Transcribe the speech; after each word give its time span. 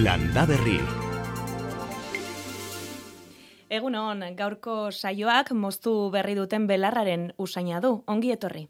Landa 0.00 0.46
Berri. 0.48 0.78
Egun 3.68 3.96
hon, 4.00 4.22
gaurko 4.38 4.76
saioak 4.90 5.50
moztu 5.52 5.92
berri 6.14 6.36
duten 6.38 6.64
belarraren 6.70 7.26
usaina 7.36 7.82
du, 7.84 7.90
ongi 8.08 8.32
etorri. 8.32 8.62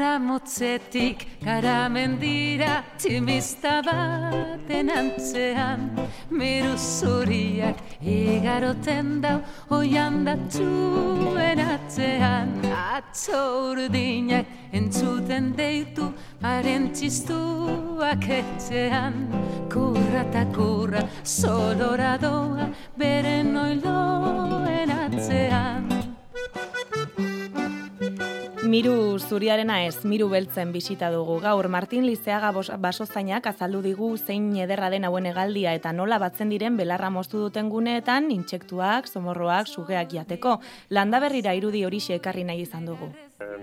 Ara 0.00 0.18
motzetik 0.18 1.26
gara 1.44 1.86
mendira 1.92 2.78
Tximista 2.96 3.82
baten 3.84 4.88
antzean. 4.88 5.82
Miru 6.30 6.72
zuriak 6.72 7.76
igaroten 8.00 9.20
dau 9.20 9.42
Oian 9.76 10.24
datxuen 10.24 11.60
atzean. 11.66 12.56
Atzo 12.72 13.42
urdinak 13.74 14.72
entzuten 14.72 15.52
deitu 15.60 16.08
Haren 16.40 16.88
txistuak 16.96 18.24
etxean. 18.40 19.20
Kurra 19.68 20.24
eta 20.24 20.48
kurra 20.56 21.04
solora 21.24 22.16
doa 22.24 22.72
Beren 22.96 23.52
oiloen 23.68 24.96
atzean 24.96 25.89
Miru 28.70 29.18
zuriarena 29.18 29.80
ez, 29.82 30.04
miru 30.06 30.28
beltzen 30.30 30.70
bisita 30.70 31.08
dugu. 31.10 31.40
Gaur 31.42 31.66
Martin 31.74 32.04
Lizeaga 32.06 32.52
basozainak 32.78 33.48
azaldu 33.50 33.80
digu 33.82 34.10
zein 34.16 34.44
ederra 34.62 34.90
den 34.92 35.08
hauen 35.08 35.26
egaldia 35.26 35.72
eta 35.74 35.90
nola 35.90 36.20
batzen 36.22 36.52
diren 36.54 36.76
belarra 36.78 37.08
moztu 37.10 37.40
duten 37.42 37.66
guneetan, 37.72 38.28
intsektuak, 38.30 39.08
somorroak, 39.10 39.66
sugeak 39.66 40.14
jateko. 40.14 40.60
Landa 40.90 41.18
berrira 41.18 41.56
irudi 41.58 41.82
horixe 41.88 42.14
ekarri 42.20 42.44
nahi 42.46 42.62
izan 42.62 42.86
dugu. 42.86 43.08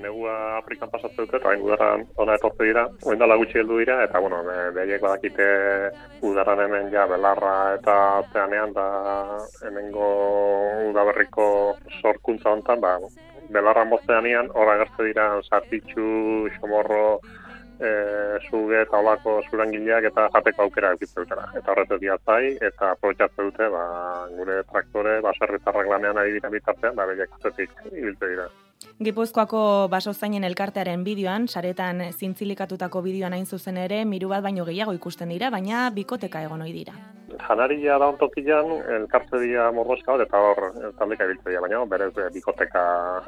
Negua 0.02 0.58
Afrikan 0.58 0.90
pasatzen 0.92 1.24
dute, 1.24 1.38
eta 1.40 1.54
udarran 1.62 2.04
ona 2.18 2.36
etortu 2.36 2.66
dira, 2.66 2.88
oen 3.06 3.24
gutxi 3.44 3.62
heldu 3.62 3.78
dira, 3.80 4.02
eta 4.04 4.20
bueno, 4.20 4.42
behaiek 4.76 5.02
badakite 5.06 5.48
udarran 6.26 6.66
hemen 6.66 6.92
ja 6.92 7.06
belarra 7.08 7.54
eta 7.78 7.96
zeanean, 8.34 8.74
da 8.74 8.88
hemengo 9.70 10.10
udaberriko 10.90 11.48
sorkuntza 12.02 12.52
hontan, 12.58 12.82
ba, 12.82 12.98
belarra 13.54 13.86
mozteanian, 13.86 14.52
hor 14.54 14.72
agertze 14.74 15.10
dira 15.10 15.28
sartitxu, 15.50 16.08
xomorro, 16.58 17.20
e, 17.80 17.90
zuge 18.50 18.82
eta 18.82 19.00
olako 19.00 19.38
zurangileak 19.50 20.08
eta 20.10 20.28
jateko 20.34 20.66
aukera 20.66 20.94
egitzen 20.98 21.24
dutera. 21.24 21.48
Eta 21.58 21.74
horretu 21.74 22.00
diatzai, 22.02 22.58
eta 22.70 22.94
aprobetxatzen 22.96 23.52
dute, 23.52 23.70
ba, 23.74 23.84
gure 24.38 24.62
traktore, 24.72 25.20
baserritarrak 25.26 25.92
lanean 25.92 26.22
ari 26.22 26.38
dira 26.38 26.52
bitartean, 26.54 26.96
ba, 26.98 27.06
behiak 27.10 27.38
azetik 27.40 27.76
ibiltze 27.92 28.32
dira. 28.34 28.48
Gipuzkoako 29.02 29.62
basozainen 29.94 30.46
elkartearen 30.46 31.04
bideoan, 31.06 31.48
saretan 31.48 32.02
zintzilikatutako 32.12 33.02
bideoan 33.06 33.38
hain 33.38 33.46
zuzen 33.46 33.78
ere, 33.78 34.04
miru 34.06 34.30
bat 34.34 34.46
baino 34.46 34.66
gehiago 34.66 34.94
ikusten 34.98 35.34
dira, 35.34 35.54
baina 35.54 35.88
bikoteka 35.94 36.44
egon 36.46 36.66
dira. 36.66 36.94
Janaria 37.42 37.98
da 38.02 38.08
ontokian, 38.12 38.72
elkarte 38.98 39.40
dira 39.42 39.70
morroska 39.76 40.14
hor, 40.14 40.24
eta 40.26 40.42
hor, 40.42 40.62
taldeka 41.00 41.28
ibiltze 41.28 41.52
dira, 41.52 41.62
baina 41.64 41.84
berez 41.92 42.14
bikoteka 42.34 42.84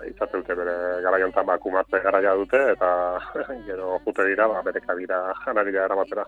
izate 0.10 0.42
dute, 0.42 0.58
bere 0.60 0.76
garaiontan 1.06 1.48
bakumatze 1.50 2.02
garaia 2.04 2.34
dute, 2.40 2.62
eta 2.74 2.90
gero 3.70 4.00
jute 4.08 4.28
dira, 4.32 4.50
ba, 4.52 4.64
bere 4.66 4.84
kabira 4.86 5.22
janaria 5.46 5.86
eramatera. 5.86 6.28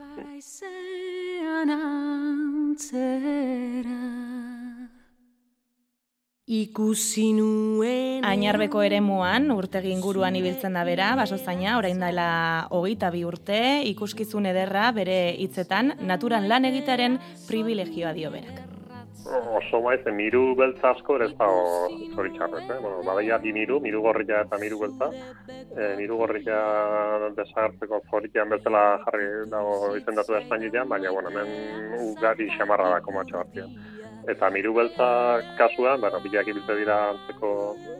Ikusi 6.51 7.29
nuen 7.31 8.25
Ainarbeko 8.27 8.81
eremuan 8.83 9.45
urtegi 9.55 9.87
inguruan 9.95 10.35
ibiltzen 10.35 10.73
da 10.75 10.81
bera, 10.83 11.13
basozaina, 11.15 11.77
orain 11.79 12.01
dela 12.03 12.25
hogeita 12.75 13.07
bi 13.13 13.21
urte, 13.23 13.59
ikuskizun 13.87 14.49
ederra 14.49 14.89
bere 14.97 15.15
hitzetan 15.45 15.93
naturan 16.09 16.49
lan 16.51 16.67
egitaren 16.67 17.15
privilegioa 17.45 18.11
dio 18.17 18.33
berak. 18.35 18.59
Oso 19.61 19.79
maiz, 19.85 20.01
miru 20.11 20.41
beltza 20.59 20.91
asko 20.91 21.15
ere 21.15 21.29
ez 21.29 21.37
da 21.39 21.47
zoritxarrez, 22.17 22.65
eh? 22.65 22.79
Bueno, 22.81 22.99
badaia 23.07 23.39
di 23.39 23.55
miru, 23.55 23.79
miru 23.79 24.03
gorrilla 24.03 24.41
eta 24.43 24.59
miru 24.59 24.81
beltza. 24.81 25.07
E, 25.47 25.93
miru 26.01 26.19
gorrilla 26.19 26.59
desagertzeko 27.37 28.01
zoritxean 28.11 28.51
bezala 28.57 28.83
jarri 29.05 29.31
dago 29.55 29.95
izendatu 30.01 30.35
da 30.35 30.43
Espainilean, 30.43 30.91
baina, 30.91 31.15
bueno, 31.15 31.31
hemen 31.31 32.11
ugari 32.11 32.51
xamarra 32.57 32.91
da 32.97 33.01
komatxo 33.07 33.39
hartian 33.39 33.71
eta 34.29 34.49
miru 34.53 34.73
beltza 34.73 35.07
kasuan, 35.57 36.01
bueno, 36.01 36.19
bilak 36.21 36.47
ibiltze 36.47 36.75
dira 36.77 36.97
antzeko 37.09 37.51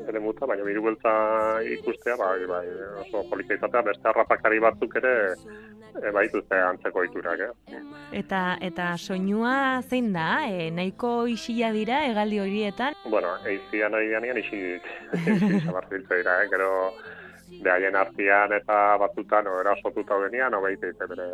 ere 0.10 0.20
muta, 0.20 0.46
baina 0.46 0.66
miru 0.66 0.84
beltza 0.86 1.14
ikustea, 1.78 2.18
bai, 2.20 2.46
bai, 2.50 2.66
oso 3.06 3.24
polita 3.30 3.58
izatea, 3.58 3.86
beste 3.90 4.10
harrapakari 4.12 4.60
batzuk 4.62 4.96
ere 5.02 5.14
e, 5.32 6.12
baituzte 6.14 6.60
antzeko 6.68 7.06
iturak, 7.08 7.46
eh? 7.48 7.82
Eta, 8.22 8.42
eta 8.62 8.92
soinua 8.98 9.56
zein 9.82 10.12
da, 10.14 10.28
e, 10.48 10.70
nahiko 10.74 11.26
isila 11.32 11.72
dira, 11.76 12.04
egaldi 12.12 12.42
horietan? 12.44 12.98
Bueno, 13.10 13.34
eizian 13.50 13.98
hori 13.98 14.12
danian 14.14 14.38
isi, 14.44 14.62
isi 15.26 16.06
dira, 16.14 16.42
eh? 16.44 16.48
gero, 16.52 16.72
behaien 17.60 17.96
artean 17.96 18.54
eta 18.56 18.78
batzutan 19.02 19.48
o 19.48 19.58
erasotuta 19.62 20.18
benian, 20.22 20.54
o 20.54 20.62
behite 20.64 20.94
bere 21.10 21.28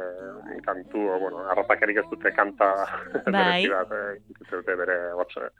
kantu, 0.66 1.04
o, 1.14 1.20
bueno, 1.20 1.44
arrapakerik 1.52 2.02
ez 2.02 2.08
dute 2.10 2.32
kanta 2.36 2.72
bai. 3.28 3.68
bat, 3.70 3.94
dute 4.50 4.76
bere 4.82 4.98
batxe, 5.20 5.52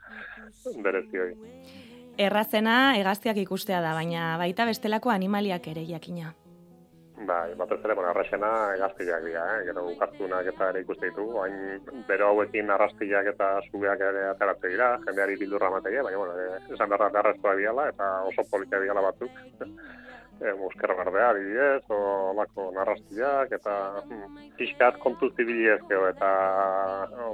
bere 0.82 1.04
zioi. 1.10 1.30
Errazena 2.18 2.96
egaztiak 2.98 3.38
ikustea 3.44 3.80
da, 3.84 3.94
baina 3.94 4.34
baita 4.40 4.66
bestelako 4.66 5.14
animaliak 5.14 5.70
ere 5.70 5.86
jakina. 5.86 6.34
Bai, 7.26 7.54
batez 7.58 7.80
ere, 7.82 7.94
bueno, 7.98 8.10
arraxena 8.12 8.48
egaztiak 8.76 9.24
dira, 9.26 9.44
eh? 9.56 9.62
gero 9.66 9.88
ukartunak 9.90 10.46
eta 10.52 10.68
ere 10.70 10.82
ikuste 10.84 11.08
ditu, 11.10 11.24
hain 11.42 12.04
bero 12.06 12.28
hauekin 12.30 12.70
arrastiak 12.70 13.32
eta 13.32 13.48
zubeak 13.70 14.04
ere 14.10 14.28
ateratze 14.30 14.70
dira, 14.70 14.92
jendeari 15.06 15.34
bildurra 15.40 15.70
mategia, 15.74 16.04
baina, 16.06 16.20
bueno, 16.20 16.36
eh, 16.38 16.60
esan 16.76 16.92
berra 16.92 17.10
beharrezkoa 17.16 17.56
biala 17.58 17.88
eta 17.90 18.10
oso 18.30 18.46
politia 18.50 18.78
biala 18.84 19.02
batzuk 19.08 19.42
e, 20.40 20.52
musker 20.54 20.92
berdea, 20.96 21.30
adibidez, 21.30 21.82
o 21.90 22.32
lako 22.36 22.68
narrastiak, 22.76 23.52
eta 23.58 23.74
hmm, 24.04 24.36
pixkat 24.58 24.98
kontuz 25.02 25.30
zibiliez 25.36 25.80
eta 25.88 26.30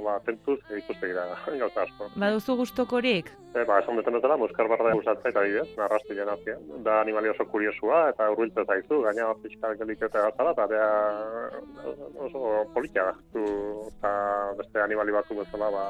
ba, 0.03 0.17
tentuz 0.25 0.57
ikuste 0.77 1.11
gira, 1.11 1.27
gauza 1.61 1.85
asko. 1.85 2.09
Baduzu 2.15 2.57
gustokorik? 2.61 3.31
E, 3.53 3.63
ba, 3.63 3.79
esan 3.81 3.99
duten 3.99 4.17
dutela, 4.17 4.39
musker 4.41 4.69
berdea 4.71 4.97
usatzea 5.01 5.33
eta 5.33 5.43
adibidez, 5.43 5.67
narrastiak 5.77 6.31
nazia. 6.31 6.57
Da 6.87 6.99
animali 7.03 7.31
oso 7.33 7.47
kuriosua, 7.51 8.09
eta 8.13 8.29
urbiltze 8.33 8.65
zaizu, 8.65 9.01
gaina 9.05 9.29
pixkat 9.43 9.77
gelikete 9.83 10.25
gazala, 10.27 10.55
eta 10.57 10.67
bea 10.73 10.89
oso 12.27 12.65
politia 12.73 13.11
du, 13.33 13.45
eta 13.93 14.11
beste 14.59 14.83
animali 14.83 15.15
batzu 15.15 15.39
bezala, 15.39 15.71
ba, 15.77 15.87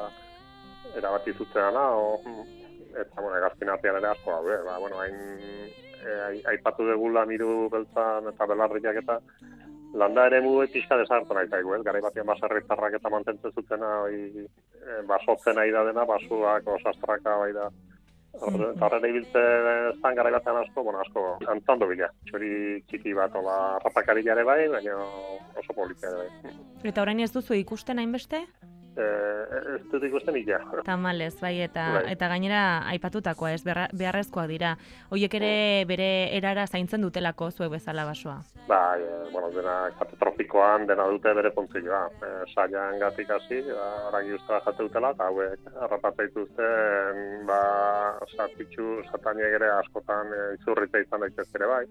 erabati 0.96 1.34
zutzena, 1.34 1.90
o, 1.96 2.20
hmm, 2.24 2.65
eta, 3.01 3.22
bueno, 3.22 3.38
egazkin 3.38 3.69
artean 3.69 4.00
ere 4.00 4.11
asko 4.11 4.38
daude, 4.38 4.61
ba, 4.67 4.78
bueno, 4.79 5.00
hain 5.00 5.16
e, 6.06 6.41
aipatu 6.53 6.88
degula 6.88 7.25
miru 7.25 7.67
beltzan 7.73 8.31
eta 8.31 8.47
belarriak 8.51 9.01
eta 9.03 9.19
landa 9.95 10.28
ere 10.28 10.41
mu 10.44 10.57
pixka 10.72 10.97
desartu 11.00 11.34
nahi 11.34 11.50
zaigu, 11.50 11.75
ez? 11.75 11.81
Garai 11.88 12.01
batean 12.03 12.28
baserritarrak 12.28 12.97
eta 13.00 13.11
mantentzen 13.11 13.53
zutena 13.55 13.91
oi, 14.03 14.45
e, 14.45 15.01
basotzen 15.09 15.55
nahi 15.59 15.72
da 15.75 15.84
dena, 15.88 16.05
basuak, 16.05 16.67
osastraka 16.78 17.38
bai 17.44 17.51
da. 17.55 17.69
Eta 18.35 18.88
horren 18.89 19.05
ibiltze 19.07 19.41
zan 20.01 20.16
gara 20.17 20.31
batean 20.35 20.59
asko, 20.59 20.84
bueno, 20.84 21.00
asko, 21.05 21.23
antzando 21.47 21.88
bila. 21.88 22.09
Txori 22.28 22.81
txiki 22.89 23.13
bat, 23.16 23.35
ola, 23.39 23.79
rapakari 23.84 24.23
bai, 24.23 24.67
baina 24.67 24.97
oso 25.61 25.73
politia 25.73 26.11
bai. 26.11 26.55
Eta 26.84 27.01
orain 27.01 27.19
ez 27.19 27.31
duzu 27.31 27.55
ikusten 27.55 28.00
hainbeste? 28.00 28.44
Eh, 28.97 29.75
ez 29.75 29.81
dut 29.91 30.03
ikusten 30.08 30.37
ila. 30.40 30.59
Tamalez, 30.85 31.34
bai, 31.41 31.55
eta, 31.66 31.85
bai. 31.97 32.03
eta 32.14 32.29
gainera 32.31 32.61
aipatutakoa, 32.93 33.52
ez 33.55 33.64
beharrezkoa 33.66 34.47
dira. 34.52 34.75
Hoiek 35.11 35.37
ere 35.40 35.52
bere 35.90 36.09
erara 36.37 36.66
zaintzen 36.67 37.05
dutelako 37.05 37.52
zuek 37.52 37.72
bezala 37.75 38.05
basoa. 38.08 38.41
Bai, 38.67 39.02
e, 39.02 39.16
bueno, 39.31 39.52
dena 39.55 39.75
katetrofikoan 39.99 40.87
dena 40.90 41.08
dute 41.11 41.34
bere 41.37 41.52
funtzioa. 41.55 42.03
E, 42.22 42.34
saian 42.53 42.99
gatik 42.99 43.31
hasi, 43.37 43.61
aragi 44.09 44.35
usta 44.40 44.61
jate 44.66 44.87
dutela, 44.90 45.14
eta 45.16 45.29
hauek 45.29 45.72
harrapatzea 45.85 46.29
dituzte, 46.29 46.70
ba, 47.49 47.61
sartitxu, 48.35 49.02
sataniek 49.11 49.59
ere 49.59 49.72
askotan 49.79 50.34
e, 50.34 50.46
izurrita 50.59 51.03
izan 51.03 51.28
daitezke 51.28 51.61
ere 51.61 51.73
bai 51.73 51.85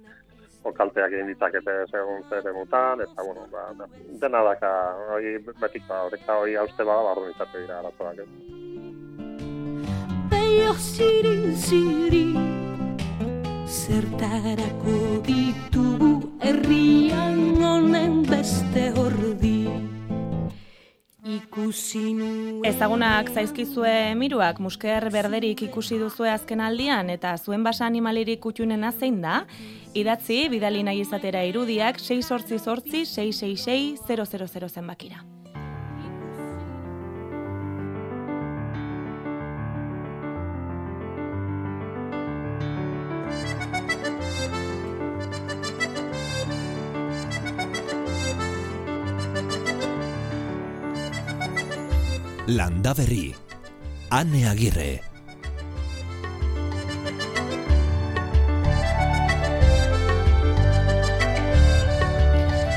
kalteak 0.72 1.12
egin 1.12 1.26
ditzakete 1.28 1.75
segun 1.90 2.22
zer 2.31 2.49
emutan, 2.49 3.00
eta, 3.05 3.22
bueno, 3.22 3.46
ba, 3.52 3.87
dena 4.20 4.43
daka, 4.49 4.70
hori 5.14 5.37
betik, 5.61 5.84
ba, 5.88 6.05
horrek 6.06 6.26
da 6.26 6.38
hori 6.40 6.56
hauste 6.56 6.84
bada, 6.84 7.02
barru 7.11 7.26
nintzate 7.28 7.61
dira 7.61 7.78
arazoak, 7.82 8.19
ez. 8.25 8.28
Beio 10.32 10.72
ziri, 10.81 11.37
ziri, 11.66 12.26
zertarako 13.69 15.00
ditugu 15.26 16.14
herrian 16.40 17.43
honen 17.62 18.22
beste 18.31 18.90
hordi. 18.96 19.94
Ikusi 21.25 22.12
nuen 22.15 22.65
Ezagunak 22.69 23.31
zaizkizue 23.32 24.15
miruak 24.19 24.61
musker 24.61 25.09
berderik 25.12 25.65
ikusi 25.67 25.99
duzue 26.00 26.31
azken 26.31 26.61
aldian 26.61 27.11
eta 27.11 27.35
zuen 27.38 27.65
basa 27.65 27.87
animalirik 27.88 28.43
kutxunena 28.44 28.93
zein 28.93 29.21
da? 29.25 29.44
Idatzi, 29.94 30.49
bidali 30.53 30.82
nahi 30.85 31.05
izatera 31.05 31.44
irudiak 31.49 32.03
6 32.03 32.21
sortzi 32.23 32.59
sortzi 32.59 33.06
666 33.06 34.05
000 34.11 34.69
zenbakira. 34.69 35.33
Landa 52.46 52.93
Berri. 52.93 53.35
Ane 54.11 54.44
Agirre. 54.44 55.00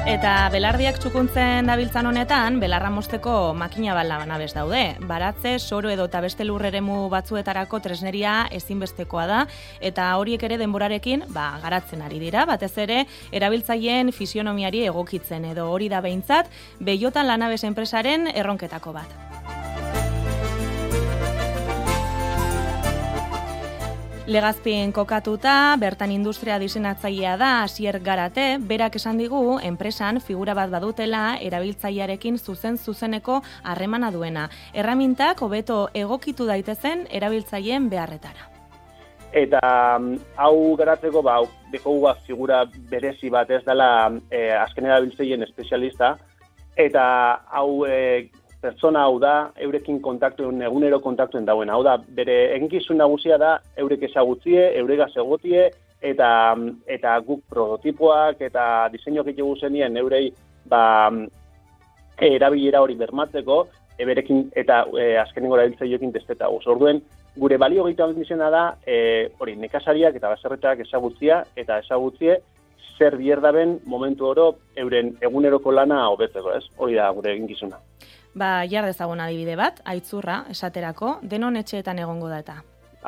Eta 0.08 0.48
belardiak 0.54 1.02
txukuntzen 1.04 1.68
dabiltzan 1.68 2.08
honetan, 2.08 2.62
belarra 2.64 2.88
mosteko 2.96 3.52
makina 3.60 3.92
bala 3.92 4.22
nabez 4.24 4.54
daude. 4.56 4.96
Baratze, 5.04 5.58
soro 5.60 5.92
edo 5.92 6.08
eta 6.08 6.24
beste 6.24 6.48
lurreremu 6.48 7.10
batzuetarako 7.12 7.84
tresneria 7.84 8.48
ezinbestekoa 8.56 9.28
da, 9.28 9.44
eta 9.84 10.14
horiek 10.16 10.48
ere 10.48 10.56
denborarekin 10.64 11.28
ba, 11.28 11.58
garatzen 11.60 12.08
ari 12.08 12.24
dira, 12.24 12.48
batez 12.48 12.72
ere, 12.88 13.04
erabiltzaileen 13.36 14.16
fisionomiari 14.16 14.88
egokitzen 14.88 15.52
edo 15.52 15.68
hori 15.76 15.92
da 15.92 16.00
behintzat, 16.00 16.48
behiotan 16.80 17.28
lanabez 17.28 17.66
enpresaren 17.68 18.32
erronketako 18.32 18.96
bat. 18.96 19.27
Legazpien 24.28 24.92
kokatuta, 24.92 25.78
bertan 25.80 26.12
industria 26.12 26.58
diseinatzailea 26.60 27.38
da 27.40 27.52
Asier 27.64 27.96
Garate, 28.04 28.58
berak 28.60 28.98
esan 29.00 29.22
digu 29.22 29.56
enpresan 29.64 30.20
figura 30.20 30.52
bat 30.52 30.68
badutela 30.68 31.38
erabiltzailearekin 31.40 32.36
zuzen 32.36 32.76
zuzeneko 32.78 33.38
harremana 33.64 34.10
duena. 34.12 34.50
Erramintak 34.74 35.40
hobeto 35.48 35.78
egokitu 35.94 36.44
daitezen 36.50 37.06
erabiltzaileen 37.08 37.88
beharretara. 37.88 38.50
Eta 39.32 39.62
mm, 39.96 40.20
hau 40.36 40.76
garatzeko, 40.76 41.24
ba, 41.24 41.38
dekogu 41.72 42.12
figura 42.28 42.66
berezi 42.92 43.32
bat 43.32 43.50
ez 43.50 43.64
dela 43.64 44.12
e, 44.30 44.52
azken 44.52 44.92
erabiltzeien 44.92 45.48
espezialista, 45.48 46.18
eta 46.76 47.06
hau 47.48 47.86
e, 47.88 48.28
pertsona 48.68 49.06
hau 49.08 49.18
da, 49.24 49.34
eurekin 49.64 50.02
kontaktuen, 50.04 50.62
egunero 50.68 51.00
kontaktuen 51.04 51.48
dauen. 51.48 51.72
Hau 51.72 51.82
da, 51.88 51.98
bere 52.20 52.38
eginkizun 52.58 53.00
nagusia 53.00 53.40
da, 53.40 53.58
eurek 53.80 54.04
ezagutzie, 54.10 54.74
eurega 54.82 55.08
egotie, 55.16 55.70
eta, 56.02 56.30
eta 56.86 57.18
guk 57.26 57.44
prototipoak 57.50 58.42
eta 58.46 58.64
diseinu 58.94 59.24
egitegu 59.24 59.56
zenien 59.58 59.98
eurei 59.98 60.28
ba, 60.70 61.10
erabilera 62.22 62.82
hori 62.84 62.98
bermatzeko, 63.00 63.64
eberekin 63.98 64.44
eta 64.56 64.84
e, 64.94 65.16
azkenengo 65.18 65.58
erabiltzaioekin 65.58 66.14
testeta 66.14 66.50
guz. 66.54 66.66
Orduen, 66.70 67.02
gure 67.38 67.58
balio 67.58 67.88
gaitu 67.88 68.12
izena 68.22 68.52
da, 68.54 68.66
e, 68.86 69.30
hori, 69.40 69.56
nekasariak 69.56 70.20
eta 70.20 70.36
baserretak 70.36 70.86
ezagutzia 70.86 71.44
eta 71.56 71.80
ezagutzie, 71.86 72.40
zer 72.98 73.18
bierdaben 73.18 73.80
momentu 73.86 74.26
oro 74.26 74.48
euren 74.76 75.16
eguneroko 75.22 75.72
lana 75.72 76.08
hobetzeko, 76.10 76.54
ez? 76.58 76.66
Hori 76.78 76.98
da 76.98 77.12
gure 77.14 77.34
eginkizuna. 77.34 77.78
Ba, 78.38 78.68
jar 78.70 78.86
dezagun 78.86 79.22
adibide 79.24 79.56
bat, 79.58 79.80
aitzurra, 79.90 80.44
esaterako, 80.54 81.16
denon 81.26 81.56
etxeetan 81.58 81.98
egongo 82.04 82.28
da 82.30 82.42
eta. 82.44 82.58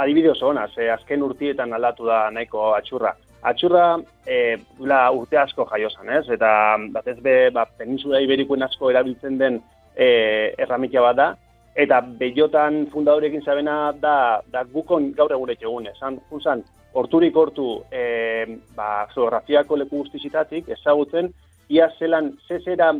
Adibide 0.01 0.31
oso 0.31 0.47
ona, 0.49 0.63
ze 0.73 0.87
azken 0.89 1.21
urtietan 1.21 1.73
aldatu 1.75 2.07
da 2.07 2.29
nahiko 2.33 2.71
atxurra. 2.73 3.11
Atxurra, 3.51 3.83
e, 4.25 4.57
la, 4.91 5.03
urte 5.13 5.37
asko 5.37 5.67
jaiosan, 5.69 6.09
ez? 6.17 6.23
Eta 6.33 6.49
batez 6.95 7.19
be, 7.21 7.35
ba, 7.53 7.67
peninsula 7.77 8.23
iberikoen 8.25 8.65
asko 8.65 8.89
erabiltzen 8.89 9.37
den 9.37 9.59
e, 9.93 10.09
erramikia 10.57 11.05
bat 11.05 11.19
da, 11.19 11.29
eta 11.77 12.01
bellotan 12.01 12.87
fundadorekin 12.91 13.45
zabena 13.45 13.77
da, 14.01 14.15
da 14.49 14.65
gukon 14.73 15.11
gaur 15.13 15.31
egun 15.35 15.53
etxegun, 15.53 15.91
esan, 15.93 16.17
junzan, 16.31 16.65
horturik 16.97 17.37
hortu 17.37 17.69
e, 17.93 18.57
ba, 18.75 19.05
zoografiako 19.13 19.77
leku 19.83 20.01
guztizitatik, 20.01 20.73
ezagutzen, 20.73 21.29
ia 21.69 21.91
zelan, 21.99 22.33
zezera 22.47 22.95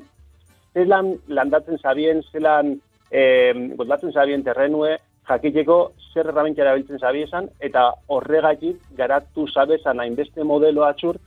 zelan 0.73 1.15
landatzen 1.27 1.77
zabien, 1.77 2.23
zelan 2.31 2.75
eh, 3.11 3.53
botlatzen 3.77 4.11
zabien 4.11 4.43
terrenue, 4.43 4.97
jakiteko 5.29 5.79
zer 6.13 6.29
erramentia 6.31 6.65
erabiltzen 6.65 6.99
zabiesan, 6.99 7.49
eta 7.59 7.89
horregatik 8.07 8.81
garatu 8.97 9.47
zabezan 9.47 9.99
hainbeste 9.99 10.43
modelo 10.43 10.85
atxur, 10.87 11.19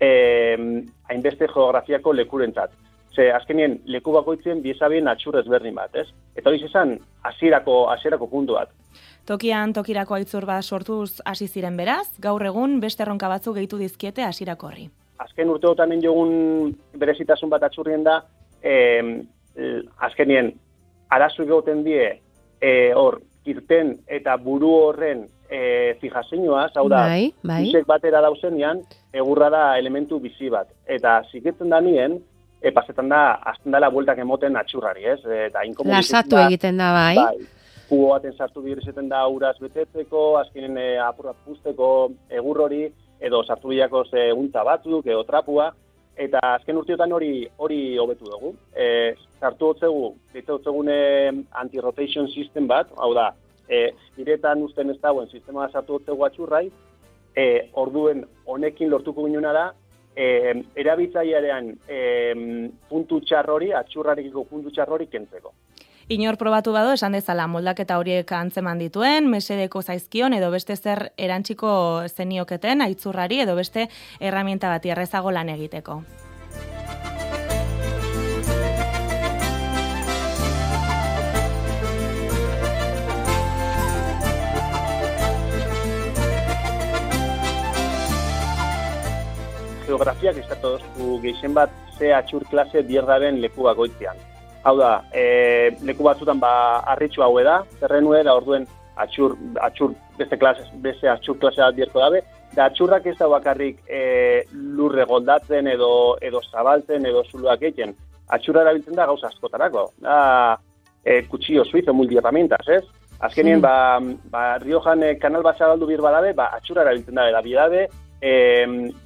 eh, 0.00 0.56
hainbeste 1.08 1.48
geografiako 1.48 2.12
lekurentzat. 2.12 2.70
Ze, 3.14 3.32
azkenien, 3.32 3.80
leku 3.86 4.12
bakoitzen 4.14 4.60
biezabien 4.62 5.08
atxur 5.08 5.38
ezberdin 5.40 5.74
bat, 5.74 5.94
ez? 5.96 6.06
Eta 6.36 6.50
hori 6.50 6.60
zezan, 6.60 6.98
hasierako 7.26 7.88
hasierako 7.90 8.28
puntu 8.30 8.54
bat. 8.54 8.70
Tokian 9.26 9.72
tokirako 9.76 10.14
aitzur 10.14 10.46
bat 10.46 10.64
sortuz 10.64 11.20
hasi 11.24 11.48
ziren 11.48 11.76
beraz, 11.76 12.06
gaur 12.20 12.44
egun 12.46 12.78
beste 12.80 13.02
erronka 13.02 13.28
batzu 13.28 13.52
gehitu 13.56 13.80
dizkiete 13.80 14.22
hasierako 14.24 14.70
horri. 14.70 14.86
Azken 15.18 15.50
urteotan 15.50 15.96
jogun 16.00 16.76
berezitasun 16.96 17.50
bat 17.50 17.66
atxurrien 17.66 18.04
da, 18.06 18.22
e, 18.62 18.76
azkenien, 19.98 20.52
arazu 21.10 21.44
egoten 21.46 21.82
die, 21.86 22.12
e, 22.60 22.92
hor, 22.94 23.20
kirten 23.44 23.96
eta 24.06 24.36
buru 24.36 24.70
horren 24.82 25.24
e, 25.48 25.94
fijazioa, 26.00 26.68
hau 26.74 26.88
da, 26.90 27.04
bai, 27.08 27.32
bai. 27.42 27.84
batera 27.86 28.20
dauzenean, 28.24 28.82
egurra 29.12 29.48
da 29.50 29.62
elementu 29.78 30.20
bizi 30.20 30.50
bat. 30.52 30.68
Eta 30.86 31.22
ziketzen 31.32 31.72
da 31.72 31.80
nien, 31.80 32.18
e, 32.60 32.72
pasetan 32.74 33.08
da, 33.08 33.22
azten 33.52 33.72
dela 33.72 33.90
bueltak 33.94 34.20
emoten 34.24 34.58
atxurrari, 34.60 35.06
ez? 35.14 35.20
Eta 35.48 35.64
Lasatu 35.88 36.38
egiten 36.44 36.76
da, 36.76 36.92
bai. 36.92 37.14
bai. 37.16 37.54
Kubo 37.88 38.10
baten 38.12 38.34
sartu 38.36 38.60
direzeten 38.60 39.08
da 39.08 39.22
uraz 39.32 39.56
betetzeko, 39.62 40.36
azkenen 40.42 40.76
e, 40.76 40.88
apurrat 41.00 41.38
puzteko 41.46 42.10
egur 42.28 42.66
hori, 42.66 42.82
edo 43.18 43.40
sartu 43.44 43.72
bilako 43.72 44.04
ze 44.10 44.28
unta 44.32 44.64
batzuk, 44.64 45.06
edo 45.06 45.22
trapua, 45.24 45.70
eta 46.18 46.40
azken 46.56 46.78
urteotan 46.80 47.12
hori 47.14 47.32
hori 47.62 47.80
hobetu 48.02 48.26
dugu. 48.30 48.52
E, 48.74 49.14
sartu 49.40 49.72
hotzegu, 49.72 50.12
bete 50.34 50.52
hotzegune 50.52 50.98
anti-rotation 51.62 52.28
system 52.34 52.66
bat, 52.70 52.90
hau 52.98 53.12
da, 53.14 53.30
e, 53.68 53.88
ziretan 54.16 54.64
usten 54.66 54.90
ez 54.90 54.98
dauen 55.02 55.30
sistema 55.30 55.68
sartu 55.70 55.98
hotzegu 55.98 56.26
atxurrai, 56.26 56.66
e, 57.36 57.46
orduen 57.78 58.24
honekin 58.46 58.90
lortuko 58.90 59.28
ginuna 59.28 59.54
da, 59.54 59.66
e, 60.16 60.26
erabitzailearen 60.82 61.70
e, 61.86 62.00
puntu 62.90 63.20
txarrori, 63.22 63.70
atxurrarikiko 63.78 64.44
puntu 64.50 64.74
txarrori 64.74 65.06
kentzeko. 65.12 65.54
Inor 66.10 66.38
probatu 66.40 66.72
bado 66.72 66.94
esan 66.96 67.12
dezala 67.12 67.44
moldaketa 67.52 67.98
horiek 68.00 68.30
antzeman 68.32 68.78
dituen, 68.80 69.26
mesedeko 69.28 69.82
zaizkion 69.82 70.32
edo 70.32 70.46
beste 70.50 70.72
zer 70.76 71.02
erantziko 71.20 71.70
zenioketen 72.08 72.80
aitzurrari 72.80 73.42
edo 73.44 73.56
beste 73.58 73.84
herramienta 74.18 74.70
bat 74.72 74.86
errezago 74.88 75.30
lan 75.36 75.50
egiteko. 75.52 75.98
Geografiak 89.84 90.40
ez 90.40 90.48
da 90.48 90.72
geixen 91.20 91.52
bat 91.52 91.70
ze 91.98 92.14
atxur 92.14 92.48
klase 92.48 92.80
bierdaren 92.80 93.42
leku 93.44 93.68
bagoitzean. 93.68 94.27
Hau 94.68 94.76
da, 94.76 95.04
e, 95.16 95.70
leku 95.88 96.04
batzutan 96.04 96.40
ba 96.42 96.52
harritxu 96.92 97.22
hau 97.24 97.32
da, 97.40 97.62
terrenue 97.80 98.20
da 98.26 98.34
orduen 98.36 98.66
atxur, 99.00 99.36
atxur 99.64 99.94
beste 100.18 100.36
klase, 100.36 100.66
beste 100.84 101.08
atxur 101.08 101.38
klase 101.40 101.62
bat 101.62 101.76
bierko 101.78 102.02
dabe, 102.02 102.20
da 102.52 102.66
atxurrak 102.68 103.06
ez 103.06 103.16
da 103.16 103.30
bakarrik 103.32 103.78
e, 103.88 104.00
lurre 104.52 105.06
goldatzen 105.08 105.70
edo 105.72 105.90
edo 106.20 106.42
zabaltzen 106.52 107.06
edo 107.08 107.22
zuluak 107.30 107.62
egiten. 107.62 107.94
Atxurra 108.28 108.66
erabiltzen 108.66 108.98
da 108.98 109.06
gauza 109.08 109.30
askotarako. 109.30 109.86
Da, 110.04 110.18
e, 111.04 111.22
kutxio 111.30 111.64
suizo 111.64 111.94
multi 111.96 112.18
herramientas, 112.20 112.66
ez? 112.68 112.82
Azkenien, 113.24 113.62
ba, 113.64 113.72
ba, 114.30 114.42
Riojan 114.60 115.02
e, 115.02 115.14
kanal 115.22 115.46
bat 115.46 115.56
zabaldu 115.56 115.88
bir 115.88 116.02
badabe, 116.04 116.34
ba, 116.36 116.50
atxurra 116.58 116.84
erabiltzen 116.84 117.16
da, 117.16 117.30
da 117.32 117.40
bidabe, 117.46 117.86
e, 118.20 118.34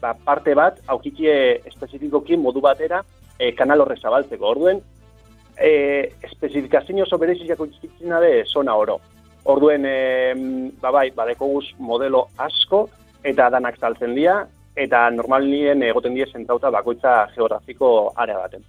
ba, 0.03 0.17
parte 0.27 0.57
bat, 0.59 0.83
aukikie 0.91 1.37
espezifikoki 1.71 2.41
modu 2.41 2.65
batera, 2.65 3.05
e, 3.39 3.53
kanal 3.55 3.85
horre 3.85 4.01
zabaltzeko. 4.01 4.51
Orduen, 4.57 4.83
e, 5.59 6.13
espezifikazio 6.23 7.05
oso 7.05 7.19
bereziako 7.19 7.67
izkitzina 7.67 8.21
de 8.21 8.45
zona 8.47 8.75
oro. 8.75 9.01
Orduen, 9.45 9.85
e, 9.87 10.35
ba 10.81 10.91
bai, 10.91 11.11
badeko 11.11 11.47
guz 11.47 11.67
modelo 11.79 12.29
asko, 12.39 12.89
eta 13.25 13.49
danak 13.51 13.79
saltzen 13.79 14.15
dira, 14.15 14.47
eta 14.77 15.09
normalien 15.11 15.83
egoten 15.83 16.15
dira 16.15 16.31
zentrauta 16.33 16.71
bakoitza 16.71 17.27
geografiko 17.35 18.13
area 18.17 18.39
baten. 18.39 18.63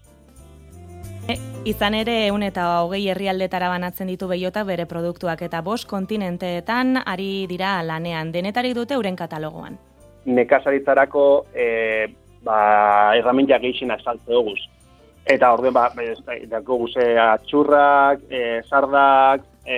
E, 1.30 1.38
izan 1.70 1.96
ere, 1.96 2.26
eun 2.28 2.44
eta 2.44 2.66
hogei 2.84 3.06
herrialdetara 3.08 3.70
banatzen 3.72 4.10
ditu 4.12 4.28
behiota 4.28 4.66
bere 4.68 4.86
produktuak 4.86 5.42
eta 5.46 5.62
bost 5.64 5.88
kontinenteetan 5.88 6.98
ari 7.06 7.46
dira 7.48 7.78
lanean. 7.84 8.34
Denetarik 8.34 8.76
dute 8.76 8.98
euren 8.98 9.16
katalogoan. 9.16 9.78
Nekazaritzarako 10.26 11.46
e, 11.56 11.68
ba, 12.44 13.16
erramentia 13.16 13.60
geixina 13.64 13.98
saltze 14.04 14.32
duguz. 14.32 14.60
Eta 15.26 15.54
orduen, 15.56 15.74
ba, 15.74 15.88
dako 16.52 16.78
guze 16.84 17.04
atxurrak, 17.20 18.26
e, 18.30 18.62
sardak, 18.68 19.46
e, 19.66 19.78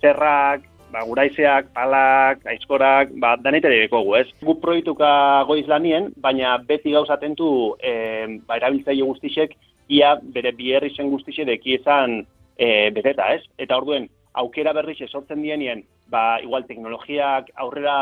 zerrak, 0.00 0.68
ba, 0.92 1.02
guraizeak, 1.04 1.72
palak, 1.74 2.44
aizkorak, 2.46 3.10
ba, 3.20 3.34
danetere 3.42 3.80
dekogu, 3.82 4.14
ez? 4.20 4.28
Gu 4.42 4.54
proiektuka 4.62 5.10
goiz 5.48 5.66
lanien, 5.66 6.12
baina 6.22 6.56
beti 6.68 6.94
gauzatentu 6.94 7.50
e, 7.82 8.38
ba, 8.46 8.58
erabiltzaile 8.60 9.08
guztisek 9.08 9.56
ia 9.88 10.14
bere 10.22 10.52
bierri 10.52 10.92
zen 10.94 11.10
guztixe 11.10 11.46
deki 11.48 11.78
ezan 11.80 12.20
e, 12.56 12.90
beteta, 12.94 13.32
ez? 13.34 13.42
Eta 13.58 13.80
orduen, 13.80 14.08
aukera 14.38 14.72
berriz 14.76 15.00
sortzen 15.08 15.42
dienien, 15.42 15.82
ba, 16.06 16.38
igual 16.44 16.66
teknologiak 16.68 17.50
aurrera 17.56 17.98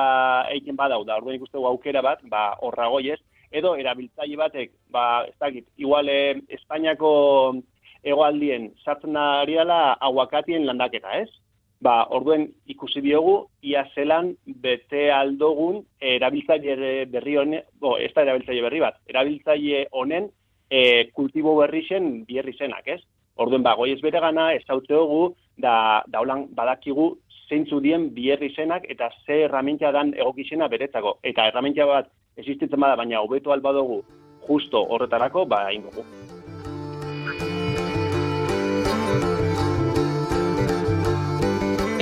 egiten 0.53 0.77
badau, 0.77 1.05
da 1.05 1.17
orduen 1.17 1.41
ikustegu 1.41 1.67
aukera 1.67 2.03
bat, 2.05 2.21
ba, 2.31 2.51
horra 2.61 2.91
goiez, 2.93 3.21
edo 3.51 3.75
erabiltzaile 3.77 4.37
batek, 4.37 4.73
ba, 4.91 5.25
ez 5.29 5.35
dakit, 5.41 5.67
igual 5.77 6.09
eh, 6.09 6.37
Espainiako 6.49 7.11
egoaldien 8.07 8.71
sartzen 8.85 9.17
ari 9.17 9.59
dela 9.59 9.97
aguakatien 10.01 10.67
landaketa, 10.67 11.19
ez? 11.23 11.31
ba, 11.81 12.07
orduen 12.17 12.47
ikusi 12.73 13.03
diogu, 13.05 13.37
ia 13.63 13.85
zelan 13.95 14.33
bete 14.63 15.11
aldogun 15.13 15.83
erabiltzaile 16.01 17.05
berri 17.13 17.37
honen, 17.37 17.67
bo, 17.81 17.97
ez 18.01 18.13
da 18.15 18.25
erabiltzaile 18.25 18.65
berri 18.65 18.81
bat, 18.85 18.99
erabiltzaile 19.13 19.87
honen 19.93 20.31
e, 20.71 20.81
kultibo 21.17 21.57
berri 21.61 21.85
zen 21.89 22.25
bierri 22.29 22.57
zenak, 22.57 22.89
ez? 22.89 23.01
Orduen, 23.37 23.63
ba, 23.63 23.77
goiez 23.77 24.01
bere 24.01 24.21
gana, 24.25 24.53
ez 24.55 24.65
da, 25.57 26.03
da 26.09 26.21
holan 26.21 26.47
badakigu 26.57 27.17
zeintzu 27.49 27.81
dien 27.81 28.11
bierri 28.15 28.53
zenak 28.55 28.85
eta 28.89 29.11
ze 29.25 29.43
erramintia 29.45 29.93
dan 29.93 30.15
egokizena 30.15 30.69
beretzako. 30.69 31.19
Eta 31.23 31.47
erramintia 31.49 31.87
bat 31.87 32.11
existitzen 32.37 32.81
bada, 32.81 32.97
baina 32.97 33.21
hobeto 33.21 33.53
alba 33.53 33.73
dugu 33.73 34.03
justo 34.47 34.83
horretarako, 34.83 35.47
ba, 35.47 35.67
ingogu. 35.73 36.05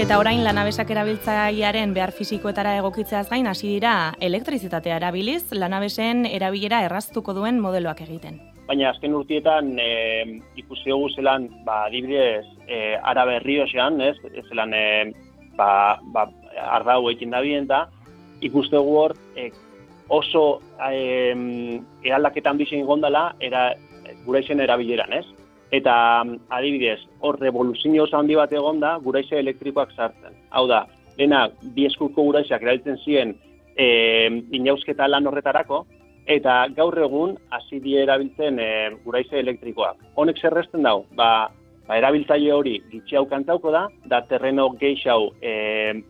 Eta 0.05 0.19
orain 0.21 0.43
lanabesak 0.45 0.91
erabiltzailearen 0.93 1.95
behar 1.97 2.11
fisikoetara 2.13 2.75
egokitzeaz 2.81 3.29
gain 3.31 3.47
hasi 3.49 3.71
dira 3.77 3.93
elektrizitatea 4.21 4.99
erabiliz, 4.99 5.47
lanabesen 5.55 6.27
erabilera 6.29 6.83
erraztuko 6.85 7.33
duen 7.33 7.61
modeloak 7.63 8.03
egiten. 8.05 8.41
Baina 8.69 8.91
azken 8.91 9.15
urtietan 9.17 9.71
e, 9.81 9.89
ikusi 10.61 10.91
dugu 10.91 11.09
zelan, 11.15 11.47
ba, 11.65 11.85
adibidez, 11.87 12.45
e, 12.67 12.99
ara 13.01 13.25
berri 13.29 13.61
osean, 13.65 14.01
ez, 14.05 14.17
zelan, 14.51 14.75
e, 14.77 14.85
ba, 15.57 15.99
ba, 16.15 16.29
ardau 16.71 17.09
egin 17.11 17.31
da 17.35 17.41
bien 17.45 17.67
da, 17.67 17.87
ikuste 18.45 18.77
hor, 18.77 19.15
e, 19.37 19.51
oso 20.09 20.61
e, 20.91 21.33
eraldaketan 22.05 22.59
bizin 22.61 22.85
gondala, 22.87 23.31
era, 23.41 23.71
gura 24.27 24.43
izen 24.45 24.61
erabileran, 24.61 25.13
ez? 25.13 25.25
Eta 25.75 25.95
adibidez, 26.55 27.01
hor 27.21 27.41
revoluzio 27.41 28.05
oso 28.05 28.19
handi 28.19 28.37
bat 28.39 28.53
egon 28.53 28.81
da, 28.81 28.97
guraize 29.03 29.39
elektrikoak 29.41 29.95
sartzen. 29.97 30.37
Hau 30.51 30.67
da, 30.71 30.85
lehena, 31.19 31.49
bi 31.75 31.89
eskulko 31.89 32.29
guraizeak 32.29 32.63
erabiltzen 32.63 33.01
ziren 33.05 33.35
e, 33.77 33.87
inausketa 34.55 35.09
lan 35.09 35.27
horretarako, 35.27 35.85
eta 36.31 36.65
gaur 36.77 36.97
egun 36.99 37.35
hasi 37.53 37.81
die 37.85 38.01
erabiltzen 38.03 38.61
e, 38.61 38.71
guraize 39.05 39.39
elektrikoak. 39.41 39.99
Honek 40.21 40.41
zerrezten 40.41 40.87
dau, 40.87 41.05
ba, 41.19 41.51
ba 41.89 41.99
erabiltzaile 42.01 42.53
hori 42.53 42.79
gitxi 42.91 43.17
hau 43.17 43.27
kantauko 43.29 43.73
da, 43.75 43.87
da 44.09 44.23
terreno 44.29 44.71
geixau 44.81 45.33
e, 45.43 45.53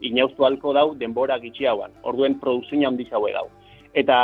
inaustu 0.07 0.47
halko 0.47 0.73
dau 0.73 0.95
denbora 0.95 1.39
gitxi 1.43 1.67
hauan. 1.67 1.93
Orduen 2.03 2.39
produzioa 2.41 2.89
handi 2.89 3.09
zaue 3.11 3.33
dau. 3.35 3.49
Eta, 3.95 4.17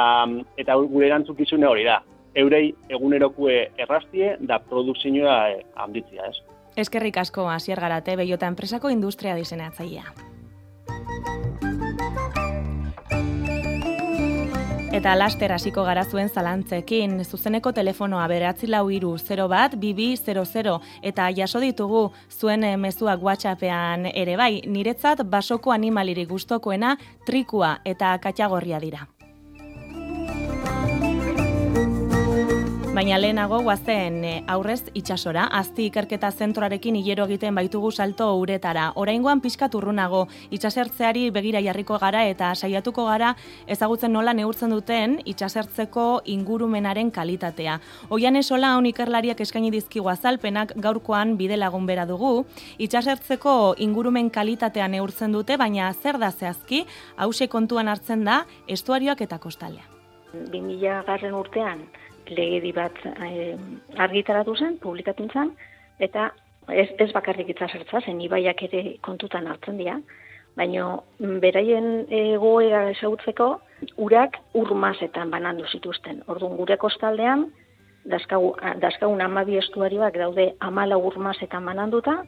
eta 0.59 0.77
gure 0.81 1.07
erantzukizune 1.07 1.67
hori 1.67 1.85
da, 1.87 2.01
eurei 2.35 2.71
egunerokue 2.89 3.61
errastie 3.79 4.37
da 4.41 4.59
produzioa 4.63 5.37
eh, 5.51 5.63
handitzia, 5.77 6.31
ez? 6.31 6.43
Eskerrik 6.79 7.19
asko 7.19 7.49
hasier 7.51 7.81
garate 7.83 8.17
Beiota 8.17 8.47
enpresako 8.47 8.91
industria 8.91 9.35
diseinatzailea. 9.35 10.30
Eta 15.01 15.15
laster 15.17 15.49
hasiko 15.55 15.81
gara 15.87 16.03
zuen 16.05 16.29
zalantzekin, 16.29 17.23
zuzeneko 17.25 17.71
telefonoa 17.73 18.27
beratzi 18.29 18.67
lau 18.69 18.83
iru 18.93 19.15
0 19.17 19.47
bat, 19.49 19.73
bibi 19.81 20.11
00, 20.21 20.75
eta 21.11 21.31
jaso 21.39 21.63
ditugu 21.63 22.03
zuen 22.29 22.67
eh, 22.69 22.75
mezuak 22.77 23.25
WhatsAppean 23.25 24.11
ere 24.13 24.35
bai, 24.37 24.51
niretzat 24.67 25.23
basoko 25.25 25.73
animaliri 25.73 26.27
gustokoena 26.29 26.99
trikua 27.25 27.79
eta 27.95 28.13
katxagorria 28.21 28.83
dira. 28.85 29.07
Baina 32.91 33.21
lehenago 33.21 33.61
guazen 33.63 34.17
eh, 34.27 34.31
aurrez 34.51 34.81
itxasora, 34.99 35.45
azti 35.55 35.85
ikerketa 35.87 36.33
zentroarekin 36.35 36.97
hilero 36.99 37.29
egiten 37.29 37.55
baitugu 37.55 37.93
salto 37.95 38.27
uretara. 38.35 38.89
Oraingoan 38.99 39.39
pixkat 39.45 39.77
urrunago, 39.79 40.25
itxasertzeari 40.51 41.29
begira 41.31 41.63
jarriko 41.63 42.01
gara 42.03 42.25
eta 42.27 42.49
saiatuko 42.57 43.05
gara 43.07 43.37
ezagutzen 43.71 44.11
nola 44.13 44.35
neurtzen 44.35 44.75
duten 44.75 45.15
itxasertzeko 45.25 46.09
ingurumenaren 46.35 47.13
kalitatea. 47.15 47.79
Oian 48.11 48.41
esola 48.43 48.73
hon 48.75 48.91
ikerlariak 48.91 49.45
eskaini 49.47 49.71
dizkigu 49.71 50.11
azalpenak 50.11 50.75
gaurkoan 50.75 51.37
bide 51.39 51.61
lagun 51.63 51.87
bera 51.87 52.09
dugu, 52.11 52.45
itxasertzeko 52.79 53.77
ingurumen 53.79 54.35
kalitatea 54.35 54.91
neurtzen 54.91 55.31
dute, 55.39 55.57
baina 55.63 55.95
zer 55.95 56.19
da 56.19 56.33
zehazki, 56.33 56.83
hause 57.17 57.47
kontuan 57.47 57.87
hartzen 57.87 58.27
da 58.27 58.43
estuarioak 58.67 59.23
eta 59.31 59.39
kostaldea. 59.39 59.87
2000 60.35 61.03
garren 61.07 61.35
urtean, 61.35 61.81
legedi 62.31 62.73
bat 62.73 62.97
e, 63.05 63.57
argitaratu 63.99 64.55
zen, 64.57 64.79
publikatu 64.83 65.27
zen, 65.33 65.53
eta 65.99 66.31
ez, 66.69 66.89
ez 66.99 67.11
bakarrik 67.13 67.51
itzasertza 67.53 68.03
zen, 68.05 68.21
ibaiak 68.21 68.63
ere 68.69 68.83
kontutan 69.05 69.49
hartzen 69.51 69.79
dira, 69.81 69.99
baina 70.59 70.87
beraien 71.43 72.07
egoera 72.11 72.87
esautzeko, 72.91 73.51
urak 73.97 74.37
urmazetan 74.59 75.31
banandu 75.31 75.67
zituzten. 75.71 76.23
Orduan 76.29 76.57
gure 76.59 76.77
kostaldean, 76.77 77.47
daskagu, 78.11 78.55
daskagun 78.83 79.23
amabi 79.25 79.59
estuarioak 79.61 80.19
daude 80.19 80.51
amala 80.61 80.99
urmazetan 80.99 81.67
bananduta, 81.67 82.21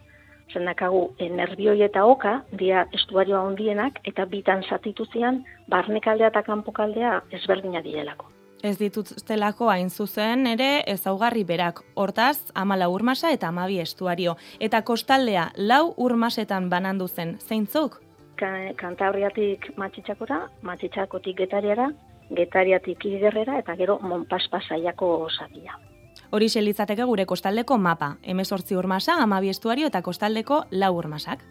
zendakagu 0.52 1.02
nervioi 1.38 1.80
eta 1.86 2.04
oka, 2.04 2.42
dia 2.60 2.86
estuarioa 2.92 3.40
ondienak, 3.48 4.02
eta 4.04 4.26
bitan 4.28 4.62
zatituzian, 4.68 5.42
barnekaldea 5.72 6.32
eta 6.34 6.44
kanpokaldea 6.46 7.18
ezberdina 7.40 7.80
direlako 7.82 8.41
ez 8.62 8.78
dituztelako 8.78 9.68
hain 9.70 9.90
zuzen 9.90 10.46
ere 10.46 10.82
ezaugarri 10.86 11.44
berak. 11.44 11.82
Hortaz, 11.94 12.38
amala 12.54 12.88
urmasa 12.88 13.32
eta 13.34 13.48
amabi 13.48 13.80
estuario. 13.80 14.36
Eta 14.60 14.82
kostaldea, 14.82 15.50
lau 15.56 15.94
urmasetan 15.96 16.70
banandu 16.70 17.08
zen, 17.08 17.36
zeintzuk? 17.40 18.00
Kantabriatik 18.76 19.68
matxitsakora, 19.78 20.48
matxitsakotik 20.62 21.36
getariara, 21.44 21.90
getariatik 22.34 23.04
igerrera 23.06 23.58
eta 23.58 23.76
gero 23.76 23.98
monpaspasaiako 24.02 25.10
osatia. 25.28 25.78
Hori 26.32 26.48
xelitzateke 26.48 27.04
gure 27.04 27.26
kostaldeko 27.26 27.76
mapa. 27.78 28.16
Hemezortzi 28.22 28.76
urmasa, 28.76 29.18
amabi 29.22 29.52
estuario 29.52 29.90
eta 29.92 30.02
kostaldeko 30.02 30.64
lau 30.70 30.94
urmasak. 30.96 31.44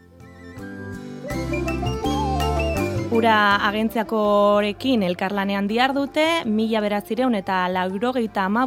Ura 3.11 3.57
agentziakorekin 3.67 5.01
elkarlanean 5.03 5.65
diar 5.67 5.91
dute, 5.91 6.23
mila 6.47 6.79
beratzireun 6.79 7.33
eta 7.35 7.65
laurogeita 7.67 8.45
ama 8.45 8.63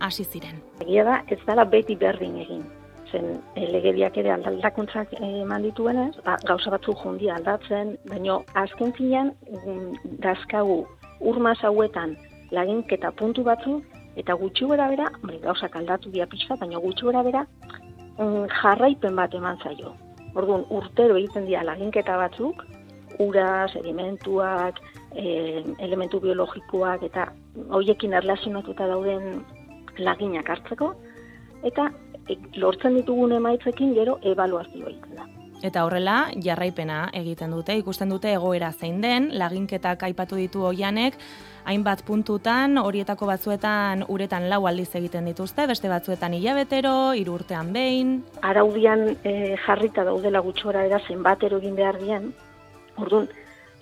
hasi 0.00 0.24
ziren. 0.24 0.60
Egia 0.84 1.04
da, 1.04 1.22
ez 1.26 1.38
dara 1.46 1.64
beti 1.64 1.96
berdin 1.96 2.36
egin. 2.42 2.62
Zen 3.10 3.40
e, 3.56 3.64
legediak 3.72 4.18
ere 4.18 4.32
aldakuntzak 4.32 5.14
eman 5.18 5.62
dituenez, 5.62 6.14
ba, 6.26 6.36
gauza 6.44 6.70
batzu 6.70 6.92
jundi 6.92 7.30
aldatzen, 7.30 7.96
baina 8.04 8.36
azken 8.54 8.92
zinean 8.98 9.32
mm, 9.48 10.18
dazkagu 10.20 10.84
urmaz 11.20 11.56
hauetan 11.64 12.16
laginketa 12.50 13.12
puntu 13.12 13.42
batzu, 13.44 13.80
eta 14.16 14.34
gutxi 14.34 14.66
bera 14.66 14.88
bera, 14.88 15.08
gauzak 15.42 15.76
aldatu 15.76 16.10
dia 16.10 16.26
pixka, 16.26 16.56
baina 16.60 16.78
gutxi 16.78 17.06
bera 17.06 17.22
bera 17.22 17.46
mm, 18.18 18.44
jarraipen 18.60 19.16
bat 19.16 19.34
eman 19.34 19.56
zaio. 19.64 19.94
Orduan, 20.34 20.68
urtero 20.68 21.16
egiten 21.16 21.48
dira 21.48 21.64
laginketa 21.64 22.18
batzuk, 22.20 22.66
ura, 23.18 23.66
sedimentuak, 23.72 24.80
e, 25.14 25.64
elementu 25.78 26.20
biologikoak 26.20 27.02
eta 27.10 27.26
hoiekin 27.70 28.14
erlazionatuta 28.20 28.86
dauden 28.90 29.42
laginak 29.98 30.48
hartzeko 30.48 30.94
eta 31.66 31.90
e, 32.28 32.38
lortzen 32.56 32.96
ditugun 33.00 33.36
emaitzekin 33.40 33.94
gero 33.98 34.18
evaluazio 34.22 34.88
egiten 34.88 35.18
da. 35.18 35.28
Eta 35.60 35.82
horrela, 35.84 36.30
jarraipena 36.40 37.10
egiten 37.12 37.52
dute, 37.52 37.74
ikusten 37.76 38.08
dute 38.08 38.30
egoera 38.32 38.70
zein 38.72 39.02
den, 39.02 39.28
laginketak 39.36 40.06
aipatu 40.08 40.38
ditu 40.40 40.62
oianek, 40.64 41.18
hainbat 41.68 42.00
puntutan, 42.06 42.78
horietako 42.80 43.28
batzuetan 43.28 44.06
uretan 44.08 44.48
lau 44.48 44.62
aldiz 44.70 44.88
egiten 44.96 45.28
dituzte, 45.28 45.66
beste 45.68 45.90
batzuetan 45.92 46.32
hilabetero, 46.38 47.12
hiru 47.12 47.36
urtean 47.36 47.74
behin. 47.76 48.22
Araudian 48.40 49.04
e, 49.20 49.56
jarrita 49.66 50.06
daudela 50.08 50.40
gutxora 50.40 50.86
era 50.88 51.02
zenbatero 51.06 51.60
egin 51.60 51.76
behar 51.76 52.00
dien, 52.00 52.32
orduan, 53.00 53.28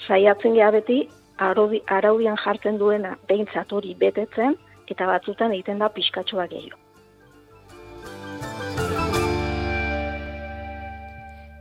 saiatzen 0.06 0.54
geha 0.58 0.70
beti, 0.74 0.98
araudi, 1.38 1.82
araudian 1.86 2.36
jartzen 2.44 2.78
duena 2.78 3.16
behintzat 3.28 3.72
hori 3.72 3.94
betetzen, 3.94 4.58
eta 4.88 5.06
batzutan 5.06 5.52
egiten 5.52 5.78
da 5.78 5.88
pixkatxoa 5.92 6.46
gehiago. 6.50 6.78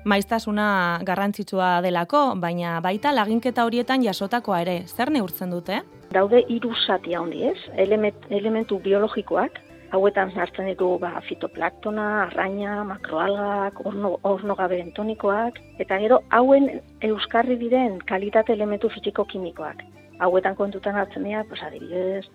maiztasuna 0.07 0.99
garrantzitsua 1.03 1.81
delako, 1.83 2.21
baina 2.39 2.77
baita 2.83 3.11
laginketa 3.15 3.65
horietan 3.67 4.03
jasotakoa 4.05 4.61
ere, 4.63 4.77
zer 4.87 5.11
neurtzen 5.11 5.51
dute? 5.51 5.81
Daude 6.13 6.43
hiru 6.47 6.71
zati 6.85 7.15
handi, 7.17 7.43
ez? 7.49 7.57
Element, 7.75 8.29
elementu 8.31 8.79
biologikoak, 8.83 9.59
hauetan 9.91 10.32
hartzen 10.36 10.67
ditu 10.72 10.89
ba, 11.01 11.13
fitoplaktona, 11.27 12.08
arraina, 12.25 12.84
makroalgak, 12.88 13.79
orno, 13.86 14.17
ornogabe 14.27 14.79
entonikoak, 14.84 15.62
eta 15.84 16.00
gero 16.03 16.22
hauen 16.29 16.67
euskarri 17.08 17.58
diren 17.62 18.00
kalitate 18.10 18.53
elementu 18.53 18.89
fiziko-kimikoak. 18.96 19.86
Hauetan 20.20 20.56
kontutan 20.56 20.98
hartzen 20.98 21.24
dira, 21.27 21.44
pues, 21.48 21.62
adibidez, 21.63 22.25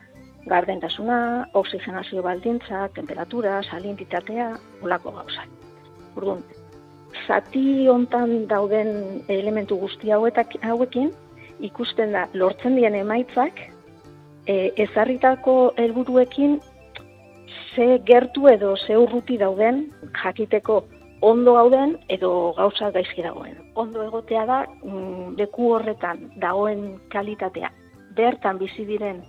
gardentasuna, 0.47 1.49
oxigenazio 1.59 2.23
baldintza, 2.23 2.89
temperatura, 2.95 3.61
salintitatea, 3.63 4.53
olako 4.83 5.13
gauzak. 5.19 5.49
Urduan, 6.17 6.43
zati 7.27 7.89
hontan 7.89 8.47
dauden 8.49 9.23
elementu 9.29 9.79
guzti 9.81 10.11
hauetak 10.11 10.57
hauekin 10.63 11.13
ikusten 11.61 12.13
da 12.17 12.27
lortzen 12.35 12.77
dien 12.77 12.95
emaitzak 12.99 13.61
e, 14.47 14.73
ezarritako 14.85 15.73
helburuekin 15.79 16.59
ze 17.75 18.01
gertu 18.05 18.49
edo 18.49 18.77
ze 18.77 18.97
urruti 18.99 19.39
dauden 19.39 19.87
jakiteko 20.23 20.85
ondo 21.21 21.55
gauden 21.55 21.97
edo 22.09 22.53
gauza 22.57 22.91
gaizki 22.91 23.23
dagoen. 23.23 23.57
Ondo 23.75 24.03
egotea 24.03 24.47
da 24.47 24.67
mm, 24.83 25.37
leku 25.39 25.73
horretan 25.75 26.31
dagoen 26.37 27.01
kalitatea 27.09 27.71
bertan 28.17 28.59
bizi 28.59 28.85
diren 28.87 29.23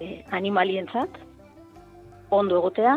e, 0.00 0.24
animalientzat 0.30 1.20
ondo 2.30 2.58
egotea, 2.58 2.96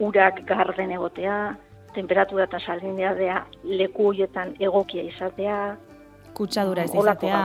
urak 0.00 0.40
garden 0.48 0.90
egotea, 0.96 1.56
temperatura 1.94 2.48
eta 2.48 2.58
saldinea 2.58 3.14
dea 3.14 3.38
leku 3.64 4.08
horietan 4.10 4.54
egokia 4.58 5.04
izatea. 5.06 5.58
Kutsadura 6.34 6.82
ez 6.84 6.94
izatea, 6.94 7.42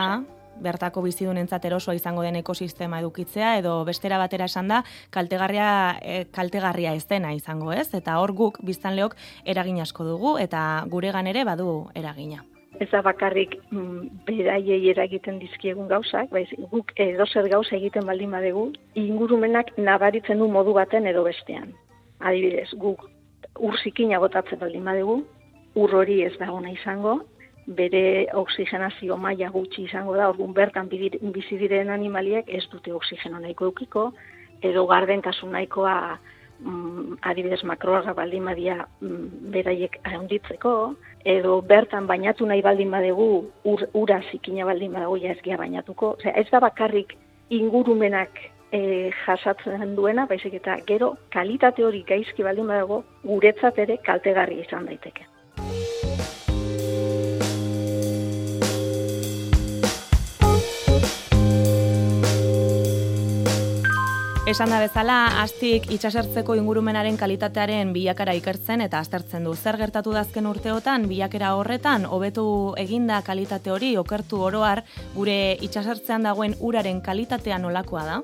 bertako 0.62 1.02
bizidunentzat 1.06 1.66
erosoa 1.66 1.96
izango 1.96 2.24
den 2.26 2.40
ekosistema 2.42 3.00
edukitzea, 3.00 3.58
edo 3.62 3.80
bestera 3.86 4.20
batera 4.22 4.46
esan 4.52 4.68
da, 4.72 4.84
kaltegarria, 5.10 5.72
e, 6.02 6.24
kaltegarria 6.36 6.94
ez 6.96 7.06
dena 7.08 7.34
izango 7.34 7.74
ez, 7.74 7.90
eta 7.94 8.20
hor 8.20 8.34
guk 8.34 8.62
biztanleok 8.66 9.16
eragin 9.46 9.82
asko 9.82 10.06
dugu, 10.08 10.38
eta 10.38 10.86
guregan 10.90 11.28
ere 11.28 11.46
badu 11.48 11.90
eragina. 11.96 12.44
Ez 12.80 12.88
da 12.92 13.02
bakarrik 13.04 13.58
mm, 13.72 14.24
beraiei 14.28 14.92
eragiten 14.92 15.40
dizkiegun 15.42 15.90
gauzak, 15.90 16.30
baiz, 16.32 16.48
guk 16.72 16.94
edo 16.96 17.26
zer 17.28 17.50
gauza 17.52 17.76
egiten 17.76 18.06
baldin 18.08 18.32
badegu, 18.32 18.70
ingurumenak 18.96 19.74
nabaritzen 19.78 20.40
du 20.40 20.48
modu 20.48 20.76
baten 20.78 21.10
edo 21.10 21.26
bestean. 21.26 21.74
Adibidez, 22.20 22.70
guk 22.80 23.04
ur 23.60 23.76
zikina 23.84 24.20
botatzen 24.24 24.62
baldin 24.62 24.86
badegu, 24.86 25.18
ur 25.76 25.96
hori 25.96 26.22
ez 26.24 26.36
da 26.40 26.52
ona 26.54 26.72
izango, 26.72 27.20
bere 27.70 28.28
oxigenazio 28.34 29.18
maila 29.18 29.50
gutxi 29.54 29.84
izango 29.86 30.16
da, 30.18 30.30
orduan 30.32 30.54
bertan 30.58 30.90
bizi 30.90 31.58
diren 31.62 31.90
animaliek 31.94 32.50
ez 32.50 32.66
dute 32.72 32.94
oxigeno 32.94 33.40
nahiko 33.40 33.70
eukiko, 33.70 34.10
edo 34.62 34.86
garden 34.90 35.22
kasu 35.22 35.48
nahikoa 35.50 36.18
mm, 36.60 37.20
adibidez 37.22 37.62
makroarra 37.64 38.16
baldin 38.18 38.50
badia 38.50 38.80
mm, 39.02 39.54
beraiek 39.54 40.00
ahonditzeko, 40.04 40.76
edo 41.26 41.62
bertan 41.62 42.08
bainatu 42.08 42.50
nahi 42.50 42.66
baldin 42.66 42.92
badegu 42.92 43.30
ur, 43.64 43.88
ura 43.94 44.22
zikina 44.32 44.66
baldin 44.66 44.94
badegu 44.98 45.18
ja 45.18 45.32
ez 45.32 45.58
bainatuko. 45.58 46.16
Osea, 46.18 46.34
ez 46.34 46.48
da 46.52 46.60
bakarrik 46.60 47.16
ingurumenak 47.50 48.42
e, 48.72 49.12
jasatzen 49.26 49.96
duena, 49.96 50.26
baizik 50.26 50.54
eta 50.54 50.78
gero 50.88 51.16
kalitate 51.30 51.86
hori 51.86 52.04
gaizki 52.08 52.44
baldin 52.44 52.68
badago, 52.68 53.04
guretzat 53.24 53.78
ere 53.78 53.98
kaltegarri 53.98 54.62
izan 54.66 54.86
daiteke. 54.86 55.39
Esan 64.50 64.72
da 64.74 64.80
bezala, 64.82 65.16
astik 65.44 65.84
itxasertzeko 65.94 66.56
ingurumenaren 66.58 67.20
kalitatearen 67.22 67.92
bilakara 67.94 68.34
ikertzen 68.34 68.82
eta 68.82 68.98
aztertzen 68.98 69.44
du. 69.46 69.54
Zer 69.54 69.78
gertatu 69.78 70.10
dazken 70.16 70.48
urteotan, 70.50 71.06
bilakera 71.12 71.52
horretan, 71.54 72.08
hobetu 72.10 72.48
eginda 72.82 73.20
kalitate 73.28 73.70
hori, 73.70 73.92
okertu 74.02 74.42
oroar, 74.48 74.82
gure 75.14 75.38
itxasertzean 75.68 76.26
dagoen 76.26 76.58
uraren 76.66 77.04
kalitatea 77.06 77.62
nolakoa 77.62 78.08
da? 78.10 78.20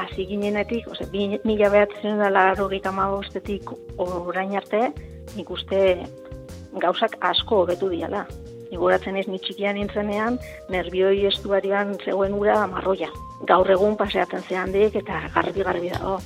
hasi 0.00 0.26
ginenetik, 0.26 0.86
ose, 0.90 1.06
mila 1.44 1.70
behatzen 1.70 2.18
rogeita 2.58 2.90
magostetik 2.90 3.70
orain 3.98 4.56
arte, 4.56 4.92
nik 5.36 5.50
uste 5.50 6.06
gauzak 6.82 7.16
asko 7.20 7.62
hobetu 7.62 7.88
diala. 7.90 8.26
Iguratzen 8.70 9.16
ez 9.16 9.26
nitxikian 9.28 9.78
nintzenean, 9.78 10.38
nervioi 10.70 11.24
estuarian 11.26 11.96
zegoen 12.04 12.34
ura 12.34 12.66
marroia. 12.70 13.10
Gaur 13.48 13.70
egun 13.70 13.96
paseatzen 13.96 14.46
zehan 14.48 14.72
dik 14.72 15.00
eta 15.02 15.24
garbi-garbi 15.34 15.90
dago 15.96 16.20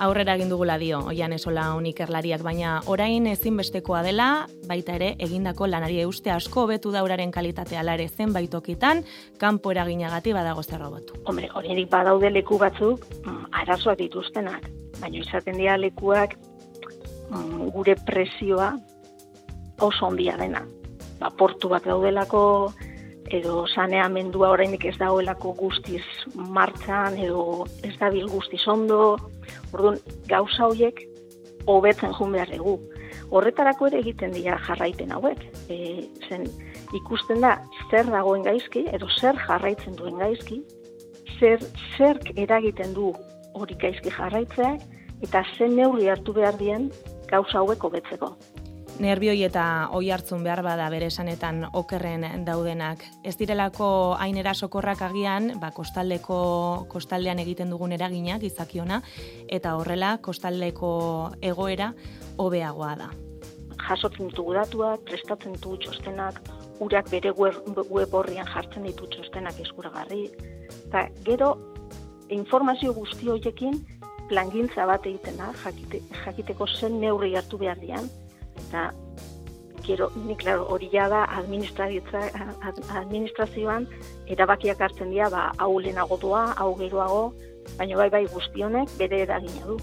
aurrera 0.00 0.34
egin 0.38 0.48
dugula 0.48 0.78
dio, 0.80 1.02
oian 1.12 1.34
esola 1.36 1.66
unik 1.76 2.00
erlariak, 2.06 2.42
baina 2.44 2.78
orain 2.88 3.26
ezinbestekoa 3.28 4.00
dela, 4.06 4.28
baita 4.68 4.96
ere, 4.96 5.10
egindako 5.26 5.68
lanari 5.68 6.00
euste 6.04 6.32
asko 6.32 6.66
betu 6.70 6.92
dauraren 6.94 7.32
kalitatea 7.34 7.84
lare 7.84 8.08
zen 8.08 8.32
baitokitan, 8.32 9.04
kanpo 9.38 9.74
eraginagati 9.74 10.32
badago 10.32 10.64
zer 10.64 10.80
robotu. 10.80 11.20
Hombre, 11.28 11.50
hori 11.54 11.84
badaude 11.90 12.32
leku 12.32 12.58
batzuk, 12.58 13.04
mm, 13.24 13.52
arazoak 13.62 14.00
dituztenak, 14.00 14.70
baina 15.00 15.20
izaten 15.20 15.60
dira 15.60 15.76
lekuak 15.76 16.36
mm, 17.28 17.70
gure 17.76 17.96
presioa 18.06 18.72
oso 19.80 20.06
ondia 20.06 20.36
dena. 20.40 20.64
Ba, 21.20 21.30
portu 21.36 21.68
bat 21.68 21.84
daudelako, 21.84 22.72
edo 23.30 23.64
saneamendua 23.68 24.50
orainik 24.54 24.84
ez 24.90 24.96
dagoelako 24.98 25.52
guztiz 25.58 26.02
martxan 26.34 27.18
edo 27.20 27.66
ez 27.86 27.94
dabil 28.00 28.26
guztiz 28.30 28.62
ondo. 28.68 29.16
Orduan, 29.72 30.00
gauza 30.30 30.66
horiek 30.66 31.04
hobetzen 31.70 32.16
joan 32.18 32.34
behar 32.34 32.52
egu. 32.56 32.78
Horretarako 33.30 33.86
ere 33.90 34.00
egiten 34.02 34.32
dira 34.34 34.56
jarraipen 34.66 35.12
hauek. 35.14 35.44
E, 35.70 36.08
zen 36.28 36.48
ikusten 36.96 37.44
da 37.44 37.56
zer 37.90 38.10
dagoen 38.10 38.42
gaizki 38.46 38.86
edo 38.90 39.06
zer 39.20 39.38
jarraitzen 39.46 39.94
duen 39.98 40.18
gaizki, 40.18 40.62
zer 41.38 41.62
zerk 41.96 42.32
eragiten 42.36 42.94
du 42.96 43.12
hori 43.54 43.76
gaizki 43.82 44.12
jarraitzeak 44.16 44.82
eta 45.26 45.44
zen 45.56 45.76
neurri 45.76 46.08
hartu 46.12 46.34
behar 46.36 46.58
dien 46.58 46.90
gauza 47.30 47.60
hauek 47.62 47.84
hobetzeko 47.86 48.34
nervioi 49.00 49.42
eta 49.46 49.64
oi 49.96 50.10
hartzun 50.12 50.44
behar 50.44 50.60
bada 50.62 50.88
bere 50.92 51.08
esanetan 51.08 51.64
okerren 51.72 52.26
daudenak. 52.44 53.02
Ez 53.24 53.36
direlako 53.40 54.16
ainera 54.20 54.52
sokorrak 54.54 55.02
agian, 55.08 55.54
ba, 55.60 55.70
kostaldeko 55.72 56.40
kostaldean 56.92 57.40
egiten 57.40 57.72
dugun 57.72 57.96
eraginak 57.96 58.44
izakiona, 58.44 59.00
eta 59.48 59.74
horrela 59.80 60.18
kostaldeko 60.22 60.92
egoera 61.40 61.92
hobeagoa 62.36 62.94
da. 63.00 63.10
Jasotzen 63.80 64.28
ditugu 64.28 64.54
datuak, 64.54 65.06
prestatzen 65.08 65.56
ditugu 65.56 65.80
txostenak, 65.86 66.42
urak 66.84 67.08
bere 67.10 67.32
web 67.36 68.14
horrian 68.14 68.48
jartzen 68.52 68.84
ditu 68.84 69.08
txostenak 69.14 69.58
eskuragarri, 69.64 70.26
eta 70.86 71.08
gero 71.24 71.54
informazio 72.28 72.92
guzti 72.94 73.32
horiekin 73.32 73.80
plangintza 74.28 74.84
bat 74.86 75.06
egiten 75.08 75.40
da, 75.40 75.50
jakite, 75.64 76.04
jakiteko 76.24 76.68
zen 76.68 77.00
neurri 77.00 77.34
hartu 77.34 77.58
behar 77.58 77.80
dian, 77.80 78.06
eta 78.60 78.92
gero, 79.82 80.10
ni 80.26 80.36
claro, 80.36 80.66
hori 80.68 80.88
ja 80.92 81.08
da 81.08 81.24
administrazioan 81.40 83.86
erabakiak 84.30 84.80
hartzen 84.80 85.10
dira, 85.10 85.30
ba, 85.32 85.52
hau 85.58 85.78
lehenago 85.78 86.16
doa, 86.20 86.52
hau 86.56 86.74
geroago, 86.78 87.32
baina 87.76 87.96
bai 87.96 88.10
bai 88.10 88.26
guztionek 88.26 88.98
bere 88.98 89.24
eragina 89.28 89.66
du 89.66 89.78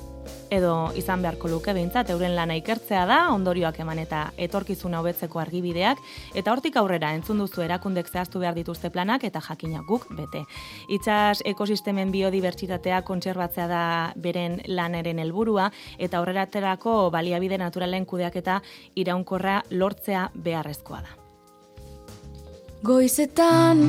edo 0.49 0.91
izan 0.95 1.21
beharko 1.21 1.49
luke 1.51 1.73
behintzat 1.75 2.09
euren 2.13 2.35
lana 2.35 2.55
ikertzea 2.59 3.05
da, 3.09 3.17
ondorioak 3.33 3.79
eman 3.83 3.99
eta 3.99 4.27
etorkizuna 4.37 5.01
hobetzeko 5.01 5.41
argibideak, 5.41 5.99
eta 6.39 6.53
hortik 6.53 6.77
aurrera 6.79 7.11
entzun 7.15 7.41
duzu 7.43 7.63
erakundek 7.65 8.09
zehaztu 8.11 8.39
behar 8.43 8.55
dituzte 8.55 8.91
planak 8.93 9.23
eta 9.27 9.41
jakinak 9.43 9.85
guk 9.87 10.07
bete. 10.17 10.45
Itxas 10.93 11.43
ekosistemen 11.45 12.11
biodibertsitatea 12.15 13.01
kontserbatzea 13.07 13.67
da 13.67 13.83
beren 14.15 14.61
laneren 14.67 15.19
helburua 15.19 15.69
eta 15.97 16.21
aurreraterako 16.21 17.09
baliabide 17.11 17.57
naturalen 17.57 18.05
kudeak 18.05 18.39
eta 18.43 18.61
iraunkorra 18.95 19.61
lortzea 19.71 20.29
beharrezkoa 20.33 21.01
da. 21.03 21.17
Goizetan 22.87 23.87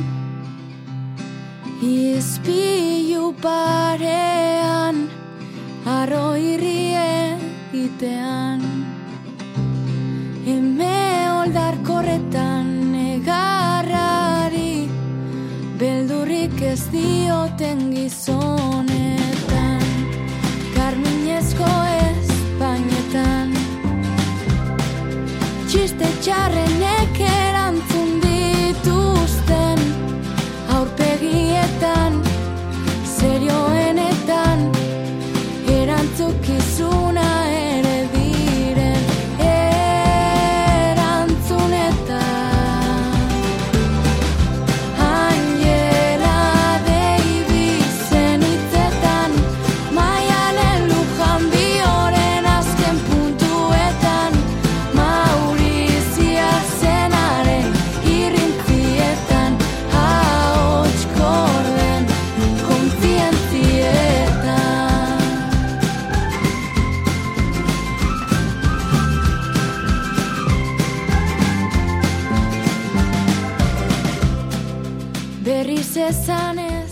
Izpilu 1.81 3.31
parean 3.39 5.07
Arro 5.87 6.35
irrie 6.35 7.39
itean. 7.71 8.59
Eme 10.43 11.31
oldar 11.39 11.79
korretan 11.87 12.91
Negarrari 12.91 14.89
Beldurrik 15.79 16.61
ez 16.61 16.83
dioten 16.91 17.91
gizonetan 17.95 19.08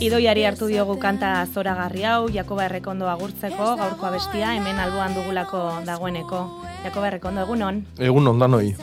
ezanez 0.07 0.19
Idoiari 0.23 0.45
hartu 0.45 0.67
diogu 0.67 0.97
kanta 0.99 1.45
zoragarri 1.53 2.03
hau, 2.03 2.29
Jakoba 2.31 2.65
Errekondo 2.65 3.09
agurtzeko, 3.09 3.75
gaurko 3.75 4.05
abestia, 4.07 4.53
hemen 4.55 4.79
alboan 4.79 5.13
dugulako 5.13 5.81
dagoeneko. 5.85 6.63
Jakoba 6.83 7.07
Errekondo, 7.07 7.41
egunon? 7.41 7.85
Egun 7.99 8.27
ondanoi. 8.27 8.75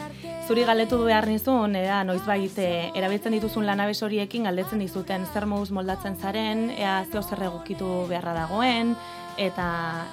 Zuri 0.46 0.64
galdetu 0.64 0.98
behar 1.04 1.26
nizun, 1.26 1.76
ea 1.76 2.02
noizbait 2.04 2.58
e, 2.58 2.90
erabiltzen 2.94 3.32
dituzun 3.32 3.64
lanabes 3.64 4.02
horiekin 4.02 4.44
galdetzen 4.44 4.78
dizuten 4.78 5.24
zer 5.32 5.46
moduz 5.46 5.70
moldatzen 5.72 6.16
zaren, 6.20 6.68
ea 6.76 7.04
zeo 7.10 7.22
zer 7.22 7.46
egokitu 7.48 8.04
beharra 8.10 8.34
dagoen, 8.42 8.94
eta 9.38 9.68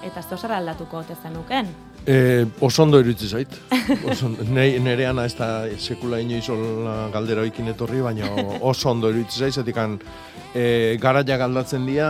eta 0.08 0.24
zeo 0.24 0.38
zer 0.38 0.56
aldatuko 0.56 1.04
ote 1.04 1.20
zenuken. 1.22 1.68
E, 2.08 2.48
oso 2.60 2.82
ondo 2.84 3.00
iritsi 3.00 3.28
zait. 3.30 3.48
Oso, 4.10 4.26
ondo- 4.26 4.44
ne, 4.50 4.80
nereana 4.80 5.26
ez 5.30 5.36
da 5.38 5.68
sekula 5.78 6.18
inoiz 6.20 6.48
galdera 7.14 7.42
oikin 7.46 7.68
etorri, 7.70 8.02
baina 8.02 8.26
oso 8.72 8.90
ondo 8.90 9.12
iritsi 9.14 9.44
zait, 9.44 9.54
zetikan 9.62 10.00
e, 10.56 10.98
garaiak 11.02 11.42
aldatzen 11.46 11.86
dira, 11.86 12.10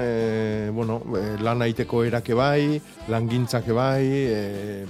e, 0.00 0.70
bueno, 0.72 1.02
e, 1.20 1.24
lan 1.44 1.60
aiteko 1.66 2.00
erake 2.08 2.34
bai, 2.34 2.80
langintzake 3.12 3.76
bai, 3.76 4.06
e, 4.08 4.86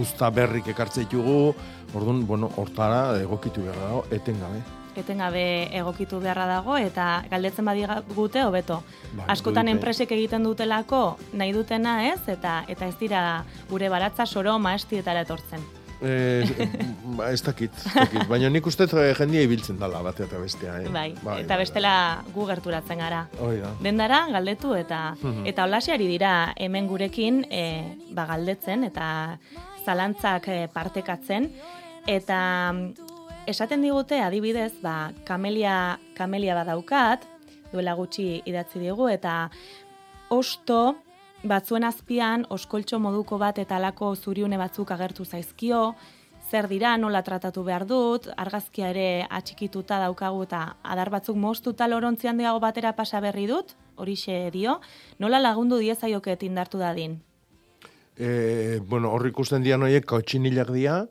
usta 0.00 0.30
berrik 0.32 0.72
ekartze 0.72 1.04
ditugu, 1.04 1.54
orduan, 1.96 2.24
bueno, 2.26 2.48
hortara 2.56 3.18
egokitu 3.20 3.62
behar 3.68 3.76
dago, 3.84 4.02
etengabe. 4.12 4.64
Etengabe 4.96 5.68
egokitu 5.76 6.20
beharra 6.20 6.46
dago, 6.46 6.76
eta 6.76 7.24
galdetzen 7.30 7.64
badigute 7.64 8.42
hobeto. 8.44 8.82
Bai, 9.16 9.24
Askotan 9.28 9.68
enpresek 9.68 10.10
egiten 10.12 10.42
dutelako 10.44 11.16
nahi 11.32 11.52
dutena 11.52 12.06
ez, 12.12 12.20
eta 12.28 12.64
eta 12.68 12.86
ez 12.86 12.96
dira 12.98 13.44
gure 13.70 13.88
baratza 13.88 14.26
soro 14.26 14.58
maestietara 14.58 15.20
etortzen. 15.26 15.60
E, 16.02 16.44
ba, 17.16 17.30
ez 17.32 17.40
dakit, 17.42 17.72
ez 17.86 17.92
dakit. 17.94 18.26
baina 18.28 18.50
nik 18.52 18.66
uste 18.68 18.84
eh, 18.84 19.14
jendia 19.16 19.40
ibiltzen 19.46 19.78
dala 19.80 20.02
batea 20.04 20.26
eta 20.26 20.38
bestea. 20.38 20.74
Eh? 20.82 20.90
Bai, 20.92 21.14
eta 21.40 21.56
bestela 21.56 22.22
gu 22.34 22.44
gerturatzen 22.46 22.98
gara. 23.00 23.22
Hoi 23.40 23.56
da. 23.62 23.70
Dendara 23.80 24.26
galdetu 24.30 24.74
eta 24.76 25.14
Mhm. 25.22 25.46
eta 25.46 25.64
olaseari 25.64 26.06
dira 26.06 26.52
hemen 26.56 26.86
gurekin 26.86 27.46
e, 27.50 27.96
ba 28.12 28.26
galdetzen 28.26 28.84
eta 28.84 29.38
zalantzak 29.86 30.48
e, 30.48 30.68
partekatzen 30.68 31.50
eta 32.06 32.72
esaten 33.46 33.82
digute 33.82 34.20
adibidez 34.20 34.72
ba 34.82 35.12
kamelia 35.24 35.98
kamelia 36.14 36.54
badaukat 36.54 37.26
duela 37.72 37.94
gutxi 37.94 38.42
idatzi 38.44 38.80
digu 38.82 39.08
eta 39.08 39.50
osto 40.30 40.96
batzuen 41.46 41.84
azpian 41.84 42.46
oskoltxo 42.50 42.98
moduko 42.98 43.38
bat 43.38 43.58
eta 43.58 43.76
alako 43.76 44.14
zuriune 44.16 44.58
batzuk 44.58 44.90
agertu 44.90 45.24
zaizkio, 45.24 45.94
zer 46.50 46.68
dira, 46.68 46.96
nola 46.96 47.22
tratatu 47.22 47.62
behar 47.66 47.86
dut, 47.86 48.28
argazkia 48.36 48.90
ere 48.90 49.26
atxikituta 49.30 49.98
daukagu 50.02 50.42
eta 50.46 50.62
adar 50.82 51.10
batzuk 51.10 51.36
moztuta 51.36 51.88
lorontzian 51.88 52.38
diago 52.38 52.60
batera 52.60 52.94
pasa 52.96 53.20
berri 53.20 53.46
dut, 53.46 53.74
horixe 53.96 54.50
dio, 54.54 54.80
nola 55.18 55.40
lagundu 55.42 55.78
diezaioket 55.78 56.42
indartu 56.42 56.78
dadin. 56.78 57.20
E, 58.16 58.80
bueno, 58.88 59.10
hor 59.12 59.26
ikusten 59.28 59.62
dian 59.62 59.82
horiek 59.82 60.06
kautxinilak 60.08 60.72
dira, 60.72 61.04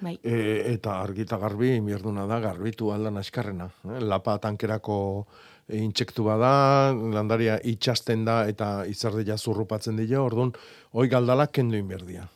Bai. 0.00 0.18
e, 0.22 0.62
eta 0.74 1.00
argita 1.02 1.38
garbi, 1.38 1.80
mierduna 1.80 2.26
da, 2.26 2.38
garbitu 2.40 2.92
aldan 2.94 3.16
askarrena. 3.18 3.70
Eh? 3.84 4.00
Lapa 4.00 4.38
tankerako 4.38 5.26
intsektu 5.68 6.24
bada, 6.24 6.92
landaria 6.94 7.58
itxasten 7.64 8.24
da 8.24 8.46
eta 8.48 8.84
izerdia 8.88 9.36
zurrupatzen 9.36 9.96
dira, 9.96 10.22
orduan, 10.22 10.52
hoi 10.92 11.08
galdala 11.08 11.46
kendu 11.52 11.76
inberdia. 11.76 12.28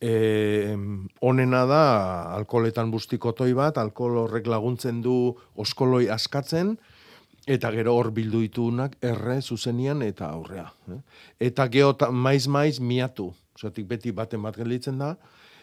E, 0.00 0.74
onena 1.20 1.64
da, 1.66 1.82
alkoholetan 2.34 2.90
bustiko 2.90 3.32
toi 3.32 3.52
bat, 3.54 3.78
alkohol 3.78 4.24
horrek 4.24 4.46
laguntzen 4.46 5.02
du 5.02 5.34
oskoloi 5.56 6.08
askatzen, 6.10 6.76
eta 7.48 7.70
gero 7.72 7.94
hor 7.96 8.10
bildu 8.12 8.42
ditunak 8.44 8.96
erre 9.02 9.40
zuzenian 9.42 10.02
eta 10.02 10.28
aurrea. 10.30 10.66
eh. 10.92 11.00
Eta 11.48 11.66
geho 11.68 11.94
ta- 11.96 12.10
maiz-maiz 12.10 12.78
miatu. 12.80 13.32
Zatik 13.58 13.86
beti 13.88 14.12
baten 14.12 14.42
bat 14.42 14.56
gelditzen 14.56 14.98
da, 14.98 15.16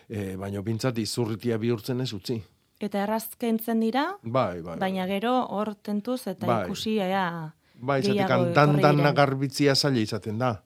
e, 0.09 0.35
baina 0.35 0.61
bintzat 0.61 0.97
izurritia 0.97 1.57
bihurtzen 1.57 2.01
ez 2.01 2.11
utzi. 2.13 2.41
Eta 2.79 3.03
errazkentzen 3.03 3.79
dira, 3.79 4.17
Bai, 4.21 4.61
bai. 4.61 4.77
baina 4.77 5.05
gero 5.07 5.45
hor 5.49 5.75
tentuz 5.75 6.27
eta 6.27 6.45
Bai. 6.45 6.65
ikusi 6.65 6.97
ea 6.99 7.53
Bai, 7.75 8.01
dan 8.01 8.17
etorri 8.19 8.53
dan 8.81 8.97
diren. 8.97 9.15
garbitzia 9.15 9.75
zaila 9.75 9.99
izaten 9.99 10.37
da. 10.39 10.61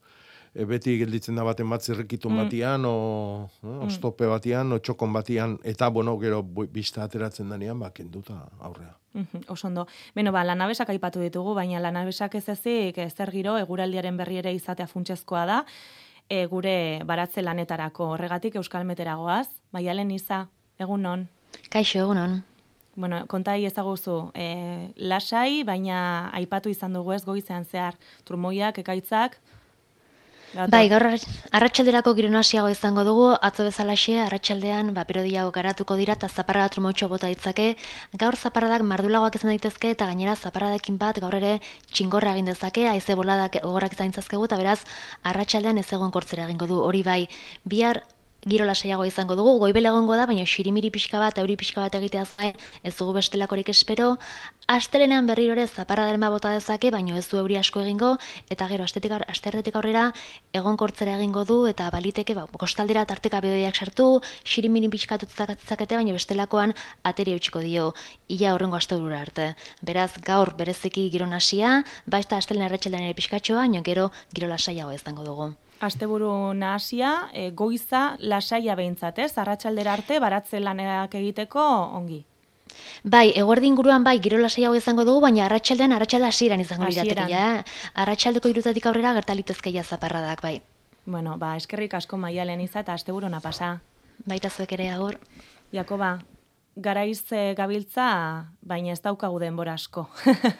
E, 0.53 0.65
beti 0.65 0.97
gelditzen 0.97 1.35
da 1.35 1.43
baten 1.43 1.69
bat 1.69 1.81
zirrikitun 1.85 2.33
Mm. 2.33 2.37
batian, 2.43 2.85
o, 2.85 3.49
eh, 3.63 3.85
ostope 3.85 4.25
batian, 4.25 4.71
o 4.73 4.79
txokon 4.79 5.13
batian, 5.13 5.59
eta, 5.63 5.87
bueno, 5.89 6.17
gero 6.19 6.41
bista 6.43 7.03
ateratzen 7.03 7.49
denean, 7.49 7.79
ba, 7.79 7.91
kenduta 7.91 8.49
aurrea. 8.59 8.95
Mhm, 9.13 9.43
Oso 9.47 9.67
ondo. 9.67 9.87
Beno, 10.15 10.31
ba, 10.31 10.43
lanabesak 10.43 10.89
aipatu 10.89 11.19
ditugu, 11.19 11.53
baina 11.53 11.79
lanabesak 11.79 12.33
ez 12.35 12.49
ezik, 12.49 12.97
ez 12.97 13.13
zer 13.15 13.29
giro, 13.31 13.57
eguraldiaren 13.57 14.17
berri 14.17 14.37
ere 14.37 14.53
izatea 14.53 14.87
funtsezkoa 14.87 15.45
da, 15.45 15.65
e, 16.29 16.45
gure 16.45 17.01
baratze 17.09 17.41
lanetarako 17.41 18.13
horregatik 18.13 18.55
Euskal 18.61 18.85
Meteragoaz, 18.85 19.47
baialen 19.73 20.11
iza, 20.13 20.45
egun 20.79 21.03
non? 21.03 21.27
Kaixo, 21.73 21.99
egunon. 22.05 22.39
Bueno, 22.99 23.23
kontai 23.31 23.63
ezaguzu, 23.65 24.31
e, 24.35 24.91
lasai, 24.95 25.63
baina 25.63 26.29
aipatu 26.35 26.69
izan 26.69 26.93
dugu 26.93 27.13
ez 27.15 27.23
goizean 27.25 27.65
zehar, 27.65 27.97
turmoiak, 28.27 28.81
ekaitzak, 28.83 29.39
Gato. 30.53 30.71
Bai, 30.73 30.89
gaur 30.89 31.03
arrat- 31.05 31.27
arratsalderako 31.53 32.15
giro 32.17 32.29
nahasiago 32.33 32.69
izango 32.73 33.03
dugu, 33.05 33.27
atzo 33.47 33.63
bezalaxe 33.67 34.15
arratsaldean 34.19 34.93
ba 34.95 35.03
perodiago 35.05 35.51
garatuko 35.51 35.95
dira 35.95 36.15
eta 36.17 36.27
zaparrada 36.27 36.69
trumotxo 36.73 37.07
bota 37.07 37.27
ditzake. 37.27 37.75
Gaur 38.17 38.35
zaparradak 38.35 38.81
mardulagoak 38.81 39.35
izan 39.35 39.51
daitezke 39.53 39.91
eta 39.93 40.07
gainera 40.09 40.35
zaparradekin 40.35 40.97
bat 40.97 41.19
gaur 41.21 41.35
ere 41.35 41.59
txingorra 41.93 42.33
egin 42.33 42.49
dezake, 42.49 42.87
haize 42.89 43.15
boladak 43.15 43.61
gogorrak 43.61 43.93
izan 43.93 44.09
eta 44.09 44.57
beraz 44.57 44.79
arratsaldean 45.23 45.77
ez 45.77 45.93
egon 45.93 46.11
kortzera 46.11 46.45
egingo 46.49 46.65
du. 46.65 46.81
Hori 46.81 47.03
bai, 47.03 47.27
bihar 47.63 48.01
giro 48.47 48.65
lasaiago 48.65 49.03
izango 49.05 49.35
dugu, 49.35 49.57
goibel 49.59 49.89
egongo 49.89 50.15
da, 50.15 50.25
baina 50.29 50.45
xirimiri 50.47 50.91
pixka 50.93 51.19
bat, 51.19 51.37
euri 51.41 51.57
pixka 51.59 51.81
bat 51.81 51.95
egitea 51.99 52.23
zain, 52.25 52.55
ez 52.83 52.95
dugu 52.95 53.13
bestelakorik 53.17 53.69
espero. 53.69 54.15
Astelenean 54.69 55.27
berriro 55.27 55.55
ere 55.57 55.65
zaparradaren 55.67 56.21
bat 56.21 56.31
bota 56.31 56.53
dezake, 56.53 56.91
baina 56.93 57.17
ez 57.17 57.25
du 57.27 57.39
euri 57.41 57.57
asko 57.57 57.81
egingo, 57.81 58.15
eta 58.49 58.67
gero 58.71 58.85
astetik, 58.85 59.15
asterretik 59.27 59.75
aurrera 59.75 60.11
egonkortzera 60.53 61.17
egingo 61.17 61.43
du, 61.43 61.65
eta 61.67 61.89
baliteke, 61.91 62.35
ba, 62.37 62.45
kostaldera 62.47 63.05
tarteka 63.09 63.41
bedoiak 63.43 63.75
sartu, 63.75 64.21
xirimiri 64.45 64.89
pixka 64.93 65.17
tutzakate, 65.19 65.95
baina 65.95 66.15
bestelakoan 66.15 66.75
ateri 67.03 67.33
eutxiko 67.35 67.63
dio, 67.65 67.93
ia 68.29 68.53
horrengo 68.53 68.77
asteburura 68.77 69.23
arte. 69.25 69.53
Beraz, 69.81 70.13
gaur 70.23 70.53
bereziki 70.55 71.09
giro 71.09 71.27
nasia, 71.27 71.83
baita 72.05 72.37
astelena 72.37 72.69
erretxeldan 72.69 73.09
ere 73.09 73.17
pixkatxoa, 73.17 73.65
baina 73.65 73.81
gero 73.83 74.11
giro 74.33 74.47
lasaiago 74.47 74.93
izango 74.93 75.25
dugu. 75.25 75.55
Asteburu 75.79 76.53
nahasia, 76.53 77.29
e, 77.33 77.51
goiza 77.51 78.17
lasaia 78.19 78.75
behintzat, 78.75 79.19
ez? 79.19 79.31
Arratsaldera 79.37 79.93
arte 79.93 80.19
baratze 80.19 80.59
lanak 80.59 81.15
egiteko 81.15 81.63
ongi. 81.99 82.25
Bai, 83.03 83.31
eguerdi 83.35 83.69
inguruan 83.71 84.03
bai, 84.03 84.17
giro 84.23 84.37
lasaiago 84.37 84.75
izango 84.75 85.05
dugu, 85.07 85.21
baina 85.25 85.45
arratsaldean 85.45 85.95
arratsalde 85.95 86.27
hasieran 86.27 86.59
izango 86.59 86.89
lirateke 86.89 87.29
ja. 87.31 87.45
Arratsaldeko 88.03 88.51
irutatik 88.51 88.85
aurrera 88.85 89.13
gertalitezke 89.17 89.71
ja 89.71 89.83
zaparradak, 89.83 90.43
bai. 90.43 90.59
Bueno, 91.05 91.37
ba, 91.41 91.55
eskerrik 91.57 91.95
asko 91.97 92.17
maialen 92.17 92.61
iza 92.61 92.83
eta 92.83 92.93
asteburona 92.93 93.39
pasa. 93.41 93.77
Baita 94.27 94.49
zuek 94.49 94.75
ere 94.75 94.89
agur. 94.91 95.17
Jakoba, 95.73 96.19
garaiz 96.79 97.31
eh, 97.31 97.53
gabiltza, 97.57 98.07
baina 98.61 98.93
ez 98.93 99.01
daukagu 99.03 99.39
denbora 99.41 99.75
asko. 99.77 100.05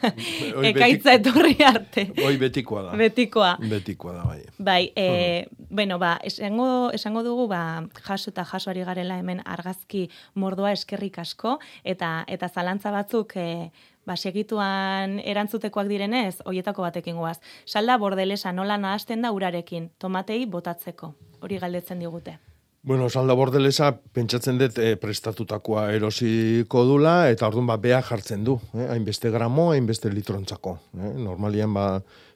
Ekaitza 0.70 1.14
etorri 1.18 1.56
arte. 1.64 2.06
Hoi 2.24 2.36
betikoa 2.40 2.84
da. 2.88 2.96
Betikoa. 3.00 3.54
Betikoa 3.70 4.14
da, 4.18 4.24
bai. 4.28 4.40
Bai, 4.58 4.80
e, 4.96 5.46
bueno, 5.68 5.98
ba, 6.02 6.16
esango, 6.26 6.90
esango 6.96 7.24
dugu, 7.26 7.48
ba, 7.50 7.62
jaso 8.06 8.30
eta 8.34 8.44
jaso 8.44 8.70
ari 8.70 8.84
garela 8.86 9.18
hemen 9.20 9.40
argazki 9.44 10.08
mordoa 10.34 10.74
eskerrik 10.76 11.18
asko, 11.22 11.58
eta 11.84 12.12
eta 12.28 12.48
zalantza 12.48 12.92
batzuk, 12.94 13.36
e, 13.36 13.70
ba, 14.06 14.16
segituan 14.16 15.18
erantzutekoak 15.24 15.88
direnez, 15.88 16.40
hoietako 16.44 16.86
batekin 16.88 17.18
goaz. 17.20 17.38
Salda 17.64 17.98
bordelesa 17.98 18.52
nola 18.52 18.78
nahasten 18.78 19.22
da 19.22 19.32
urarekin, 19.32 19.90
tomatei 19.98 20.44
botatzeko. 20.46 21.14
Hori 21.40 21.58
galdetzen 21.58 22.02
digute. 22.02 22.38
Bueno, 22.82 23.10
salda 23.12 23.34
bordelesa 23.36 23.90
pentsatzen 24.16 24.56
dut 24.56 24.78
eh, 24.80 24.94
prestatutakoa 24.96 25.90
erosiko 25.92 26.86
dula 26.88 27.28
eta 27.28 27.44
orduan 27.50 27.66
ba 27.68 27.76
bea 27.76 27.98
jartzen 28.00 28.46
du, 28.46 28.54
eh? 28.72 28.86
hainbeste 28.94 29.28
gramo, 29.30 29.66
hainbeste 29.74 30.08
litrontzako. 30.08 30.78
Eh? 30.96 31.10
Normalian 31.20 31.74
ba, 31.76 31.84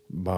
ba 0.08 0.36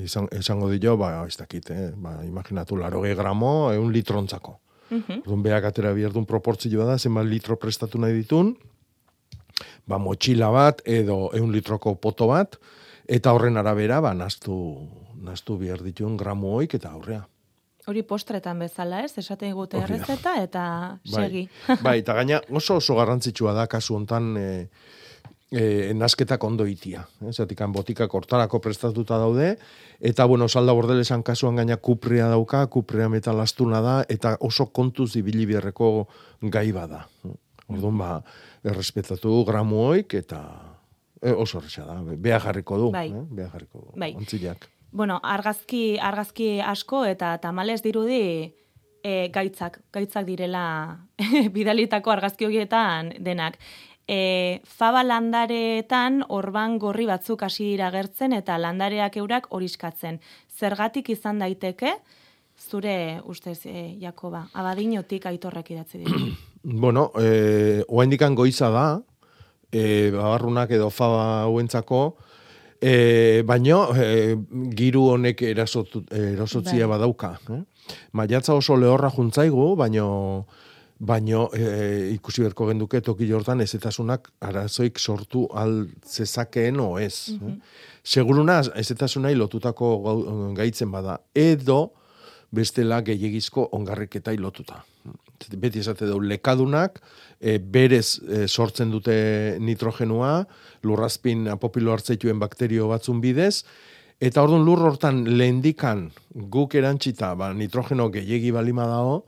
izan, 0.00 0.30
esango 0.32 0.70
dio, 0.72 0.96
ba, 0.96 1.26
ez 1.28 1.36
dakit, 1.36 1.68
eh? 1.76 1.90
ba, 1.92 2.22
imaginatu, 2.24 2.78
laroge 2.80 3.12
gramo, 3.18 3.50
eun 3.74 3.92
litrontzako. 3.92 4.56
Mhm. 4.88 5.20
Orduan 5.26 5.44
beak 5.44 5.68
atera 5.68 5.92
bihardun 5.92 6.24
proportzioa 6.24 6.88
da, 6.88 6.96
zenbat 6.96 7.28
litro 7.28 7.58
prestatu 7.60 8.00
nahi 8.00 8.16
ditun, 8.22 8.54
ba, 9.84 10.00
motxila 10.00 10.48
bat 10.56 10.80
edo 10.88 11.28
eun 11.36 11.52
litroko 11.52 11.98
poto 12.00 12.32
bat, 12.32 12.56
eta 13.04 13.36
horren 13.36 13.60
arabera, 13.60 14.00
ba, 14.00 14.16
naztu, 14.16 14.56
naztu 15.20 15.60
behar 15.60 15.84
ditun 15.84 16.16
gramo 16.16 16.56
hoik 16.56 16.80
eta 16.80 16.96
aurrea. 16.96 17.26
Hori 17.86 18.02
postretan 18.08 18.62
bezala, 18.64 19.02
ez? 19.04 19.12
Esaten 19.20 19.50
digute 19.52 19.80
errezeta 19.82 20.38
eta 20.40 20.64
segi. 21.04 21.46
Bai, 21.68 21.78
bai, 21.86 21.96
eta 22.00 22.16
gaina 22.16 22.40
oso 22.48 22.78
oso 22.80 22.96
garrantzitsua 22.96 23.52
da 23.56 23.66
kasu 23.68 23.98
hontan 23.98 24.30
e, 24.40 24.46
e, 25.54 25.92
nasketak 25.94 26.44
ondo 26.44 26.66
itia. 26.66 27.04
Zatik, 27.30 27.60
botikak 27.74 28.14
hortarako 28.14 28.60
prestatuta 28.64 29.18
daude, 29.20 29.54
eta, 30.00 30.26
bueno, 30.26 30.48
salda 30.48 30.72
bordelesan 30.72 31.22
kasuan 31.22 31.60
gaina 31.60 31.76
kuprea 31.76 32.28
dauka, 32.32 32.64
kuprea 32.66 33.08
metal 33.08 33.40
astuna 33.40 33.80
da, 33.84 33.96
eta 34.08 34.36
oso 34.40 34.66
kontuz 34.72 35.14
ibili 35.20 35.46
beharreko 35.46 36.08
gai 36.42 36.70
bada. 36.72 37.04
Orduan, 37.68 37.98
ba, 37.98 38.20
errespetatu 38.64 39.42
gramu 39.48 39.84
hoik, 39.88 40.16
eta 40.24 40.40
e, 41.20 41.32
oso 41.32 41.58
horretxa 41.58 41.86
da, 41.88 42.00
bea 42.02 42.40
jarriko 42.40 42.80
du. 42.80 42.92
Bai. 42.94 43.08
Eh? 43.12 43.26
Bea 43.40 43.50
jarriko 43.52 43.86
du. 43.86 43.92
Bai. 44.00 44.14
Ontzileak. 44.18 44.68
Bueno, 44.94 45.18
argazki, 45.26 45.98
argazki 45.98 46.60
asko 46.62 47.02
eta 47.10 47.32
tamalez 47.42 47.80
dirudi 47.82 48.54
e, 49.02 49.14
gaitzak, 49.34 49.80
gaitzak 49.92 50.28
direla 50.28 50.66
bidalitako 51.56 52.12
argazki 52.14 52.46
horietan 52.46 53.10
denak. 53.18 53.58
E, 54.06 54.60
faba 54.62 55.02
landareetan 55.02 56.22
orban 56.28 56.76
gorri 56.78 57.08
batzuk 57.10 57.42
hasi 57.42 57.72
dira 57.72 57.88
agertzen 57.90 58.36
eta 58.38 58.54
landareak 58.60 59.18
eurak 59.18 59.48
horiskatzen. 59.50 60.20
Zergatik 60.54 61.10
izan 61.10 61.42
daiteke, 61.42 61.96
zure 62.54 63.20
ustez, 63.26 63.64
e, 63.66 63.96
Jakoba, 63.98 64.44
abadinotik 64.54 65.26
aitorrek 65.26 65.74
idatzi 65.74 66.04
dira. 66.04 66.24
Bueno, 66.64 67.10
eh, 67.20 67.82
oaindikan 67.92 68.32
goiza 68.34 68.70
da, 68.72 68.84
eh, 69.68 70.08
babarrunak 70.14 70.70
edo 70.72 70.86
faba 70.88 71.42
hauentzako, 71.42 71.98
eh, 72.84 73.42
baino 73.46 73.78
eh, 73.96 74.36
giru 74.76 75.06
honek 75.14 75.42
erasotu, 75.48 76.04
erosotzia 76.12 76.86
Bai. 76.86 76.92
badauka. 76.98 77.32
Eh? 77.50 77.62
Maiatza 78.12 78.54
oso 78.54 78.76
lehorra 78.76 79.10
juntzaigu, 79.10 79.72
baino 79.80 80.46
baino 81.04 81.48
e, 81.52 82.12
ikusi 82.14 82.44
berko 82.44 82.68
genduke 82.68 83.00
toki 83.04 83.26
jortan 83.28 83.60
ezetasunak 83.60 84.30
arazoik 84.46 84.98
sortu 85.02 85.48
al 85.52 85.88
zezakeen 86.06 86.78
o 86.80 86.98
ez. 87.02 87.34
eh? 87.34 87.56
Seguruna 88.04 88.60
ezetasunai 88.78 89.34
lotutako 89.34 89.90
gaitzen 90.56 90.92
bada. 90.94 91.18
Edo 91.34 91.92
bestela 92.54 93.00
gehiagizko 93.02 93.68
ongarriketai 93.72 94.36
lotuta. 94.38 94.84
Beti 95.58 95.80
esate 95.82 96.06
dugu, 96.06 96.22
lekadunak, 96.30 97.00
e, 97.44 97.58
berez 97.58 98.20
e, 98.24 98.46
sortzen 98.48 98.92
dute 98.94 99.14
nitrogenua, 99.60 100.38
lurrazpin 100.84 101.48
apopilo 101.52 101.92
hartzeituen 101.92 102.40
bakterio 102.40 102.88
batzun 102.88 103.20
bidez, 103.20 103.64
eta 104.24 104.42
orduan 104.46 104.64
lur 104.64 104.80
hortan 104.88 105.24
lehendikan 105.28 106.06
guk 106.54 106.76
erantzita 106.80 107.34
ba, 107.36 107.50
nitrogeno 107.52 108.08
gehiegi 108.14 108.54
balima 108.54 108.86
dago, 108.88 109.18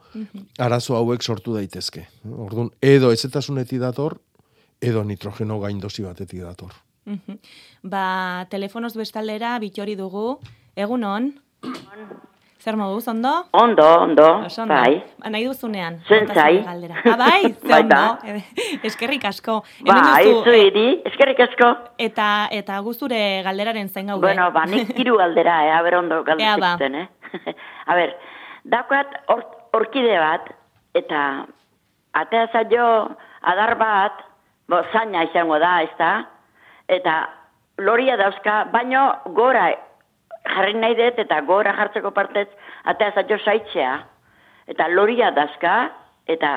arazo 0.63 0.97
hauek 0.97 1.23
sortu 1.23 1.59
daitezke. 1.59 2.07
Orduan, 2.33 2.73
edo 2.81 3.13
ezetasunetik 3.13 3.83
dator, 3.83 4.17
edo 4.81 5.05
nitrogeno 5.05 5.61
gaindosi 5.61 6.07
batetik 6.07 6.45
dator. 6.47 6.73
Mhm. 7.07 7.37
ba, 7.87 8.47
telefonoz 8.51 8.97
bestaldera 8.99 9.59
bitori 9.63 9.95
dugu. 9.95 10.41
Egunon? 10.75 11.31
Zer 12.67 12.75
moduz, 12.75 13.07
ondo? 13.07 13.31
Ondo, 13.53 13.85
ondo, 14.03 14.25
Oso 14.47 14.63
ondo. 14.63 14.75
bai. 14.75 14.97
Ba, 15.23 15.31
nahi 15.31 15.45
duzunean. 15.47 16.01
Zen 16.09 16.27
zai. 16.35 16.65
Galdera. 16.65 16.97
Ah, 17.05 17.17
bai, 17.17 17.53
ze 17.63 17.75
ondo. 17.77 18.01
Eskerrik 18.83 19.25
asko. 19.25 19.61
Bai, 19.87 20.25
duzu, 20.25 20.41
zu 20.43 20.51
eh, 20.51 20.65
iri, 20.67 20.87
eskerrik 21.07 21.45
asko. 21.47 21.69
Eta, 22.09 22.49
eta 22.51 22.81
guzture 22.83 23.21
galderaren 23.47 23.87
zain 23.89 24.11
gaude. 24.11 24.27
Bueno, 24.27 24.49
ba, 24.51 24.65
nik 24.67 24.91
hiru 24.99 25.15
galdera, 25.23 25.61
eh, 25.69 25.71
aber 25.79 25.95
ondo 26.01 26.25
Ea 26.27 26.57
ba. 26.59 26.75
eh. 26.81 27.07
A 27.87 27.95
ber, 27.95 28.17
daukat 28.65 29.15
or, 29.29 29.47
orkide 29.79 30.19
bat, 30.19 30.51
eta 30.93 31.47
atea 32.19 32.49
zaio 32.51 33.17
adar 33.43 33.77
bat, 33.79 34.27
bo, 34.67 34.83
zaina 34.91 35.23
izango 35.31 35.61
da, 35.63 35.83
ez 35.87 35.95
da? 36.03 36.13
Eta 36.89 37.29
loria 37.79 38.17
dauzka, 38.17 38.65
baino 38.75 39.07
gora 39.39 39.71
jarri 40.55 40.75
nahi 40.75 40.97
dut, 40.99 41.19
eta 41.19 41.41
gora 41.49 41.75
jartzeko 41.77 42.13
partez, 42.17 42.49
atea 42.85 43.13
zaio 43.15 43.39
saitzea. 43.39 43.93
Eta 44.67 44.89
loria 44.89 45.31
dauzka, 45.35 45.75
eta 46.27 46.53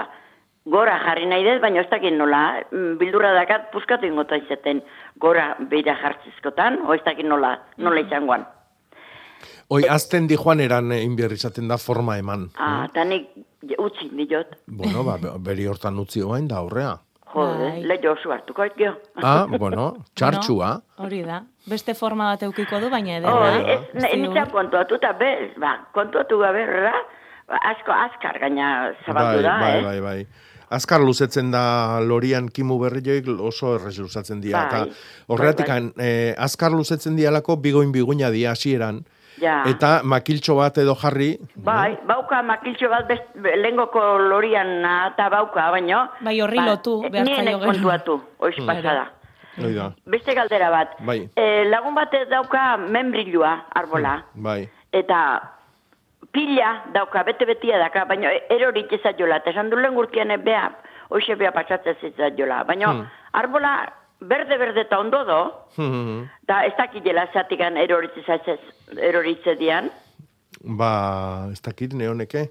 gora 0.65 0.97
jarri 1.05 1.27
nahi 1.29 1.45
dut, 1.45 1.61
baina 1.61 1.81
ez 1.81 1.89
dakit 1.89 2.15
nola, 2.15 2.61
mm, 2.71 2.97
bildurra 3.01 3.33
dakat 3.37 3.71
puskatu 3.73 4.07
ingota 4.07 4.37
izaten 4.37 4.81
gora 5.17 5.55
beira 5.59 5.97
jartzizkotan, 6.01 6.81
o 6.85 6.93
ez 6.93 7.03
dakit 7.05 7.25
nola, 7.25 7.57
nola 7.77 8.05
izangoan. 8.05 8.45
Hoi, 9.69 9.83
azten 9.87 10.27
di 10.27 10.35
joan 10.35 10.59
eran 10.59 10.91
egin 10.91 11.15
behar 11.15 11.31
izaten 11.31 11.67
da 11.69 11.77
forma 11.77 12.17
eman. 12.17 12.49
Ah, 12.57 12.87
eta 12.89 13.05
nik 13.05 13.29
utzi 13.77 14.09
diot, 14.09 14.57
Bueno, 14.65 15.03
ba, 15.03 15.17
beri 15.37 15.67
hortan 15.67 15.99
utzi 15.99 16.23
oain 16.25 16.47
da 16.47 16.57
aurrea. 16.57 16.97
Jode, 17.45 17.69
Bai. 17.71 17.83
leio 17.87 18.11
oso 18.13 18.31
hartuko 18.31 18.63
et 18.63 18.75
gio. 18.77 18.93
Ah, 19.21 19.45
bueno, 19.49 19.95
txartxua. 20.15 20.81
Hori 20.97 21.21
da. 21.23 21.41
Beste 21.69 21.93
forma 21.95 22.25
bat 22.31 22.43
eukiko 22.43 22.79
du, 22.79 22.89
baina 22.89 23.17
Oh, 23.17 23.45
ederra. 23.45 23.73
ez, 23.73 24.13
nintzen 24.17 24.49
kontuatu, 24.51 24.95
eta 24.95 25.13
bez, 25.19 25.53
ba, 25.57 25.75
kontuatu 25.93 26.39
gabe, 26.39 26.61
erra, 26.63 26.93
asko 27.73 27.91
azkar 27.91 28.39
gaina 28.39 28.91
zabaldu 29.05 29.41
bai, 29.41 29.43
da, 29.43 29.57
bai, 29.59 29.73
eh? 29.79 29.83
bai, 29.83 29.99
bai. 30.01 30.27
Azkar 30.69 31.01
luzetzen 31.01 31.49
da 31.51 31.99
lorian 32.05 32.47
kimu 32.53 32.77
berrioik 32.79 33.25
oso 33.41 33.75
errez 33.79 33.95
luzatzen 33.97 34.39
dira. 34.41 34.67
Bai, 34.69 34.91
horretik, 35.27 35.67
bai, 35.67 35.79
eh, 35.97 36.35
azkar 36.37 36.71
luzetzen 36.71 37.15
dialako 37.17 37.55
bigoin 37.57 37.91
biguina 37.91 38.29
dia 38.29 38.51
hasieran. 38.51 39.03
Ja. 39.39 39.63
Eta 39.65 40.01
makiltxo 40.03 40.55
bat 40.55 40.77
edo 40.77 40.95
jarri, 40.95 41.37
Bai, 41.55 41.97
bauka 42.07 42.41
makiltxo 42.43 42.89
bat 42.89 43.07
best, 43.07 43.23
lengoko 43.63 44.17
lorian 44.19 44.83
eta 44.85 45.29
bauka, 45.29 45.69
baino... 45.71 46.07
Bai, 46.21 46.39
horri 46.41 46.59
lotu 46.59 47.01
behar 47.09 47.25
Nien 47.25 47.59
kontuatu, 47.59 48.21
oiz 48.39 48.55
Hmm. 48.59 48.67
pasada. 48.67 49.05
hoi 49.59 49.73
da, 49.75 49.91
Beste 50.05 50.33
galdera 50.35 50.69
bat. 50.71 50.93
Bai. 50.99 51.29
Eh, 51.35 51.63
lagun 51.69 51.95
bat 51.95 52.11
dauka 52.29 52.77
membrilua, 52.77 53.65
arbola. 53.75 54.23
bai. 54.35 54.69
Eta 54.91 55.41
pila 56.31 56.83
dauka, 56.93 57.23
bete-betia 57.23 57.77
daka, 57.81 58.05
baina 58.05 58.29
erorik 58.49 58.91
ezaiola. 58.93 59.37
Eta 59.41 59.49
esan 59.51 59.69
du 59.69 59.77
lehen 59.77 59.95
gurtian 59.95 60.29
bea, 60.43 60.69
hoxe 61.09 61.35
bea 61.35 61.51
pasatzen 61.51 61.95
zitzaiola. 62.01 62.63
Baina 62.63 62.87
Hmm. 62.93 63.05
arbola 63.33 63.73
berde-berde 64.19 64.83
eta 64.85 64.99
ondo 64.99 65.23
do, 65.25 65.39
da 66.47 66.63
ez 66.67 66.73
dakitela 66.77 67.27
zatikan 67.33 67.77
eroritze 67.77 69.55
dian. 69.59 69.89
Ba, 70.59 70.91
ez 71.51 71.61
dakit 71.63 71.93
neoneke. 71.95 72.49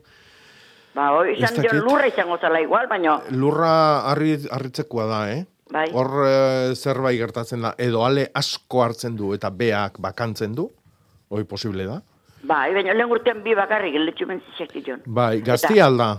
Ba, 0.96 1.10
hoi, 1.14 1.34
izan 1.36 1.60
dio 1.60 1.70
dakit. 1.70 1.84
lurra 1.84 2.08
izango 2.08 2.38
zala 2.40 2.60
igual, 2.64 2.88
baina, 2.88 3.18
Lurra 3.30 3.72
harri, 4.10 4.38
harritzekoa 4.50 5.06
da, 5.06 5.20
eh? 5.34 5.44
bai. 5.72 5.86
Hor 5.92 6.12
eh, 6.26 6.74
zerbait 6.74 7.18
gertatzen 7.20 7.66
da, 7.66 7.74
edo 7.78 8.04
ale 8.06 8.28
asko 8.34 8.82
hartzen 8.82 9.16
du 9.18 9.34
eta 9.36 9.50
beak 9.50 10.00
bakantzen 10.02 10.56
du, 10.56 10.68
hoi 11.28 11.44
posible 11.44 11.86
da. 11.86 12.00
Bai, 12.48 12.72
baina 12.74 12.94
lehen 12.94 13.12
urtean 13.12 13.42
bi 13.44 13.54
bakarrik, 13.58 13.98
letxu 14.00 14.26
mentzizek 14.30 14.74
jon. 14.86 15.04
Bai, 15.06 15.40
gazti 15.44 15.80
alda. 15.82 16.14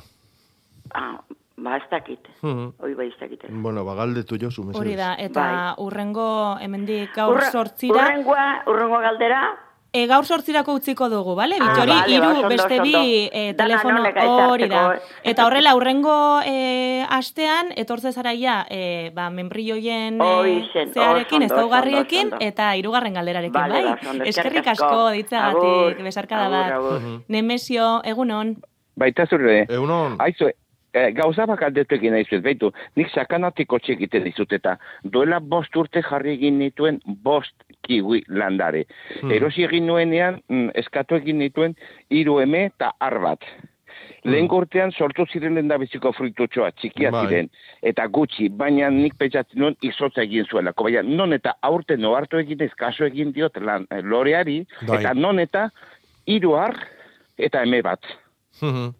Ah, 0.96 1.18
Ba, 1.62 1.76
ez 1.78 1.84
dakit. 1.92 2.20
Mhm. 2.42 2.74
Hoi 2.80 2.94
bai 2.96 3.08
ez 3.08 3.18
dakit. 3.20 3.42
Bueno, 3.50 3.84
ba, 3.84 3.94
galdetu 3.96 4.38
jozu, 4.40 4.64
mesedez. 4.64 4.80
Hori 4.80 4.96
da, 4.96 5.16
eta 5.20 5.42
Bai. 5.42 5.74
urrengo 5.86 6.58
hemendik 6.62 7.12
gaur 7.16 7.36
Urre- 7.36 7.52
sortzira, 7.52 7.96
Urrengoa, 8.06 8.46
urrengo 8.66 9.00
galdera, 9.04 9.42
e, 9.92 10.06
gaur 10.08 10.24
sortzirako 10.24 10.76
utziko 10.78 11.10
dugu, 11.10 11.34
bale? 11.36 11.58
Ah, 11.60 11.66
Bitori, 11.68 11.92
bale, 11.92 12.14
hiru 12.14 12.24
ba, 12.24 12.30
ondo, 12.38 12.48
beste 12.54 12.80
bi 12.82 12.94
e, 13.34 13.54
telefono 13.56 14.04
hori 14.52 14.68
da. 14.70 14.84
eh? 14.96 15.00
Eta 15.32 15.46
horrela, 15.48 15.76
urrengo 15.76 16.40
e, 16.46 17.04
astean, 17.10 17.74
etortze 17.76 18.14
zaraia, 18.14 18.66
e, 18.70 19.12
ba, 19.14 19.30
membrilloien 19.30 20.22
Hoixen, 20.22 20.90
e, 20.90 20.94
zearekin, 20.94 21.42
ez 21.42 21.50
daugarriekin, 21.52 22.32
eta 22.40 22.76
hirugarren 22.78 23.14
galderarekin, 23.16 23.52
Bale, 23.52 23.74
bai? 23.84 23.84
ba, 23.84 24.10
ondo, 24.12 24.24
Eskerrik 24.24 24.68
asko, 24.68 25.10
ditzagatik, 25.10 26.04
besarkada 26.04 26.48
bat. 26.50 27.02
Nemesio, 27.28 28.02
egunon. 28.06 28.56
Baita 28.96 29.26
zure. 29.28 29.62
Egunon. 29.70 30.18
Aizu, 30.20 30.50
eh, 30.94 31.12
gauza 31.14 31.46
bak 31.46 31.64
aldetu 31.64 31.96
egin 31.96 32.14
nahi 32.14 32.42
baitu, 32.44 32.72
nik 32.96 33.10
sakanatiko 33.14 33.80
txek 33.80 33.98
egiten 34.00 34.24
dizut 34.24 34.54
eta 34.54 34.78
duela 35.04 35.40
bost 35.40 35.76
urte 35.76 36.02
jarri 36.02 36.34
egin 36.38 36.60
nituen 36.60 37.00
bost 37.06 37.56
kiwi 37.84 38.24
landare. 38.28 38.86
Hmm. 39.22 39.32
Erosi 39.32 39.64
egin 39.64 39.88
nuenean, 39.88 40.42
mm, 40.50 40.72
eskatu 40.76 41.16
egin 41.16 41.40
nituen 41.40 41.76
hiru 42.10 42.40
eme 42.40 42.66
eta 42.72 42.94
ar 43.00 43.20
bat. 43.20 43.46
Lehen 44.28 44.50
urtean 44.52 44.92
sortu 44.92 45.26
ziren 45.32 45.56
lehen 45.56 45.72
biziko 45.80 46.12
fruitutxoa, 46.12 46.72
txikia 46.72 47.12
Bai. 47.12 47.26
ziren, 47.26 47.50
eta 47.82 48.06
gutxi, 48.08 48.50
baina 48.50 48.90
nik 48.92 49.16
pentsatzen 49.18 49.60
nuen 49.60 49.78
izotza 49.82 50.22
egin 50.22 50.46
zuelako, 50.46 50.84
baina 50.90 51.04
non 51.04 51.34
eta 51.34 51.56
aurte 51.62 51.98
no 51.98 52.16
hartu 52.16 52.38
egin 52.38 52.62
ez 52.62 52.74
kaso 52.76 53.06
egin 53.06 53.32
diot 53.32 53.58
lan, 53.64 53.88
eh, 53.92 54.02
loreari, 54.04 54.66
Bai. 54.88 55.00
eta 55.00 55.14
non 55.14 55.40
eta 55.40 55.70
hiru 56.28 56.56
ar 56.56 56.76
eta 57.38 57.64
eme 57.64 57.82
bat. 57.82 58.04
Mhm. 58.62 58.99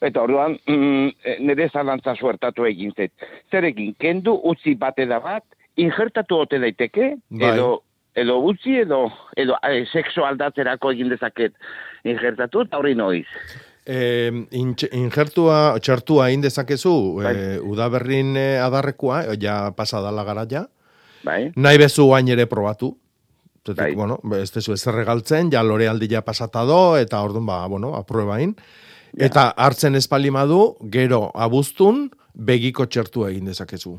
Eta 0.00 0.22
orduan, 0.24 0.56
mm, 0.66 1.08
eh, 1.24 1.36
nire 1.44 1.68
zalantza 1.68 2.14
suertatu 2.16 2.64
egin 2.64 2.92
zait. 2.96 3.12
Zer 3.52 3.66
egin, 3.68 3.94
kendu 4.00 4.38
utzi 4.48 4.74
bate 4.74 5.04
da 5.06 5.20
bat, 5.20 5.44
injertatu 5.76 6.38
ote 6.40 6.58
daiteke, 6.58 7.14
Bai. 7.28 7.50
edo, 7.52 7.82
edo 8.16 8.38
utzi, 8.48 8.78
edo, 8.80 9.02
edo 9.36 9.58
eh, 9.62 9.84
sexo 9.92 10.24
aldatzerako 10.24 10.94
egin 10.96 11.12
dezaket 11.12 11.52
injertatu, 12.04 12.64
eta 12.64 12.80
hori 12.80 12.94
noiz. 12.96 13.26
E, 13.84 14.30
injertua, 14.56 15.76
txertua 15.82 16.30
egin 16.30 16.44
dezakezu, 16.44 16.96
Bai. 17.20 17.34
e, 17.36 17.54
udaberrin 17.60 18.36
e, 18.36 18.48
adarrekoa, 18.62 19.22
ja 19.40 19.62
pasadala 19.76 20.24
garaia, 20.24 20.66
Bai? 21.24 21.52
nahi 21.56 21.78
bezu 21.80 22.08
hain 22.16 22.28
ere 22.32 22.48
probatu. 22.48 22.94
Zetik, 23.60 23.90
Bai. 23.90 23.94
bueno, 23.94 24.16
ez 24.40 24.48
tezu 24.50 24.72
ez 24.72 24.86
regaltzen, 24.88 25.50
ja 25.52 25.60
lore 25.62 25.88
aldia 25.88 26.22
pasata 26.24 26.64
do, 26.64 26.96
eta 26.96 27.20
orduan, 27.20 27.44
ba, 27.46 27.66
bueno, 27.68 27.92
apruebain. 27.94 28.56
Eta 29.16 29.50
hartzen 29.56 29.94
espalimadu, 29.98 30.76
gero 30.92 31.30
abuztun, 31.34 32.10
begiko 32.34 32.86
txertua 32.86 33.30
egin 33.30 33.50
dezakezu. 33.50 33.96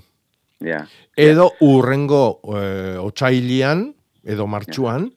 Ja. 0.62 0.86
Edo 1.18 1.52
urrengo 1.66 2.40
e, 2.46 2.98
otxailian, 3.02 3.88
edo 4.24 4.46
martxuan, 4.48 5.10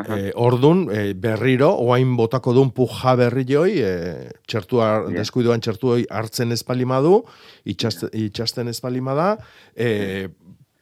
e, 0.00 0.32
ordun 0.34 0.86
e, 0.90 1.12
berriro, 1.14 1.68
oain 1.84 2.16
botako 2.16 2.54
duen 2.56 2.70
puja 2.74 3.14
berri 3.20 3.44
joi, 3.48 3.74
e, 3.84 4.30
txertua, 4.48 4.88
Ja. 5.10 5.18
deskuiduan 5.20 5.60
txertuoi 5.60 6.06
hartzen 6.10 6.52
espalimadu, 6.56 7.24
itxasten, 7.64 8.10
itxasten 8.12 8.68
espalimada, 8.72 9.36
e, 9.76 10.28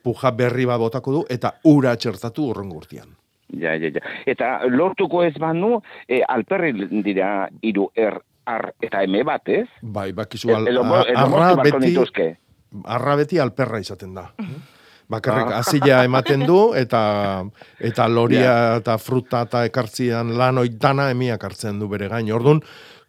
puja 0.02 0.30
berri 0.30 0.64
bat 0.64 0.78
botako 0.78 1.12
du, 1.12 1.24
eta 1.28 1.56
ura 1.64 1.96
txertatu 1.96 2.48
urrengo 2.52 2.78
urtean. 2.78 3.10
Ja, 3.48 3.74
ja, 3.74 3.88
ja. 3.88 4.00
Eta 4.28 4.60
lortuko 4.68 5.22
ez 5.24 5.34
banu, 5.40 5.80
e, 6.06 6.22
alperri 6.22 7.02
dira 7.02 7.48
hiru 7.62 7.88
er, 7.96 8.20
ar 8.48 8.70
eta 8.80 9.02
eme 9.04 9.22
bat, 9.28 9.48
ez? 9.52 9.66
Bai, 9.82 10.10
bakizu, 10.16 10.54
al, 10.56 10.68
edo, 10.70 10.82
a- 10.94 11.04
edo 11.04 11.18
arra 11.26 11.54
beti, 11.62 11.94
arra 12.84 13.16
beti 13.20 13.38
alperra 13.44 13.80
izaten 13.84 14.14
da. 14.16 14.30
Bakarrik 15.08 15.52
Ah. 15.54 15.58
azila 15.62 16.02
ematen 16.04 16.42
du, 16.46 16.74
eta 16.76 17.44
eta 17.80 18.08
loria 18.12 18.76
eta 18.76 18.98
fruta 19.00 19.42
eta 19.46 19.62
ekartzian 19.64 20.34
lan 20.36 20.60
dana 20.78 21.10
emiak 21.14 21.44
hartzen 21.44 21.78
du 21.80 21.88
bere 21.88 22.08
gain. 22.08 22.28
Orduan, 22.32 22.60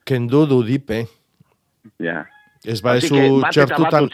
kendu 0.05 0.45
du 0.47 0.61
dipe. 0.63 1.05
Ja. 1.99 2.25
Ez 2.65 2.79
Así 2.79 2.83
baezu 2.83 3.41
txertutan... 3.51 4.07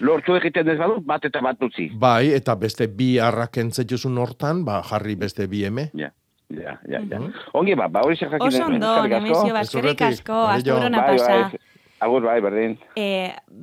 lortu 0.00 0.34
egiten 0.36 0.68
ez 0.68 0.78
badu, 0.78 1.00
bat 1.00 1.24
eta 1.24 1.40
bat 1.42 1.62
utzi. 1.62 1.88
Bai, 1.94 2.32
eta 2.34 2.54
beste 2.54 2.86
bi 2.86 3.18
arrak 3.18 3.56
entzetuzun 3.58 4.18
hortan, 4.18 4.64
ba, 4.64 4.82
jarri 4.82 5.14
beste 5.16 5.46
bi 5.46 5.64
eme. 5.64 5.90
Ja. 5.94 6.10
Ja, 6.48 6.76
ja, 6.86 7.00
ja. 7.10 7.20
Ongi 7.58 7.74
ba, 7.74 7.88
ba, 7.90 8.04
hori 8.06 8.16
zer 8.16 8.30
jakin. 8.30 8.46
Oso 8.46 8.66
ondo, 8.68 8.90
eskerrik 8.92 9.16
asko. 9.16 9.24
Nemesio, 9.24 9.54
ba, 9.54 9.62
eskerrik 9.66 10.02
asko, 10.06 10.32
jo. 10.32 10.46
asturona 10.54 11.02
Bai, 11.02 11.16
pasa. 11.18 11.32
bai, 11.50 11.60
agur 12.06 12.26
bai, 12.28 12.36
berdin. 12.44 12.76
E, 12.94 13.06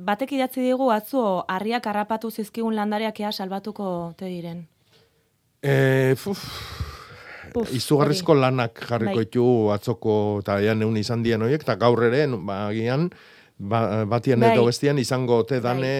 batek 0.08 0.34
idatzi 0.36 0.64
digu 0.66 0.90
atzo 0.92 1.22
harriak 1.48 1.86
harrapatu 1.88 2.30
zizkigun 2.30 2.76
landareak 2.76 3.20
ea 3.24 3.32
salbatuko 3.32 3.88
te 4.18 4.28
diren. 4.28 4.66
E, 5.64 6.12
fuf, 6.20 6.44
Puf, 7.54 7.70
izugarrizko 7.72 8.34
lanak 8.36 8.84
jarriko 8.88 9.16
Bai. 9.16 9.24
ditu 9.24 9.46
atzoko 9.72 10.16
eta 10.42 10.58
ean 10.60 10.82
eun 10.84 10.98
izan 11.00 11.22
dien 11.24 11.40
horiek, 11.40 11.64
eta 11.64 11.78
gaur 11.80 12.04
ere, 12.04 12.26
ba, 12.36 12.66
agian, 12.68 13.08
ba, 13.58 14.04
batian 14.04 14.40
Bai. 14.40 14.52
edo 14.54 14.66
bestian 14.66 14.98
izango 14.98 15.38
ote 15.44 15.60
dane... 15.62 15.92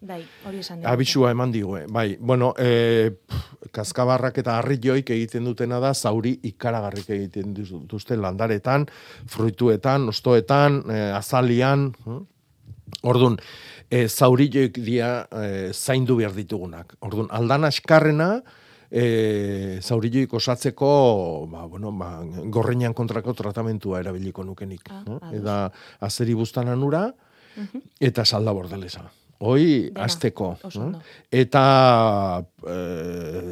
Bai, 0.00 0.20
hori 0.46 0.62
esan 0.62 0.80
digu. 0.80 0.90
Abisua 0.92 1.32
eman 1.34 1.52
digue, 1.52 1.84
bai. 1.92 2.16
Bueno, 2.20 2.52
e, 2.58 3.10
pff, 3.10 3.70
kaskabarrak 3.74 4.38
eta 4.42 4.58
harri 4.60 4.78
joik 4.82 5.10
egiten 5.14 5.44
dutena 5.48 5.80
da, 5.82 5.92
zauri 5.94 6.36
ikaragarrik 6.52 7.10
egiten 7.10 7.54
dituzte 7.56 8.16
landaretan, 8.16 8.86
fruituetan, 9.30 10.08
ostoetan, 10.12 10.82
e, 10.88 11.00
azalian, 11.16 11.90
hm? 12.04 12.20
Ordun, 13.08 13.38
e, 13.90 14.06
zauri 14.08 14.50
joik 14.52 14.76
dia 14.84 15.24
e, 15.32 15.70
zaindu 15.72 16.18
behar 16.20 16.34
ditugunak. 16.36 16.94
Ordun, 17.00 17.30
aldan 17.32 17.64
askarrena, 17.64 18.42
e, 18.92 19.78
zaurioik 19.80 20.34
osatzeko, 20.36 20.92
ba, 21.50 21.64
bueno, 21.66 21.92
ba, 21.96 22.20
gorreinan 22.52 22.94
kontrako 22.94 23.32
tratamentua 23.32 24.02
erabiliko 24.04 24.44
nukenik. 24.44 24.84
Ah, 24.92 25.02
no? 25.08 25.18
Eta 25.32 25.56
azeri 26.04 26.36
bustan 26.36 26.68
anura, 26.68 27.08
eta 28.00 28.24
salda 28.24 28.52
bordelesa. 28.52 29.08
Hoi, 29.42 29.90
azteko. 29.98 30.52
no? 30.76 31.00
Eta 31.32 31.64
e, 32.62 32.76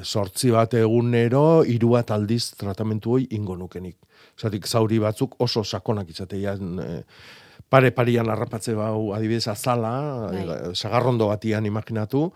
sortzi 0.05 0.53
bat 0.55 0.76
egunero, 0.79 1.64
hiru 1.66 1.96
bat 1.96 2.12
aldiz 2.14 2.53
tratamentu 2.61 3.16
hoi 3.16 3.26
ingo 3.35 3.57
nukenik. 3.59 3.96
Zatik, 4.38 4.68
zauri 4.68 5.00
batzuk 5.03 5.35
oso 5.42 5.64
sakonak 5.64 6.12
izateian, 6.12 6.79
e, 6.79 7.03
pare 7.70 7.90
parian 7.96 8.31
harrapatze 8.31 8.76
bau 8.79 9.11
adibidez 9.16 9.48
azala, 9.50 10.31
Bai. 10.31 10.74
sagarrondo 10.79 11.26
batian 11.33 11.66
imaginatu, 11.66 12.29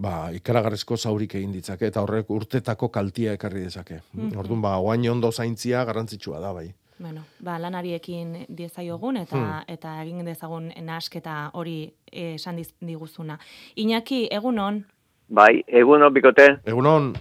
ba, 0.00 0.30
ikaragarrezko 0.32 0.96
zaurik 0.96 1.34
egin 1.36 1.52
ditzake, 1.52 1.86
eta 1.90 2.00
horrek 2.00 2.30
urtetako 2.32 2.88
kaltia 2.88 3.34
ekarri 3.36 3.60
dezake. 3.66 4.00
Mhm. 4.14 4.38
Orduan, 4.40 4.62
ba, 4.64 4.78
oain 4.80 5.04
ondo 5.10 5.30
zaintzia 5.30 5.84
garrantzitsua 5.84 6.40
da, 6.40 6.52
bai. 6.56 6.70
Bueno, 7.00 7.22
ba, 7.40 7.58
lanariekin 7.58 8.46
diezaiogun 8.48 9.16
eta 9.16 9.36
Hmm. 9.36 9.64
eta 9.68 10.02
egin 10.02 10.24
dezagun 10.24 10.70
nahasketa 10.84 11.50
hori 11.54 11.92
eh, 12.12 12.34
esan 12.34 12.56
diguzuna. 12.80 13.38
Iñaki, 13.76 14.28
egunon, 14.30 14.84
Bai, 15.32 15.62
egun 15.68 16.02
bikote. 16.12 16.58
Egunon, 16.66 17.12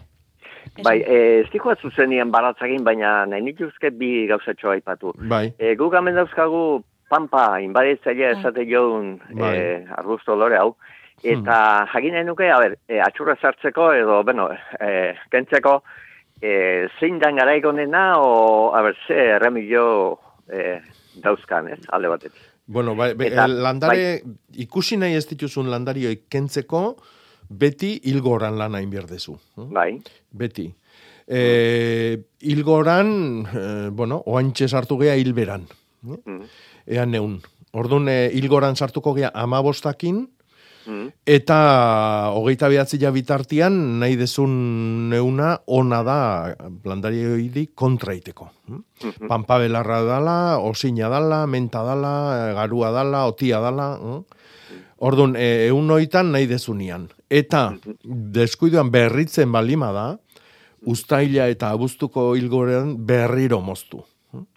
Bai, 0.84 0.98
e, 1.02 1.42
ez 1.42 1.50
dikoa 1.54 1.76
zuzenian 1.82 2.32
baratzagin, 2.32 2.84
baina 2.84 3.26
nahi 3.26 3.42
nituzke 3.42 3.92
bi 3.92 4.28
gauzatxo 4.28 4.70
aipatu. 4.72 5.14
bai. 5.30 5.54
E, 5.60 5.76
guk 5.76 5.94
hemen 5.94 6.16
dauzkagu 6.16 6.84
pampa 7.10 7.60
inbaditzailea 7.62 8.30
Ah. 8.36 8.40
esate 8.40 8.66
joun 8.66 9.20
Bai. 9.34 9.58
e, 9.58 9.86
arbusto 9.98 10.36
lore 10.36 10.58
hau. 10.58 10.76
Eta 11.24 11.86
jakin 11.94 12.16
nahi 12.16 12.28
nuke, 12.28 12.50
a 12.52 12.60
ber, 12.62 12.78
e, 12.88 13.00
atxurra 13.04 13.36
sartzeko 13.42 13.92
edo, 13.94 14.22
bueno, 14.24 14.50
e, 14.80 15.16
kentzeko, 15.32 15.82
e, 16.42 16.88
zein 17.00 17.20
dan 17.20 17.40
garaiko 17.40 17.74
nena, 17.76 18.20
o, 18.20 18.72
a 18.76 18.82
ber, 18.86 18.96
ze 19.08 19.18
erremilio 19.36 20.20
e, 20.48 20.80
dauzkan, 21.24 21.74
ez, 21.76 21.82
alde 21.90 22.12
batetik. 22.12 22.46
Bueno, 22.70 22.96
bai, 22.96 23.12
Eta, 23.18 23.46
el 23.46 23.64
landare, 23.64 24.22
ikusi 24.62 25.00
nahi 25.02 25.18
ez 25.18 25.26
dituzun 25.32 25.72
landarioi 25.72 26.28
kentzeko, 26.30 26.84
beti 27.50 27.96
hilgoran 28.06 28.60
lana 28.60 28.82
inbierdezu. 28.86 29.34
Bai. 29.74 29.96
Beti. 30.32 30.68
E, 31.26 31.42
hilgoran, 32.46 33.10
e, 33.46 33.64
bueno, 33.90 34.22
oantxe 34.26 34.70
sartu 34.70 35.00
gea 35.02 35.18
hilberan. 35.18 35.66
Mm. 36.06 36.44
Ean 36.94 37.12
neun. 37.12 37.40
Orduan, 37.74 38.08
e, 38.10 38.30
hilgoran 38.38 38.78
sartuko 38.78 39.16
gea 39.18 39.34
amabostakin, 39.34 40.28
Mm. 40.90 41.10
Eta 41.30 41.58
hogeita 42.34 42.70
behatzi 42.72 42.98
bitartian 43.14 44.00
nahi 44.02 44.16
dezun 44.18 45.10
neuna 45.10 45.60
ona 45.68 46.02
da 46.04 46.20
landari 46.84 47.68
kontraiteko. 47.76 48.50
Mhm. 48.68 49.28
Pampa 49.28 49.60
belarra 49.60 50.02
dala, 50.02 50.58
osina 50.60 51.10
dala, 51.10 51.46
menta 51.48 51.84
dala, 51.84 52.54
garua 52.54 52.92
dala, 52.92 53.28
otia 53.28 53.60
dala. 53.60 53.98
hm? 54.02 54.24
Orduan, 55.00 55.36
e, 55.38 55.68
eun 55.70 55.90
hoitan 55.90 56.32
nahi 56.32 56.46
dezunian. 56.46 57.08
Eta 57.30 57.78
deskuiduan 58.04 58.92
berritzen 58.92 59.52
balima 59.52 59.94
da, 59.94 60.18
ustaila 60.86 61.48
eta 61.48 61.70
abuztuko 61.70 62.36
hilgorean 62.36 62.98
berriro 63.06 63.62
moztu. 63.62 64.04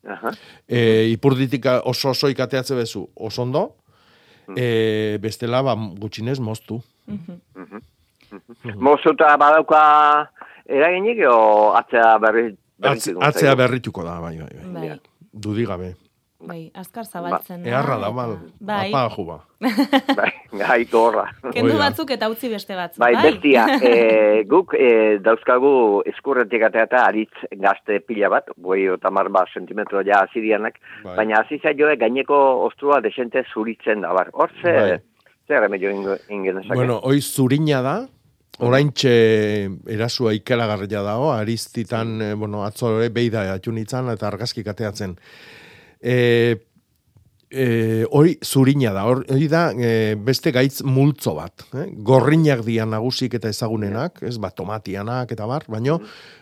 Aha. 0.04 0.32
E, 0.68 1.08
ipurditik 1.12 1.64
oso 1.84 2.10
oso 2.10 2.28
ikateatze 2.28 2.74
bezu, 2.74 3.06
oso 3.16 3.46
ondo, 4.52 4.60
E, 4.60 5.18
bestela, 5.22 5.62
ba, 5.62 5.74
gutxinez 5.98 6.38
moztu. 6.40 6.80
Mozuta 8.78 9.36
badauka 9.36 9.80
eraginik, 10.68 11.18
o 11.28 11.72
atzea 11.76 12.18
berri, 12.22 12.44
Atz, 12.82 13.06
berrituko 13.06 13.24
atzea 13.26 13.48
zaigu? 13.50 13.60
berrituko 13.62 14.04
da, 14.06 14.20
bai, 14.20 14.36
bai, 14.38 14.48
bai. 14.56 14.88
Bai, 14.88 15.00
Dudigabe. 15.32 15.94
Bai, 16.48 16.70
azkar 16.74 17.06
zabaltzen 17.06 17.62
da. 17.62 17.70
Eharra 17.70 17.98
da, 18.02 18.10
mal. 18.14 18.36
Bai. 18.60 18.90
Apa 18.90 19.14
juba. 19.14 19.38
Bai, 20.18 20.30
gai 20.58 20.84
gorra. 20.90 21.28
Kendu 21.54 21.76
batzuk 21.78 22.10
eta 22.10 22.26
utzi 22.32 22.48
beste 22.50 22.74
batzuk, 22.74 22.98
Bai, 22.98 23.12
bai? 23.14 23.22
bestia, 23.30 23.66
e, 23.88 23.92
guk 24.50 24.74
e, 24.74 25.18
dauzkagu 25.22 26.02
eskurretik 26.10 26.64
atea 26.66 26.88
eta 26.88 27.04
aritz 27.06 27.46
gazte 27.62 28.00
pila 28.02 28.32
bat, 28.32 28.50
boi 28.56 28.80
otamar 28.90 29.30
bat 29.30 29.52
sentimetro 29.54 30.02
ja 30.06 30.24
azirianak, 30.26 30.80
Bai. 31.04 31.14
baina 31.20 31.44
hasi 31.44 31.60
zaioe 31.62 31.94
gaineko 32.00 32.40
ostrua 32.66 32.98
desente 33.04 33.44
zuritzen 33.54 34.02
da, 34.02 34.10
bar. 34.16 34.32
Hor, 34.34 34.50
ze, 34.62 34.74
Bai. 34.80 34.98
ze 35.46 35.60
remedio 35.60 35.94
ingen? 36.28 36.64
Bueno, 36.74 36.98
hoi 37.06 37.20
zurina 37.22 37.82
da, 37.86 37.96
oraintxe 38.62 39.12
erasua 39.90 40.34
ikaragarria 40.36 41.02
dago, 41.02 41.32
ariztitan, 41.32 42.20
eh, 42.20 42.34
bueno, 42.34 42.64
atzo 42.66 42.96
ere 42.98 43.08
beida 43.14 43.46
atxunitzan 43.54 44.10
eta 44.12 44.28
argazki 44.28 44.64
kateatzen. 44.66 45.16
E, 46.02 46.16
e, 47.52 48.04
hori 48.10 48.38
zurina 48.42 48.92
da, 48.92 49.04
hor- 49.06 49.24
hori 49.30 49.48
da 49.48 49.70
e, 49.76 50.14
beste 50.16 50.50
gaitz 50.52 50.82
multzo 50.82 51.36
bat. 51.36 51.66
Eh? 51.76 51.86
Gorrinak 52.02 52.64
dian 52.66 52.90
nagusik 52.90 53.36
eta 53.38 53.52
ezagunenak, 53.52 54.22
ez, 54.26 54.38
bat 54.42 54.56
tomatianak 54.58 55.32
eta 55.36 55.46
bar, 55.46 55.66
baino 55.70 56.00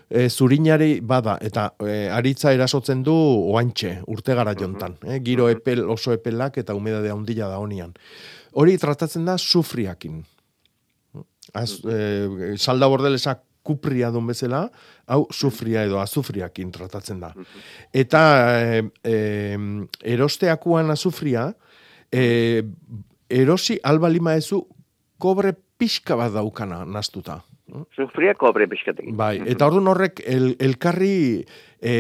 e, 0.09 0.29
zurinari 0.31 1.01
bada, 1.03 1.37
eta 1.43 1.71
e, 1.83 2.09
aritza 2.15 2.55
erasotzen 2.55 3.03
du 3.07 3.15
oantxe, 3.53 3.99
urtegara 4.11 4.55
jontan. 4.59 4.97
Eh? 5.07 5.21
Giro 5.27 5.51
epel, 5.53 5.85
oso 5.91 6.15
epelak 6.15 6.61
eta 6.63 6.79
humedade 6.79 7.13
handia 7.13 7.51
da 7.51 7.59
honian. 7.61 7.93
Hori 8.53 8.79
tratatzen 8.79 9.27
da 9.29 9.37
sufriakin. 9.39 10.23
Az, 11.55 11.81
e, 11.83 12.55
salda 12.57 12.87
bordelesa 12.91 13.41
kupria 13.71 14.11
duen 14.11 14.27
bezala, 14.31 14.65
hau 15.07 15.23
sufria 15.31 15.85
edo 15.87 16.01
azufriakin 16.03 16.73
tratatzen 16.75 17.23
da. 17.23 17.31
Eta 17.95 18.23
e, 18.59 18.83
e, 19.07 19.17
erosteakuan 20.17 20.91
azufria, 20.91 21.47
e, 22.11 22.63
erosi 23.31 23.79
alba 23.87 24.11
lima 24.11 24.35
ezu 24.39 24.65
kobre 25.23 25.55
pixka 25.55 26.19
bat 26.19 26.35
daukana 26.35 26.83
nastuta. 26.85 27.41
Sufria 27.95 28.35
kobre 28.35 28.67
pixkatik. 28.67 29.13
Bai, 29.15 29.37
eta 29.53 29.69
orduan 29.71 29.93
horrek 29.93 30.25
el, 30.27 30.55
elkarri, 30.59 31.45
e, 31.79 31.95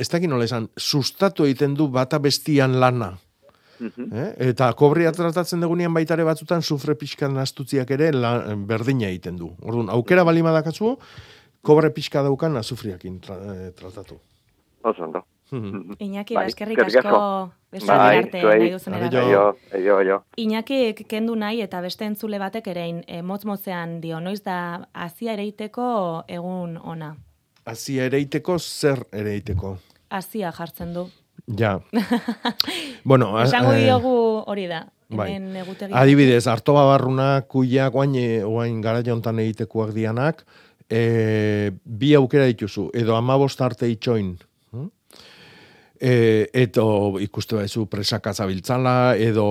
ez 0.00 0.08
dakit 0.08 0.30
nola 0.32 0.48
esan, 0.48 0.70
sustatu 0.76 1.44
egiten 1.44 1.76
du 1.76 1.90
bata 1.92 2.20
bestian 2.22 2.78
lana. 2.80 3.12
Eh? 3.80 4.28
Eta 4.50 4.72
kobrea 4.78 5.12
tratatzen 5.12 5.60
dugunean 5.60 5.94
baitare 5.94 6.24
batzutan 6.24 6.62
sufre 6.62 6.94
pixka 6.94 7.28
nastutziak 7.28 7.90
ere 7.90 8.12
la, 8.12 8.32
berdina 8.56 9.08
egiten 9.08 9.36
du. 9.36 9.52
Orduan, 9.62 9.90
aukera 9.92 10.24
balima 10.24 10.52
dakatzu, 10.56 10.96
kobre 11.62 11.90
pixka 11.90 12.22
daukan 12.22 12.56
azufriakin 12.56 13.20
tra, 13.20 13.36
eh, 13.36 13.72
tratatu. 13.76 14.20
Oso 14.82 15.02
ondo. 15.04 15.24
Iñaki, 15.52 16.34
Bai, 16.34 16.42
ba, 16.42 16.50
eskerrik 16.50 16.80
asko 16.82 17.18
beste 17.70 17.86
Bai, 17.92 18.16
arte 18.18 18.40
nahi 18.42 18.70
duzen. 18.72 18.94
Iñaki 20.42 20.78
kendu 21.06 21.36
nahi 21.38 21.60
eta 21.62 21.80
beste 21.80 22.04
entzule 22.04 22.40
batek 22.42 22.66
erein 22.72 23.04
e, 23.06 23.20
motz-motzean 23.22 24.00
dio, 24.00 24.18
noiz 24.20 24.42
da 24.42 24.88
hasia 24.92 25.36
ereiteko 25.36 26.24
egun 26.26 26.76
ona. 26.82 27.14
Azia 27.66 28.08
ereiteko, 28.10 28.58
zer 28.58 29.04
ereiteko? 29.12 29.76
Hasia 30.10 30.50
jartzen 30.54 30.92
du. 30.94 31.06
Ja. 31.46 31.80
bueno, 33.04 33.40
Esango 33.44 33.72
eh, 33.72 33.84
diogu 33.84 34.42
hori 34.46 34.66
da. 34.66 34.86
bai. 35.08 35.28
Adibidez, 35.94 36.46
harto 36.50 36.74
babarruna, 36.74 37.42
kuiak, 37.46 37.92
guain, 37.94 38.16
e, 38.18 38.42
guain 38.42 38.80
gara 38.82 39.04
jontan 39.06 39.38
egitekoak 39.38 39.92
dianak, 39.94 40.42
e, 40.90 41.70
bi 41.84 42.14
aukera 42.18 42.48
dituzu, 42.50 42.88
edo 42.94 43.14
amabost 43.14 43.62
arte 43.62 43.86
itxoin, 43.90 44.32
e, 46.00 46.48
eto 46.52 47.16
ikuste 47.22 47.56
baizu 47.56 47.86
presaka 47.86 48.34
zabiltzala, 48.34 49.14
edo 49.16 49.46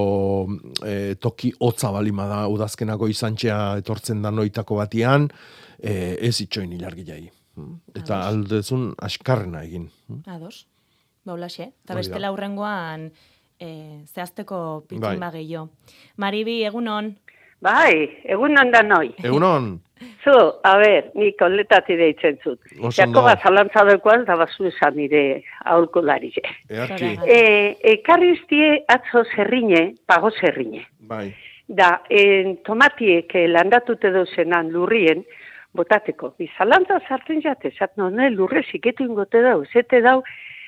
e, 0.86 1.16
toki 1.16 1.54
hotza 1.60 1.90
balima 1.96 2.28
da 2.30 2.44
udazkenako 2.52 3.08
izantxea 3.10 3.78
etortzen 3.80 4.22
da 4.22 4.32
noitako 4.36 4.76
batian, 4.84 5.30
e, 5.80 6.18
ez 6.20 6.36
itxoin 6.44 6.76
ilargi 6.76 7.08
jai. 7.08 7.24
hm? 7.56 7.74
Eta 7.96 8.20
aldezun 8.28 8.90
askarrena 9.00 9.64
egin. 9.64 9.90
hm? 10.10 10.24
Ados. 10.28 10.66
Baulaxe. 11.26 11.72
Eta 11.84 11.96
bestela 11.98 12.32
hurrengoan 12.32 13.10
e, 13.60 13.70
zehazteko 14.14 14.60
Bai. 14.82 14.88
pitzin 14.90 15.20
bagillo. 15.20 15.70
Maribi, 16.18 16.64
egunon. 16.66 17.16
Bai, 17.62 18.22
egun 18.24 18.56
da 18.72 18.84
noi. 18.84 19.14
Egunon, 19.24 19.80
Zu, 20.24 20.34
a 20.64 20.74
ber, 20.78 21.06
nik 21.16 21.40
oletati 21.42 21.96
deitzen 21.96 22.38
zut. 22.44 22.60
Jakoba 22.92 23.38
zalantza 23.42 23.86
daukoan, 23.88 24.26
da 24.28 24.36
bazu 24.36 24.68
esan 24.68 24.98
nire 25.00 25.44
aholkulari. 25.64 26.34
earki, 26.70 27.18
E, 27.26 27.78
ekarriztie 27.94 28.84
atzo 28.88 29.24
zerrine, 29.36 29.96
pago 30.06 30.32
zerrine. 30.32 30.86
bai. 31.00 31.34
Da, 31.68 32.02
en, 32.10 32.58
tomatiek 32.62 33.32
eh, 33.34 33.48
landatute 33.48 34.12
dozenan 34.14 34.68
lurrien, 34.70 35.24
botateko. 35.74 36.36
Bizalantza 36.38 37.00
sartzen 37.08 37.42
jate, 37.42 37.72
zat 37.80 37.96
no, 37.98 38.10
ne, 38.10 38.30
lurre 38.30 38.62
ziketu 38.72 39.08
ingote 39.08 39.42
dau, 39.42 39.64
zete 39.74 40.02
dau, 40.02 40.22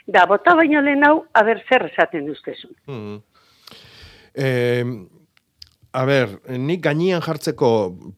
da, 0.07 0.25
bota 0.25 0.55
baino 0.55 0.81
lehen 0.81 1.03
hau, 1.03 1.25
aber 1.33 1.61
zer 1.67 1.89
esaten 1.91 2.25
duztezun. 2.27 2.73
Mm. 2.87 3.19
Eh, 4.37 4.85
a 5.93 6.05
ber, 6.05 6.39
nik 6.57 6.81
gainian 6.85 7.21
jartzeko 7.25 7.69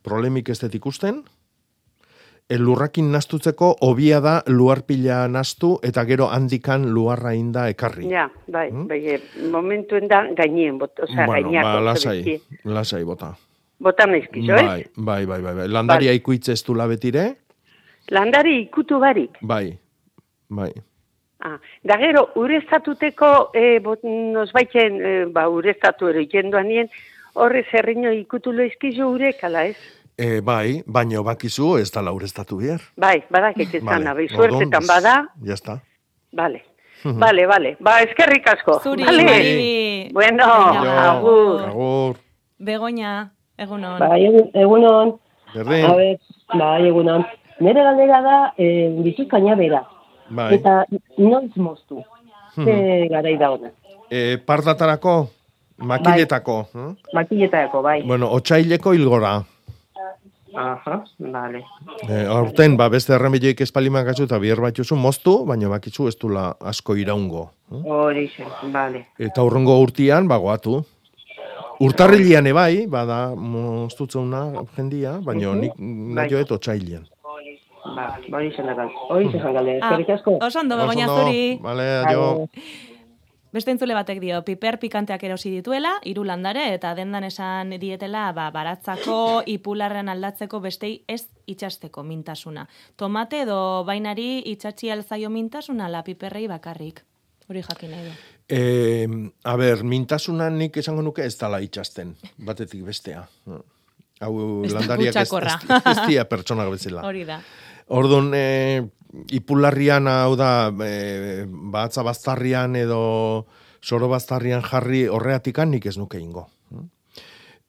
problemik 0.03 0.49
ez 0.49 0.59
dut 0.61 0.75
ikusten, 0.75 1.23
el 2.49 2.63
lurrakin 2.65 3.11
nastutzeko 3.13 3.75
hobia 3.85 4.19
da 4.25 4.39
luarpila 4.49 5.27
nastu 5.29 5.75
eta 5.85 6.03
gero 6.09 6.29
handikan 6.33 6.87
luarra 6.93 7.35
inda 7.37 7.67
ekarri. 7.69 8.09
Ja, 8.09 8.25
bai, 8.47 8.69
bai, 8.89 8.99
eh, 9.15 9.19
momentuen 9.53 10.09
da 10.09 10.23
gainien, 10.35 10.79
bot, 10.81 10.97
oza, 10.99 11.25
bueno, 11.25 11.49
gainiako. 11.49 11.75
ba, 11.77 11.85
lasai, 11.91 12.17
zebezki. 12.23 12.63
lasai 12.65 13.03
bota. 13.05 13.35
Bota 13.79 14.07
naizkizo, 14.09 14.57
ez? 14.57 14.65
Bai, 14.65 14.83
bai, 14.97 15.25
bai, 15.25 15.41
bai, 15.41 15.55
bai. 15.61 15.67
Landaria 15.71 16.13
ikuitz 16.17 16.49
ez 16.49 16.63
du 16.65 16.75
labetire, 16.75 17.35
Landari 18.09 18.63
ikutu 18.63 18.97
barik. 18.99 19.37
bai, 19.41 19.77
bai. 20.49 20.71
Ah, 21.41 21.57
da 21.83 21.95
gero, 21.97 22.29
ureztatuteko, 22.35 23.51
e, 23.53 23.79
bot, 23.79 24.01
nosbaiten, 24.03 24.99
e, 25.01 25.25
ba, 25.31 25.47
ureztatu 25.49 26.09
ere 26.11 26.25
jenduan 26.27 26.67
nien, 26.67 26.89
horre 27.33 27.63
zerriño 27.71 28.11
ikutu 28.11 28.51
loizkizu 28.51 29.07
urek, 29.13 29.43
ala 29.47 29.65
ez? 29.69 29.77
E, 30.19 30.41
bai, 30.41 30.81
baino 30.85 31.23
bakizu 31.23 31.77
ez 31.79 31.91
da 31.95 32.01
laurestatu 32.03 32.57
bier. 32.59 32.81
Bai, 32.97 33.23
badakit 33.31 33.73
ez 33.75 33.83
Vale, 33.83 34.03
dana, 34.03 34.13
bai, 34.17 34.27
suertetan 34.27 34.83
bada, 34.87 35.13
Ya 35.41 35.53
está. 35.53 35.79
Bale. 36.33 36.65
Bale, 37.05 37.45
bale. 37.47 37.77
Ba, 37.79 38.01
eskerrik 38.03 38.45
asko. 38.51 38.81
Zuri, 38.83 39.05
Bale. 39.05 39.23
Maribi. 39.23 40.09
Bueno, 40.11 40.43
agur. 40.43 41.61
Agur. 41.69 42.15
Begoña, 42.59 43.31
egunon. 43.57 43.99
Bai, 43.99 44.25
egun- 44.25 44.51
egunon. 44.53 45.15
Berdin. 45.53 45.85
A 45.85 45.93
ber, 45.95 46.19
bai, 46.53 46.87
egunon. 46.89 47.23
Nere 47.61 47.81
galdera 47.83 48.19
da, 48.21 48.53
eh, 48.57 48.91
bizuzkaina 48.99 49.55
bera. 49.55 49.85
Bai. 50.29 50.55
Eta 50.55 50.85
noiz 51.17 51.55
moztu. 51.57 52.03
Ze 52.55 53.07
garai 53.09 53.37
da 53.37 53.51
ona. 53.51 53.69
E, 54.11 54.37
pardatarako, 54.45 55.29
makiletako. 55.77 56.65
hm? 56.73 56.91
Makiletako, 57.13 57.81
bai. 57.81 58.01
Bueno, 58.03 58.29
otxaileko 58.31 58.93
hilgora. 58.93 59.43
Aha, 60.55 61.03
bale. 61.19 61.61
E, 62.09 62.25
aurten, 62.25 62.75
ba, 62.75 62.87
beste 62.89 63.13
erremedioik 63.13 63.61
espalimak 63.61 64.07
atzu 64.09 64.23
eta 64.25 64.39
biher 64.41 64.59
batxuzu 64.59 64.95
moztu, 64.97 65.45
baina 65.45 65.69
bakizu 65.69 66.07
ez 66.09 66.15
dula 66.17 66.55
asko 66.59 66.95
iraungo. 66.97 67.51
Hori 67.69 68.27
zen, 68.35 68.71
bale. 68.73 69.05
Eta 69.19 69.43
urrengo 69.45 69.77
urtian, 69.79 70.27
bagoatu. 70.27 70.81
Urtarrilian 71.79 72.47
ebai, 72.49 72.87
bada 72.91 73.35
moztutzeuna 73.35 74.41
jendia, 74.75 75.19
baina 75.23 75.51
Mhm. 75.53 75.59
nik 75.61 75.73
Bai. 75.77 76.15
nahioet 76.17 76.51
otxailian. 76.51 77.05
Ba, 77.83 78.19
hori 78.31 78.51
zen 78.55 78.67
da. 78.67 78.87
Hori 79.09 79.31
zen 79.31 79.41
galde. 79.53 79.79
Ah, 79.81 79.89
Eskerrik 79.91 80.09
asko. 80.17 80.37
oso 80.41 80.59
ondo, 80.59 80.75
ondo. 80.75 81.17
zuri. 81.23 81.57
Vale, 81.61 81.89
adio. 82.05 82.49
Beste 83.51 83.71
entzule 83.71 83.95
batek 83.97 84.19
dio, 84.21 84.43
piper 84.45 84.77
pikanteak 84.77 85.23
erosi 85.25 85.49
dituela, 85.49 85.95
hiru 86.05 86.21
landare, 86.23 86.67
eta 86.75 86.91
dendan 86.93 87.23
esan 87.25 87.71
dietela, 87.81 88.27
ba, 88.31 88.51
baratzako, 88.53 89.41
ipularren 89.55 90.09
aldatzeko 90.09 90.59
bestei 90.61 91.03
ez 91.07 91.23
itxasteko 91.49 92.03
mintasuna. 92.05 92.67
Tomate 92.95 93.41
edo 93.47 93.83
bainari 93.87 94.43
itxatxi 94.53 94.91
alzaio 94.93 95.31
mintasuna, 95.33 95.89
la 95.89 96.03
piperrei 96.03 96.45
bakarrik. 96.47 97.01
Hori 97.49 97.63
jakin 97.65 97.89
nahi 97.95 98.05
du. 98.05 98.13
E, 98.49 98.61
a 99.43 99.55
ber, 99.57 99.81
mintasuna 99.83 100.51
nik 100.53 100.77
esango 100.77 101.01
nuke 101.01 101.25
ez 101.25 101.33
dala 101.39 101.57
itxasten, 101.65 102.13
batetik 102.37 102.83
bestea. 102.85 103.25
Hau 104.19 104.63
Ez 104.65 104.73
da 104.73 104.79
landariak 104.81 105.15
ez, 105.15 105.25
kutsakorra. 105.29 105.57
ez, 105.79 105.97
ez 105.97 106.07
dira 106.07 106.25
pertsonak 106.29 106.69
bezala. 106.69 107.01
Orduan, 107.89 108.31
e, 108.37 108.85
ipularrian 109.33 110.07
hau 110.07 110.35
da, 110.37 110.69
e, 110.85 111.45
batza 111.49 112.03
baztarrian 112.05 112.75
edo 112.77 113.47
soro 113.81 114.09
baztarrian 114.11 114.61
jarri 114.61 115.07
horreatikan 115.07 115.71
nik 115.73 115.85
ez 115.89 115.97
nuke 115.97 116.19
ingo. 116.19 116.47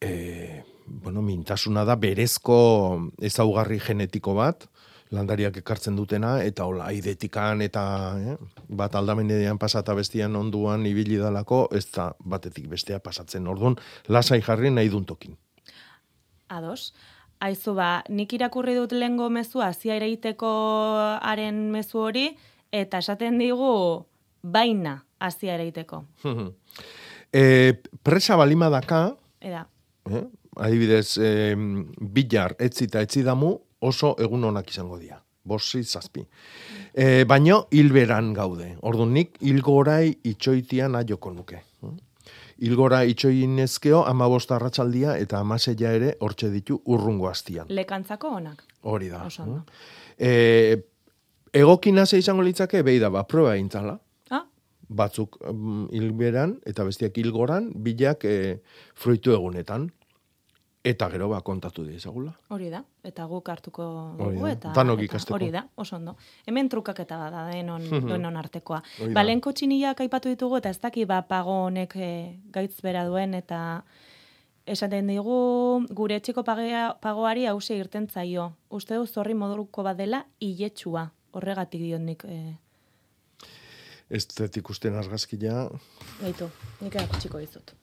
e, 0.01 0.63
bueno, 0.87 1.23
mintasuna 1.23 1.85
da 1.85 1.95
berezko 1.97 2.59
ezaugarri 3.21 3.79
genetiko 3.85 4.35
bat, 4.35 4.67
landariak 5.15 5.57
ekartzen 5.61 5.97
dutena, 5.99 6.39
eta 6.47 6.67
hola, 6.67 6.87
aidetikan, 6.91 7.63
eta 7.63 7.85
eh, 8.19 8.37
bat 8.69 8.95
aldamenean 8.95 9.59
pasata 9.59 9.95
bestian 9.99 10.37
onduan 10.37 10.87
ibili 10.87 11.19
dalako, 11.19 11.67
ez 11.75 11.87
da 11.95 12.11
batetik 12.25 12.69
bestea 12.71 13.01
pasatzen. 13.03 13.47
Orduan, 13.51 13.77
lasai 14.09 14.41
jarri 14.47 14.71
nahi 14.71 14.91
duntokin. 14.91 15.37
Ados. 16.51 16.93
Aizu 17.41 17.73
ba, 17.73 18.03
nik 18.13 18.35
irakurri 18.37 18.75
dut 18.77 18.93
lehengo 18.93 19.31
mezua, 19.33 19.71
zia 19.73 19.95
ereiteko 19.97 20.51
haren 21.25 21.71
mezu 21.73 22.03
hori, 22.05 22.27
eta 22.73 23.01
esaten 23.01 23.39
digu 23.41 23.71
baina 24.43 24.99
azia 25.21 25.55
ereiteko. 25.57 26.03
e, 27.33 27.73
presa 28.05 28.37
balima 28.37 28.69
daka, 28.73 29.07
Eda, 29.41 29.65
eh, 30.11 30.27
adibidez, 30.61 31.17
e, 31.17 31.57
bilar, 32.13 32.59
etzi 32.61 32.85
eta 32.91 33.01
etzi 33.07 33.25
damu, 33.25 33.55
oso 33.81 34.13
egun 34.21 34.45
onak 34.45 34.69
izango 34.69 35.01
dira. 35.01 35.17
Bosi 35.43 35.81
zazpi. 35.81 36.27
E, 36.93 37.25
baino, 37.25 37.63
hilberan 37.73 38.35
gaude. 38.37 38.75
Orduan, 38.85 39.15
nik 39.17 39.41
hilgorai 39.41 40.13
itxoitian 40.29 41.01
aioko 41.01 41.33
nuke. 41.33 41.63
Hilgora 42.61 43.01
itxoinezkeo, 43.09 44.03
amabost 44.05 44.51
arratsaldia 44.53 45.17
eta 45.17 45.41
amaseia 45.41 45.95
ere 45.97 46.15
hortxe 46.21 46.51
ditu 46.53 46.81
urrungo 46.85 47.29
hastian. 47.31 47.67
lekantzako 47.69 48.35
onak. 48.37 48.65
Hori 48.83 49.09
da. 49.09 49.25
Oso. 49.27 49.47
E, 50.19 50.77
egokina 51.53 52.07
ze 52.07 52.19
izango 52.19 52.43
litzake, 52.43 52.83
behi 52.83 52.99
da, 53.01 53.11
ba, 53.11 53.25
proba 53.25 53.55
eintzala. 53.57 53.97
Ah. 54.31 54.45
Batzuk 54.89 55.39
mm, 55.41 55.87
hilberan 55.97 56.59
eta 56.67 56.85
bestiak 56.85 57.17
hilgoran, 57.17 57.71
bilak 57.75 58.25
e, 58.29 58.61
fruitu 58.95 59.33
egunetan. 59.33 59.91
Eta 60.83 61.11
gero 61.13 61.29
ba 61.29 61.43
kontatu 61.45 61.83
diezagula. 61.85 62.33
Hori 62.49 62.71
da, 62.73 62.79
eta 63.05 63.27
guk 63.29 63.49
hartuko 63.53 63.85
dugu, 64.17 64.47
eta, 64.49 64.71
danok 64.73 65.03
ikasteko. 65.05 65.35
hori 65.37 65.51
da, 65.53 65.67
oso 65.77 65.97
ondo. 65.97 66.15
Hemen 66.49 66.71
trukaketa 66.73 67.19
bat 67.21 67.35
da 67.35 67.43
denon, 67.51 67.85
denon 68.09 68.39
artekoa. 68.41 68.81
Ba, 69.13 69.23
lehen 69.23 69.43
kotxinilak 69.45 70.01
aipatu 70.01 70.33
ditugu, 70.33 70.57
eta 70.57 70.73
ez 70.73 70.79
daki 70.81 71.05
ba, 71.05 71.21
pago 71.29 71.67
honek 71.67 71.97
eh, 72.01 72.39
gaitz 72.55 72.81
bera 72.81 73.05
duen, 73.05 73.35
eta 73.37 73.83
esaten 74.65 75.13
digu 75.13 75.85
gure 75.93 76.17
etxeko 76.17 76.47
pagea, 76.49 76.95
pagoari 77.03 77.45
hause 77.51 77.77
irten 77.77 78.09
zaio. 78.09 78.55
Uste 78.71 78.97
du 78.97 79.05
zorri 79.07 79.35
moduko 79.35 79.85
bat 79.85 80.01
dela 80.01 80.25
iletsua. 80.41 81.11
Horregatik 81.37 81.85
diot 81.85 82.01
nik, 82.01 82.25
eh, 82.25 82.57
Ez 84.11 84.27
dut 84.27 84.57
ikusten 84.57 84.97
argazkia. 84.99 85.69
gaitu, 86.23 86.49
nik 86.81 86.95
erakutxiko 86.95 87.39
dizut. 87.39 87.77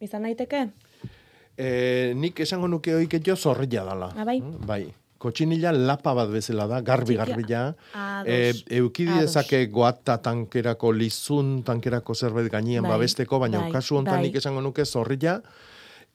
Izan 0.00 0.24
daiteke? 0.26 0.66
E, 1.58 2.12
nik 2.16 2.40
esango 2.40 2.68
nuke 2.72 2.94
hoik 2.96 3.18
jo 3.26 3.36
zorrilla 3.36 3.84
dala. 3.84 4.08
Ah, 4.16 4.24
bai? 4.24 4.38
Mm, 4.40 4.66
Bai. 4.66 4.82
Kotxinila 5.22 5.70
lapa 5.70 6.14
bat 6.18 6.32
bezala 6.32 6.64
da, 6.66 6.80
garbi 6.82 7.14
Txikia. 7.14 7.26
garbila. 7.36 7.60
Ados. 7.94 8.26
E, 8.32 8.78
euki 8.80 9.04
Ados. 9.06 9.20
dezake 9.28 9.66
goata 9.70 10.16
tankerako 10.18 10.90
lizun, 10.96 11.60
tankerako 11.62 12.14
zerbait 12.14 12.48
gainean 12.50 12.82
Bai, 12.82 12.90
babesteko, 12.96 13.38
baina 13.38 13.60
bai, 13.60 13.70
kasu 13.72 13.96
honetan 14.00 14.18
bai. 14.18 14.26
nik 14.26 14.40
esango 14.40 14.60
nuke 14.64 14.84
zorrilla, 14.84 15.36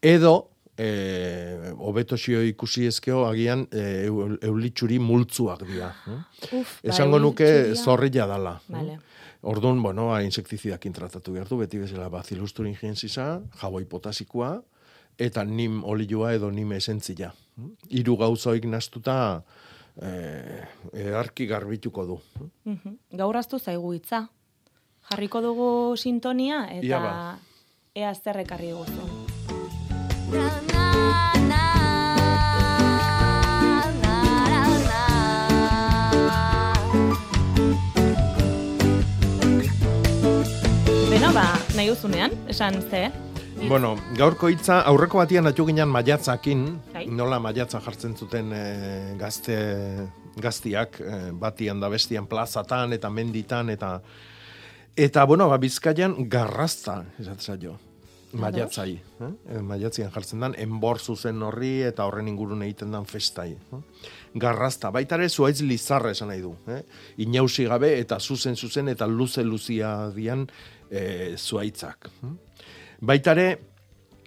edo 0.01 0.33
e, 0.77 1.71
hobeto 1.79 2.17
xio 2.19 2.41
ikusi 2.43 2.87
ezkeo 2.89 3.23
agian 3.29 3.63
e, 3.71 3.85
eu, 4.09 4.35
eulitxuri 4.41 4.99
multzuak 4.99 5.63
dira. 5.63 5.93
mm? 6.07 6.19
Uf, 6.59 6.81
bai, 6.83 6.91
Esango 6.91 7.19
nuke 7.19 7.45
eulitxuria. 7.47 7.83
zorrilla 7.85 8.27
dala. 8.27 8.57
mm? 8.67 8.75
Vale. 8.75 8.99
Orduan, 9.47 9.81
bueno, 9.81 10.09
a 10.13 10.19
insektizidakin 10.25 10.91
tratatu 10.91 11.31
behar 11.31 11.47
du, 11.47 11.57
beti 11.61 11.79
bezala 11.79 12.09
bacillus 12.11 12.51
thuringiensisa, 12.53 13.27
jaboi 13.61 13.85
potasikoa, 13.87 14.49
eta 15.17 15.45
nim 15.47 15.77
olioa 15.87 16.33
edo 16.35 16.49
nim 16.51 16.73
esentzia. 16.75 17.29
Hiru 17.89 18.17
gauzoik 18.19 18.67
nastuta 18.67 19.15
eh, 20.03 20.65
edarki 20.93 21.47
garbituko 21.47 22.05
du. 22.09 22.19
Mhm. 22.65 22.97
Gaur 23.23 23.39
aztu 23.39 23.59
zaigu 23.59 23.93
hitza. 23.95 24.25
Jarriko 25.07 25.41
dugu 25.41 25.69
sintonia 25.95 26.65
eta 26.67 26.85
Ia 26.85 26.99
ba. 26.99 27.15
ea 27.95 28.13
zer 28.15 28.43
ekarri 28.43 28.73
guzu. 28.75 29.07
Beno, 41.27 41.41
ba, 41.43 41.57
nahi 41.75 41.89
duzunean, 41.91 42.31
esan 42.47 42.77
ze. 42.87 43.01
Bueno, 43.67 43.89
gaurko 44.15 44.47
hitza 44.47 44.77
aurreko 44.87 45.19
batian 45.19 45.49
atu 45.49 45.65
ginen 45.67 45.89
maiatzakin, 45.91 46.61
Bai. 46.93 47.01
nola 47.11 47.35
maiatza 47.43 47.81
jartzen 47.83 48.13
zuten 48.15 48.53
eh, 48.55 49.11
gazte 49.19 49.57
gaztiak 50.39 51.01
eh, 51.01 51.17
batian 51.35 51.83
da 51.83 51.89
bestian 51.91 52.29
plazatan 52.31 52.95
eta 52.95 53.11
menditan 53.11 53.73
eta 53.75 53.97
eta 54.95 55.25
bueno, 55.27 55.49
ba, 55.51 55.57
Bizkaian 55.59 56.15
garrazta, 56.29 57.01
esatzen 57.19 57.59
jo. 57.59 57.75
Maiatzai, 58.37 58.91
eh? 58.95 59.27
Eh, 59.55 59.59
maiatzian 59.63 60.11
jartzen 60.11 60.41
dan, 60.43 60.55
enbor 60.59 60.99
zuzen 60.99 61.43
horri 61.43 61.81
eta 61.87 62.05
horren 62.07 62.27
ingurun 62.27 62.63
egiten 62.65 62.91
dan 62.91 63.05
festai. 63.07 63.53
Eh? 63.55 63.79
Garrazta, 64.35 64.91
baita 64.91 65.15
ere 65.15 65.29
zuaitz 65.29 65.61
lizarra 65.63 66.11
esan 66.11 66.27
nahi 66.31 66.43
du. 66.43 66.51
Eh? 66.67 66.81
Inausi 67.23 67.65
gabe 67.71 67.93
eta 67.99 68.19
zuzen 68.19 68.55
zuzen 68.55 68.91
eta 68.91 69.07
luze 69.07 69.43
luzia 69.47 70.09
dian 70.15 70.47
eh, 70.91 71.35
zuaitzak. 71.37 72.09
Eh? 72.23 72.35
Baita 73.01 73.33
ere, 73.37 73.49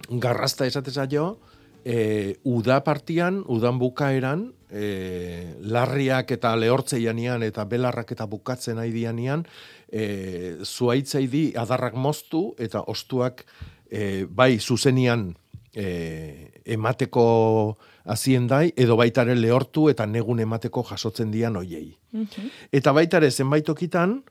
garrazta 0.09 0.65
esatez 0.65 0.95
jo, 1.11 1.37
e, 1.83 2.37
uda 2.43 2.83
partian, 2.83 3.43
udan 3.47 3.79
bukaeran, 3.79 4.51
e, 4.69 5.55
larriak 5.61 6.31
eta 6.31 6.53
lehortzeianian 6.55 7.43
eta 7.43 7.65
belarrak 7.65 8.13
eta 8.15 8.27
bukatzen 8.29 8.79
nahi 8.79 8.91
dianian, 8.93 9.45
e, 9.91 10.57
zuaitzei 10.63 11.27
di 11.27 11.43
adarrak 11.57 11.95
moztu 11.95 12.51
eta 12.59 12.83
ostuak 12.87 13.45
e, 13.89 14.25
bai 14.25 14.59
zuzenian 14.59 15.31
e, 15.75 16.51
emateko 16.65 17.77
haziendai, 18.05 18.71
edo 18.75 18.97
baitare 18.97 19.35
lehortu 19.35 19.89
eta 19.91 20.05
negun 20.05 20.39
emateko 20.39 20.83
jasotzen 20.89 21.31
dian 21.31 21.55
oiei. 21.57 21.91
Eta 22.71 22.93
baita 22.93 23.19
ere 23.21 23.31
zenbait 23.31 23.65
tokitan, 23.65 24.21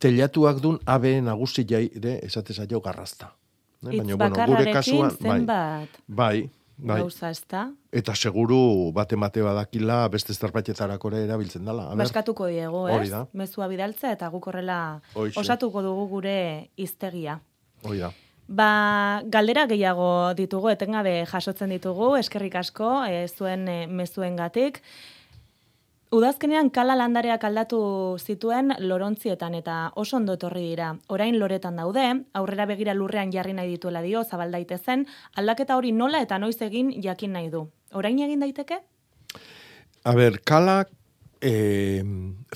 telatuak 0.00 0.62
dun 0.64 0.80
abe 0.86 1.18
nagusi 1.20 1.66
jaire 1.68 2.18
esatez 2.24 2.58
jo 2.70 2.80
garrazta. 2.80 3.34
Eh, 3.86 3.94
Hitz 3.94 4.16
baina, 4.16 4.16
bueno, 4.16 4.46
gure 4.46 4.72
kasuan, 4.72 5.12
bai, 5.20 5.38
zenbat 5.38 6.00
bai, 6.06 6.50
bai. 6.76 6.98
gauza 7.00 7.30
ez 7.30 7.42
da. 7.48 7.68
Eta 7.92 8.14
seguru 8.14 8.92
bate 8.92 9.16
mate 9.16 9.42
badakila 9.42 10.02
beste 10.12 10.34
zerbaitetara 10.34 10.98
ere 11.10 11.22
erabiltzen 11.24 11.64
dela. 11.64 11.88
Baskatuko 11.96 12.46
diegu, 12.46 12.86
ez? 12.88 13.10
Da. 13.10 13.26
Mezua 13.32 13.68
bidaltza 13.68 14.12
eta 14.12 14.28
guk 14.28 14.46
horrela 14.46 15.00
osatuko 15.14 15.82
dugu 15.82 16.08
gure 16.08 16.70
hiztegia. 16.76 17.40
hori 17.82 17.98
da. 17.98 18.12
Ba, 18.50 19.22
galdera 19.30 19.66
gehiago 19.70 20.34
ditugu, 20.34 20.72
etengabe 20.72 21.24
jasotzen 21.30 21.70
ditugu, 21.70 22.16
eskerrik 22.18 22.56
asko, 22.58 23.04
e, 23.06 23.28
zuen 23.28 23.68
e, 23.68 23.86
mezuengatik. 23.86 24.80
Udazkenean 26.10 26.72
kala 26.74 26.96
landareak 26.98 27.44
aldatu 27.46 27.78
zituen 28.18 28.72
lorontzietan 28.82 29.54
eta 29.54 29.74
oso 29.94 30.16
ondo 30.18 30.34
etorri 30.34 30.64
dira. 30.72 30.88
Orain 31.14 31.36
loretan 31.38 31.76
daude, 31.78 32.02
aurrera 32.34 32.66
begira 32.66 32.96
lurrean 32.98 33.30
jarri 33.30 33.54
nahi 33.54 33.70
dituela 33.70 34.02
dio, 34.02 34.24
zabal 34.24 34.50
daitezen, 34.50 35.04
aldaketa 35.38 35.76
hori 35.78 35.92
nola 35.94 36.18
eta 36.26 36.40
noiz 36.42 36.56
egin 36.66 36.90
jakin 37.04 37.38
nahi 37.38 37.46
du. 37.52 37.62
Orain 37.94 38.18
egin 38.18 38.42
daiteke? 38.42 38.80
A 40.02 40.16
ber, 40.18 40.40
kala 40.42 40.82
e, 41.40 42.02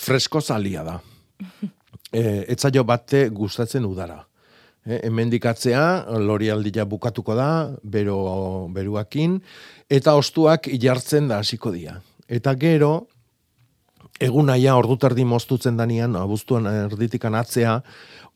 fresko 0.02 0.42
zalia 0.42 0.82
da. 0.82 1.00
E, 2.14 2.44
etzaio 2.52 2.84
bate 2.86 3.24
gustatzen 3.34 3.82
udara. 3.88 4.20
E, 4.86 5.00
hemendikatzea, 5.09 6.05
lorialdia 6.22 6.84
bukatuko 6.86 7.34
da, 7.34 7.48
bero, 7.82 8.18
beruakin, 8.70 9.40
eta 9.90 10.14
ostuak 10.14 10.68
jartzen 10.78 11.26
da 11.32 11.40
hasiko 11.42 11.72
dira. 11.74 11.96
Eta 12.30 12.55
gero, 12.55 12.92
egun 14.22 14.46
naia 14.46 14.76
ordu 14.78 14.96
terdi 15.00 15.24
moztutzen 15.26 15.76
danian, 15.78 16.14
abuztuan 16.16 16.68
erditikan 16.70 17.34
atzea, 17.34 17.78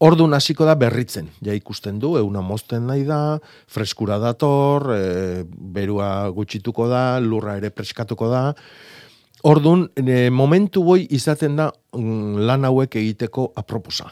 ordun 0.04 0.34
hasiko 0.34 0.66
da 0.66 0.74
berritzen. 0.78 1.28
Ja 1.44 1.54
ikusten 1.54 1.98
du, 2.02 2.16
euna 2.18 2.42
mozten 2.42 2.86
nahi 2.86 3.04
da, 3.06 3.38
freskura 3.70 4.18
dator, 4.22 4.90
e, 4.94 5.44
berua 5.46 6.28
gutxituko 6.34 6.88
da, 6.90 7.02
lurra 7.22 7.58
ere 7.60 7.70
preskatuko 7.74 8.30
da. 8.30 8.44
Ordun 9.46 9.86
e, 9.94 10.30
momentu 10.34 10.82
boi 10.86 11.04
izaten 11.14 11.58
da 11.58 11.70
mm, 11.94 12.40
lan 12.46 12.66
hauek 12.66 12.98
egiteko 12.98 13.52
aproposa. 13.58 14.10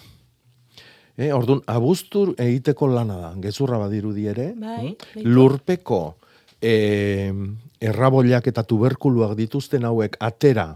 E, 1.16 1.32
ordun 1.32 1.62
abuztur 1.66 2.34
egiteko 2.38 2.90
lana 2.92 3.18
da, 3.18 3.32
gezurra 3.42 3.80
badirudi 3.82 4.28
ere, 4.30 4.52
Bai, 4.58 4.92
mm? 4.92 5.26
lurpeko 5.26 6.02
e, 6.62 7.32
errabollak 7.82 8.46
eta 8.52 8.62
tuberkuluak 8.64 9.34
dituzten 9.38 9.84
hauek 9.84 10.16
atera 10.22 10.70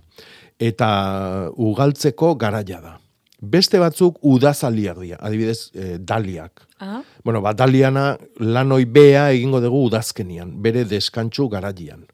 eta 0.61 1.51
ugaltzeko 1.57 2.35
garaia 2.37 2.81
da. 2.81 2.99
Beste 3.41 3.79
batzuk 3.81 4.19
udazaliak 4.21 4.99
dira, 5.01 5.17
adibidez, 5.25 5.71
eh, 5.75 5.97
daliak. 5.99 6.67
Ah, 6.81 7.01
Bueno, 7.25 7.41
ba, 7.41 7.55
daliana 7.55 8.19
lanoi 8.39 8.85
bea 8.85 9.31
egingo 9.33 9.61
dugu 9.61 9.87
udazkenian, 9.89 10.63
bere 10.63 10.85
deskantsu 10.85 11.49
garaian. 11.49 12.05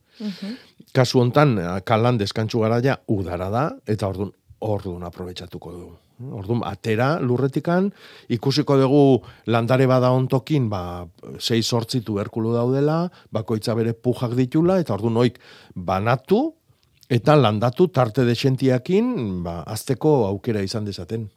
Kasu 0.95 1.21
hontan, 1.21 1.83
kalan 1.85 2.19
deskantsu 2.19 2.61
garaia 2.61 3.01
udara 3.07 3.51
da, 3.51 3.71
eta 3.87 4.09
ordun 4.09 4.33
ordun 4.61 5.03
aprobetxatuko 5.05 5.73
dugu. 5.73 5.97
Ordun 6.33 6.63
atera 6.65 7.21
lurretikan, 7.21 7.91
ikusiko 8.33 8.79
dugu 8.81 9.23
landare 9.47 9.87
bada 9.87 10.11
ontokin, 10.17 10.71
ba, 10.71 11.07
sei 11.39 11.63
sortzi 11.63 12.01
tuberkulu 12.01 12.55
daudela, 12.55 13.11
bakoitza 13.31 13.75
bere 13.75 13.93
pujak 13.93 14.33
ditula, 14.35 14.81
eta 14.81 14.95
ordun 14.95 15.17
oik 15.17 15.39
banatu, 15.75 16.56
eta 17.09 17.37
landatu 17.37 17.89
tarte 17.89 18.25
desentiakin, 18.27 19.43
ba, 19.45 19.61
azteko 19.67 20.25
aukera 20.27 20.63
izan 20.63 20.85
dezaten. 20.85 21.29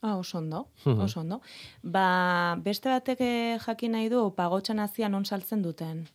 ah, 0.00 0.16
oso 0.16 0.38
ondo, 0.38 0.68
oso 0.84 1.20
ondo. 1.20 1.40
Ba, 1.82 2.56
beste 2.62 2.88
batek 2.88 3.20
eh, 3.20 3.58
jakin 3.58 3.92
nahi 3.92 4.08
du 4.08 4.30
pagotxan 4.36 4.78
azia 4.78 5.08
non 5.08 5.24
saltzen 5.24 5.62
duten. 5.62 6.06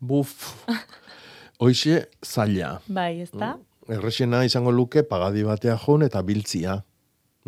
Buf, 0.00 0.66
hoixe 1.62 2.08
zaila. 2.24 2.80
Bai, 2.88 3.20
ezta? 3.22 3.56
Errexena 3.90 4.44
izango 4.44 4.72
luke 4.72 5.02
pagadi 5.02 5.44
batea 5.46 5.76
joan 5.78 6.02
eta 6.06 6.22
biltzia. 6.22 6.80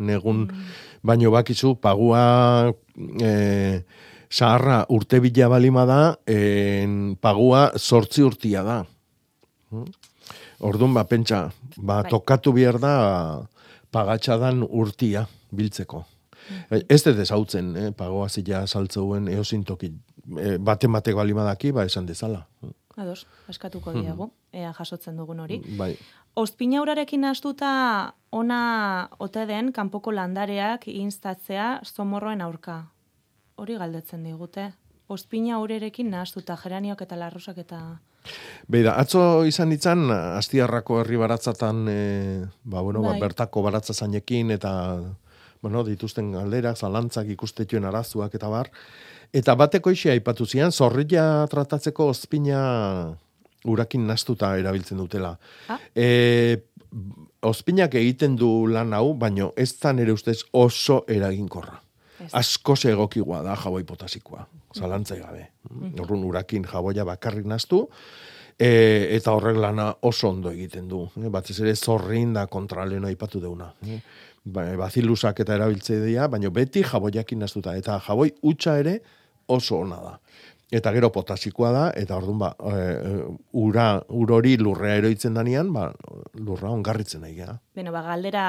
Negun, 0.03 0.47
baino 1.05 1.31
bakizu, 1.35 1.75
pagua 1.77 2.73
e, 3.21 3.83
saharra 4.31 4.87
urte 4.89 5.21
bila 5.21 5.51
balima 5.53 5.85
da, 5.87 6.01
en, 6.27 7.17
pagua 7.21 7.67
sortzi 7.77 8.25
urtia 8.25 8.63
da. 8.65 8.79
Mm? 10.63 10.69
Orduan, 10.69 10.95
ba, 10.95 11.05
pentsa, 11.05 11.51
ba, 11.77 12.03
Bai. 12.03 12.11
tokatu 12.11 12.53
behar 12.53 12.79
da 12.81 12.95
pagatxadan 13.93 14.63
urtia 14.69 15.27
biltzeko. 15.53 16.05
E, 16.71 16.83
Ez 16.89 17.03
dut 17.05 17.19
ezautzen, 17.19 17.77
eh, 17.77 17.91
pagoa 17.93 18.29
zila 18.29 18.67
saltzeuen 18.67 19.29
eosintoki. 19.29 19.93
E, 20.39 20.59
bate 20.59 20.89
batek 20.89 21.15
balimadaki, 21.15 21.73
ba, 21.73 21.85
esan 21.85 22.07
dezala. 22.07 22.47
Ados, 22.97 23.27
eskatuko 23.49 23.93
Mhm. 23.93 24.01
diegu, 24.03 24.31
ea 24.53 24.73
jasotzen 24.73 25.17
dugun 25.17 25.41
hori. 25.41 25.61
Bai. 25.79 25.97
Ospinaurarekin 26.37 27.25
astuta 27.25 28.15
ona 28.31 29.09
ote 29.19 29.47
den 29.47 29.73
kanpoko 29.73 30.13
landareak 30.13 30.87
instatzea 30.89 31.81
somorroen 31.83 32.41
aurka. 32.41 32.87
Hori 33.57 33.77
galdetzen 33.77 34.25
digute. 34.25 34.73
Ospina 35.09 35.59
urerekin 35.61 36.11
nahastuta 36.11 36.57
geraniok 36.57 37.01
eta 37.03 37.17
larrosak 37.17 37.59
eta... 37.59 38.01
Beida, 38.71 38.95
atzo 39.01 39.45
izan 39.49 39.73
itzan, 39.75 40.07
astiarrako 40.11 41.01
herri 41.03 41.19
baratzatan, 41.21 41.83
e, 41.91 41.99
ba, 42.65 42.81
bueno, 42.81 43.03
ba, 43.03 43.17
Bai. 43.17 43.21
bertako 43.25 43.63
baratza 43.67 43.95
zainekin, 43.95 44.53
eta, 44.55 44.73
bueno, 45.63 45.85
dituzten 45.87 46.33
galderak, 46.35 46.79
zalantzak 46.79 47.29
ikustetuen 47.35 47.85
arazuak 47.89 48.35
eta 48.39 48.51
bar. 48.51 48.71
Eta 49.33 49.55
bateko 49.57 49.93
isi 49.95 50.11
aipatu 50.13 50.47
zian, 50.47 50.73
zorrilla 50.73 51.47
tratatzeko 51.51 52.11
ospina 52.13 52.63
urakin 53.65 54.07
nastuta 54.07 54.57
erabiltzen 54.59 54.99
dutela. 54.99 55.37
Ah. 55.71 55.79
E, 55.95 56.59
ospinak 57.47 57.95
egiten 57.99 58.37
du 58.37 58.67
lan 58.71 58.93
hau, 58.97 59.15
baino 59.19 59.53
ez 59.57 59.71
da 59.79 59.95
nire 59.97 60.13
ustez 60.13 60.43
oso 60.53 61.03
eraginkorra. 61.09 61.79
Asko 62.39 62.77
egokigua 62.87 63.41
da 63.43 63.57
jaboi 63.59 63.83
potasikoa, 63.83 64.45
zalantzai 64.75 65.21
gabe. 65.21 65.49
Orrun 66.01 66.25
urakin 66.25 66.65
jaboia 66.69 67.05
bakarrik 67.05 67.47
nastu, 67.47 67.87
e, 68.59 68.71
eta 69.17 69.33
horrek 69.37 69.59
lana 69.61 69.89
oso 70.03 70.31
ondo 70.31 70.53
egiten 70.53 70.89
du. 70.89 71.05
E, 71.17 71.29
batez 71.33 71.59
ere 71.61 71.75
zorrin 71.77 72.35
da 72.37 72.47
kontraleno 72.47 73.09
aipatu 73.11 73.41
deuna. 73.41 73.73
E, 73.87 74.01
ba, 74.45 74.67
bazilusak 74.81 75.43
eta 75.45 75.57
erabiltze 75.59 76.01
dira, 76.05 76.29
baina 76.29 76.51
beti 76.51 76.85
jaboiakin 76.87 77.45
nastuta. 77.45 77.77
Eta 77.79 77.99
jaboi 78.07 78.33
utxa 78.43 78.79
ere 78.83 78.99
oso 79.53 79.81
ona 79.83 80.01
da. 80.03 80.17
Eta 80.73 80.89
gero 80.95 81.11
potasikoa 81.13 81.71
da, 81.75 81.83
eta 82.01 82.17
orduan 82.17 82.39
ba, 82.41 82.49
e, 82.65 83.27
ura, 83.61 83.87
urori 84.09 84.55
lurrea 84.57 84.95
eroitzen 85.03 85.35
danean, 85.37 85.69
ba, 85.75 85.91
lurra 86.41 86.71
ongarritzen 86.73 87.21
nahi 87.21 87.35
gara. 87.37 87.59
Beno, 87.77 87.93
ba, 87.93 88.01
galdera 88.07 88.45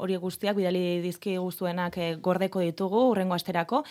hori 0.00 0.16
guztiak 0.22 0.56
bidali 0.56 1.02
dizki 1.04 1.36
guztuenak 1.36 2.00
eh, 2.00 2.08
gordeko 2.24 2.64
ditugu 2.64 3.04
urrengo 3.10 3.36
asterako 3.36 3.82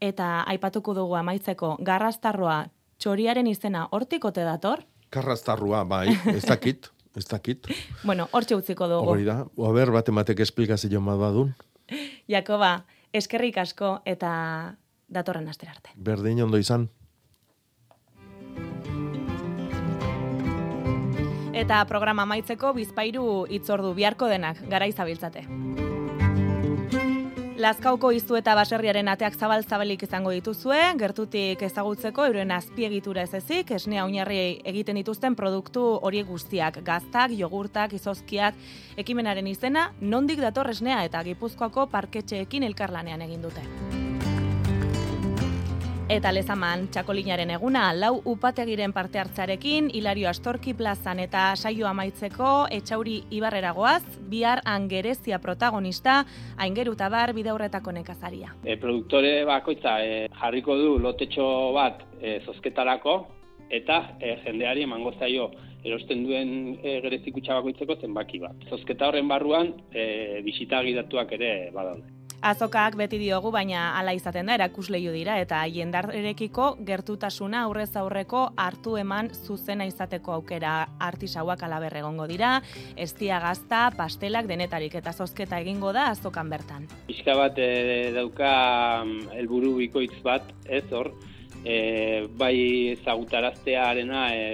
eta 0.00 0.42
aipatuko 0.52 0.92
dugu 1.00 1.16
amaitzeko 1.16 1.78
garrastarroa 1.80 2.66
txoriaren 3.00 3.48
izena 3.48 3.88
hortik 3.90 4.28
ote 4.28 4.44
dator? 4.44 4.84
Karraztarrua, 5.12 5.86
bai, 5.88 6.12
ez 6.36 6.44
dakit, 6.44 6.92
ez 7.16 7.26
dakit. 7.32 7.72
Bueno, 8.08 8.28
hortxe 8.32 8.60
utziko 8.60 8.92
dugu. 8.92 9.16
Hori 9.16 9.24
da, 9.24 9.42
ober 9.56 9.90
bat 9.94 10.08
ematek 10.12 10.44
esplikazio 10.44 11.00
bat 11.08 11.20
badun. 11.20 11.56
Jakoba, 12.28 12.82
eskerrik 13.12 13.56
asko 13.64 14.00
eta 14.04 14.32
datorren 15.08 15.48
astera 15.48 15.72
arte. 15.72 15.96
Berdin 15.96 16.44
ondo 16.44 16.60
izan. 16.60 16.90
Eta 21.52 21.82
programa 21.84 22.24
amaitzeko 22.24 22.72
bizpairu 22.72 23.44
itzordu 23.52 23.92
biharko 23.92 24.28
denak 24.30 24.62
gara 24.72 24.86
izabiltzate. 24.88 25.44
Lazkauko 27.62 28.08
iztu 28.16 28.34
eta 28.38 28.54
baserriaren 28.58 29.06
ateak 29.12 29.36
zabal-zabalik 29.36 30.02
izango 30.02 30.32
dituzue, 30.34 30.78
gertutik 30.98 31.60
ezagutzeko 31.62 32.24
euren 32.26 32.50
azpiegitura 32.56 33.22
ez 33.28 33.34
ezik, 33.38 33.70
esnea 33.76 34.06
oinarri 34.08 34.38
egiten 34.72 34.98
dituzten 34.98 35.36
produktu 35.38 35.84
horiek 36.00 36.26
guztiak, 36.26 36.80
gaztak, 36.82 37.36
jogurtak, 37.38 37.92
izozkiak, 38.00 38.56
ekimenaren 38.96 39.46
izena, 39.52 39.90
nondik 40.00 40.40
dator 40.42 40.72
esnea 40.72 41.04
eta 41.04 41.22
gipuzkoako 41.28 41.86
parketxeekin 41.92 42.66
elkarlanean 42.72 43.28
egin 43.28 43.44
dute. 43.46 44.11
Eta 46.12 46.28
lezaman, 46.28 46.90
txakolinaren 46.92 47.54
eguna, 47.54 47.86
lau 47.96 48.18
upategiren 48.28 48.92
parte 48.92 49.16
hartzarekin, 49.16 49.86
Hilario 49.96 50.28
Astorki 50.28 50.74
plazan 50.76 51.22
eta 51.24 51.46
saio 51.56 51.86
amaitzeko 51.88 52.50
etxauri 52.76 53.14
ibarreragoaz, 53.32 54.02
bihar 54.28 54.60
angerezia 54.68 55.38
protagonista, 55.40 56.18
aingeru 56.60 56.92
tabar 57.00 57.32
bidaurretako 57.32 57.96
nekazaria. 57.96 58.52
E, 58.60 58.76
produktore 58.76 59.32
bakoitza 59.48 59.96
e, 60.04 60.22
jarriko 60.36 60.76
du 60.76 60.98
lotetxo 61.00 61.48
bat 61.78 62.04
e, 62.20 62.42
zozketarako 62.44 63.18
eta 63.72 64.02
e, 64.20 64.36
jendeari 64.44 64.84
emango 64.84 65.16
zaio 65.16 65.48
erosten 65.82 66.26
duen 66.28 66.74
e, 66.82 66.98
gerezikutxa 67.06 67.56
bakoitzeko 67.62 68.02
zenbaki 68.04 68.44
bat. 68.44 68.68
Zozketa 68.68 69.08
horren 69.08 69.32
barruan 69.32 69.78
e, 69.88 70.42
bisita 70.44 70.84
gidatuak 70.84 71.32
ere 71.40 71.54
badaude. 71.72 72.20
Azokak 72.42 72.96
beti 72.98 73.20
diogu, 73.22 73.52
baina 73.54 73.92
hala 73.94 74.16
izaten 74.18 74.48
da, 74.48 74.56
erakusleiu 74.56 75.12
dira, 75.14 75.36
eta 75.38 75.60
jendarekiko 75.70 76.72
gertutasuna 76.82 77.60
aurrez 77.68 77.92
aurreko 78.00 78.40
hartu 78.58 78.96
eman 78.98 79.28
zuzena 79.30 79.86
izateko 79.86 80.34
aukera. 80.34 80.72
Artisauak 81.06 81.62
alaber 81.62 81.94
egongo 82.00 82.26
dira, 82.26 82.56
estia 82.98 83.38
gazta, 83.44 83.84
pastelak 83.94 84.50
denetarik 84.50 84.96
eta 84.98 85.12
zozketa 85.14 85.60
egingo 85.62 85.92
da 85.94 86.08
azokan 86.16 86.50
bertan. 86.50 86.90
Pixka 87.06 87.38
bat 87.38 87.62
e, 87.62 88.10
dauka 88.18 88.50
mm, 89.04 89.30
helburu 89.38 89.76
bikoitz 89.78 90.18
bat, 90.26 90.50
ez 90.66 90.82
hor, 90.90 91.12
e, 91.62 92.26
bai 92.42 92.56
ezagutaraztearena 92.96 94.26
e, 94.34 94.44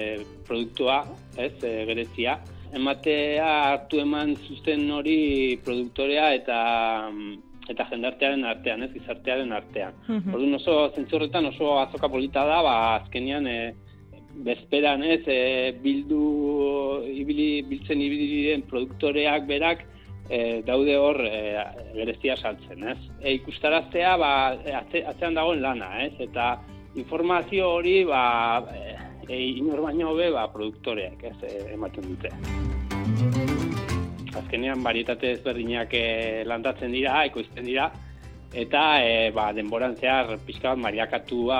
produktua, 0.44 1.06
ez, 1.40 1.54
e, 1.64 1.74
gerezia, 1.88 2.36
ematea 2.76 3.50
hartu 3.72 4.04
eman 4.04 4.36
zuzen 4.44 4.90
hori 4.92 5.20
produktorea 5.64 6.34
eta 6.36 6.58
mm, 7.08 7.47
eta 7.68 7.86
jendartearen 7.90 8.44
artean, 8.48 8.82
ez, 8.86 8.92
gizartearen 8.94 9.52
artean. 9.52 9.98
Mhm. 10.06 10.34
Orduan 10.34 10.58
oso 10.60 10.78
zentzu 10.94 11.18
horretan 11.18 11.50
oso 11.52 11.78
azoka 11.80 12.08
polita 12.08 12.44
da, 12.48 12.62
ba 12.62 12.74
azkenean 12.96 13.46
e, 13.46 13.58
bezperan, 14.44 15.02
ez, 15.02 15.22
e, 15.26 15.72
bildu 15.82 16.22
ibili 17.12 17.48
biltzen 17.68 18.00
ibili 18.00 18.28
diren 18.32 18.64
produktoreak 18.70 19.46
berak 19.48 19.84
e, 20.30 20.62
daude 20.66 20.96
hor 21.00 21.20
e, 21.26 21.56
gerezia 21.96 22.36
saltzen, 22.36 22.84
ez? 22.94 22.98
E, 23.20 23.34
ikustaraztea 23.40 24.16
ba 24.20 24.32
atze, 24.82 25.04
atzean 25.12 25.38
dagoen 25.38 25.62
lana, 25.64 25.90
ez? 26.06 26.14
Eta 26.28 26.54
informazio 26.98 27.72
hori 27.78 27.98
ba 28.08 28.22
e, 29.28 29.42
inor 29.58 29.84
baino 29.88 30.12
hobe 30.12 30.30
ba 30.34 30.48
produktoreak, 30.52 31.28
ez, 31.32 31.36
e, 31.48 31.74
ematen 31.74 32.14
dute. 32.14 33.37
Azkenean 34.38 34.82
varietate 34.82 35.32
ezberdinak 35.36 35.94
e, 35.94 36.44
landatzen 36.48 36.92
dira, 36.92 37.24
ekoizten 37.28 37.66
dira 37.66 37.90
eta 38.52 39.04
e, 39.04 39.30
ba, 39.34 39.50
denboran 39.52 39.96
zehar 39.96 40.38
pixka 40.46 40.72
bat 40.72 40.80
mariakatua 40.80 41.58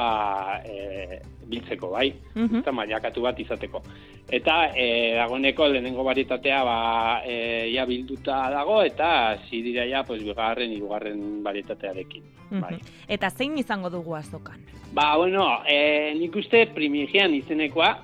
e, 0.64 1.18
biltzeko, 1.48 1.90
bai? 1.92 2.12
Mhm. 2.34 2.62
Eta 2.62 2.72
mariakatu 2.72 3.24
bat 3.24 3.40
izateko. 3.40 3.82
Eta 4.28 4.72
e, 4.76 5.14
dagoeneko 5.16 5.68
lehenengo 5.68 6.04
varietatea 6.04 6.62
ba, 6.64 6.78
e, 7.24 7.70
ja 7.72 7.84
bilduta 7.88 8.40
dago 8.52 8.82
eta 8.84 9.32
hasi 9.32 9.62
dira 9.64 9.86
ja 9.88 10.02
pues, 10.04 10.22
bigarren, 10.24 10.72
hirugarren 10.72 11.42
varietatearekin. 11.44 12.24
Bai. 12.50 12.76
Mhm. 12.76 12.94
Eta 13.08 13.30
zein 13.30 13.58
izango 13.58 13.90
dugu 13.90 14.16
azokan? 14.16 14.64
Ba, 14.92 15.16
bueno, 15.16 15.60
e, 15.68 16.14
nik 16.16 16.36
uste 16.36 16.66
primigian 16.74 17.34
izenekoa 17.34 17.96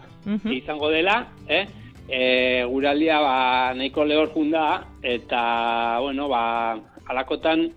izango 0.53 0.89
dela, 0.89 1.19
eh? 1.49 1.67
E, 2.09 2.65
guraldia 2.69 3.21
ba, 3.21 3.73
nahiko 3.75 4.05
lehor 4.05 4.33
junda, 4.35 4.85
eta, 5.03 5.99
bueno, 6.01 6.29
ba, 6.29 6.77
alakotan, 7.09 7.71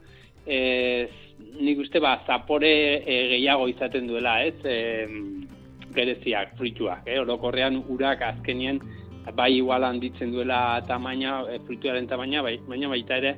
e, 0.45 1.07
nik 1.61 1.79
uste 1.79 2.01
ba, 2.03 2.17
zapore 2.27 2.71
e, 2.99 3.19
gehiago 3.33 3.67
izaten 3.71 4.07
duela, 4.07 4.41
ez? 4.43 4.57
E, 4.65 4.77
gereziak, 5.97 6.57
frituak, 6.59 7.07
eh? 7.09 7.17
orokorrean 7.23 7.79
urak 7.89 8.21
azkenien 8.21 8.81
bai 9.35 9.57
igual 9.57 9.83
handitzen 9.83 10.31
duela 10.31 10.81
tamaina, 10.87 11.41
e, 11.51 11.59
frituaren 11.67 12.07
tamaina, 12.07 12.43
bai, 12.43 12.57
baina 12.67 12.91
baita 12.91 13.17
ere, 13.17 13.33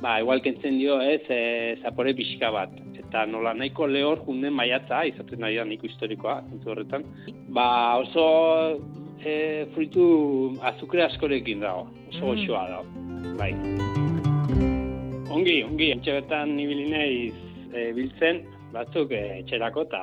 ba, 0.00 0.18
igual 0.22 0.42
kentzen 0.42 0.78
dio, 0.78 1.00
ez, 1.02 1.22
e, 1.30 1.40
zapore 1.82 2.14
pixka 2.14 2.50
bat. 2.54 2.74
Eta 2.98 3.24
nola 3.26 3.54
nahiko 3.56 3.86
lehor 3.88 4.22
junden 4.26 4.54
maiatza, 4.56 5.04
izaten 5.08 5.40
nahi 5.42 5.56
da 5.56 5.64
niko 5.64 5.86
historikoa, 5.88 6.40
zentzu 6.50 6.72
horretan. 6.74 7.06
Ba, 7.54 7.68
oso 8.02 8.24
e, 9.24 9.66
fritu 9.74 10.56
azukre 10.62 11.04
askorekin 11.04 11.60
dago, 11.60 11.88
oso 12.08 12.24
Mm. 12.24 12.28
goxoa 12.28 12.64
dago, 12.68 12.84
bai. 13.38 13.52
Ongi, 15.30 15.62
ongi, 15.62 15.90
etxe 15.92 16.12
bertan 16.20 16.58
ibili 16.58 16.88
naiz 16.90 17.34
e, 17.72 17.92
biltzen, 17.92 18.42
batzuk 18.72 19.12
e, 19.12 19.40
etxerako, 19.42 19.82
eta 19.82 20.02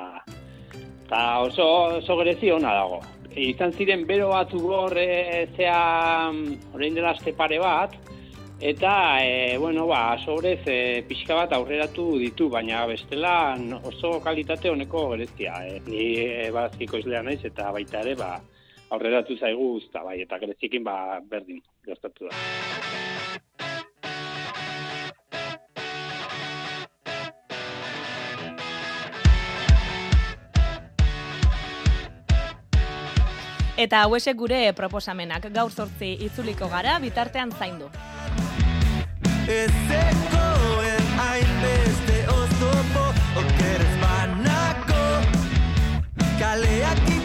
ta 1.08 1.40
oso, 1.42 1.66
oso 2.00 2.16
gerezi 2.22 2.50
ona 2.52 2.72
dago. 2.74 3.00
E, 3.34 3.50
izan 3.50 3.72
ziren 3.72 4.06
bero 4.06 4.30
batzuk 4.30 4.62
hor, 4.62 4.96
e, 4.98 5.46
zea, 5.56 6.32
orain 6.74 6.94
dela 6.94 7.10
aste 7.10 7.32
pare 7.32 7.58
bat, 7.58 7.96
eta, 8.60 9.20
e, 9.22 9.58
bueno, 9.58 9.86
ba, 9.86 10.16
sobrez 10.24 10.60
e, 10.66 11.02
pixka 11.08 11.34
bat 11.34 11.52
aurreratu 11.52 12.18
ditu, 12.18 12.48
baina 12.48 12.86
bestela 12.86 13.56
oso 13.84 14.20
kalitate 14.20 14.70
honeko 14.70 15.10
gerezia. 15.10 15.58
E, 15.66 15.80
ni 15.86 16.14
e, 16.22 16.50
bazkiko 16.54 17.02
izlea 17.02 17.22
naiz, 17.22 17.42
eta 17.44 17.72
baita 17.72 18.00
ere, 18.00 18.14
ba, 18.16 18.38
aurreratu 18.90 19.36
zaigu 19.38 19.74
uzta 19.80 20.02
bai, 20.04 20.20
eta 20.22 20.38
greziekin 20.38 20.84
ba, 20.84 21.20
berdin 21.30 21.62
gertatu 21.86 22.28
da. 22.30 22.36
Eta 33.76 34.06
hauesek 34.06 34.38
gure 34.40 34.60
proposamenak 34.72 35.50
gaur 35.52 35.70
sortzi 35.70 36.14
itzuliko 36.24 36.68
gara 36.72 36.94
bitartean 37.02 37.50
zaindu. 37.58 37.90
Ezekoen 39.52 41.12
hainbeste 41.18 42.16
oztopo, 42.32 43.04
okeres 43.42 43.92
banako, 44.00 45.04
kaleak 46.40 47.15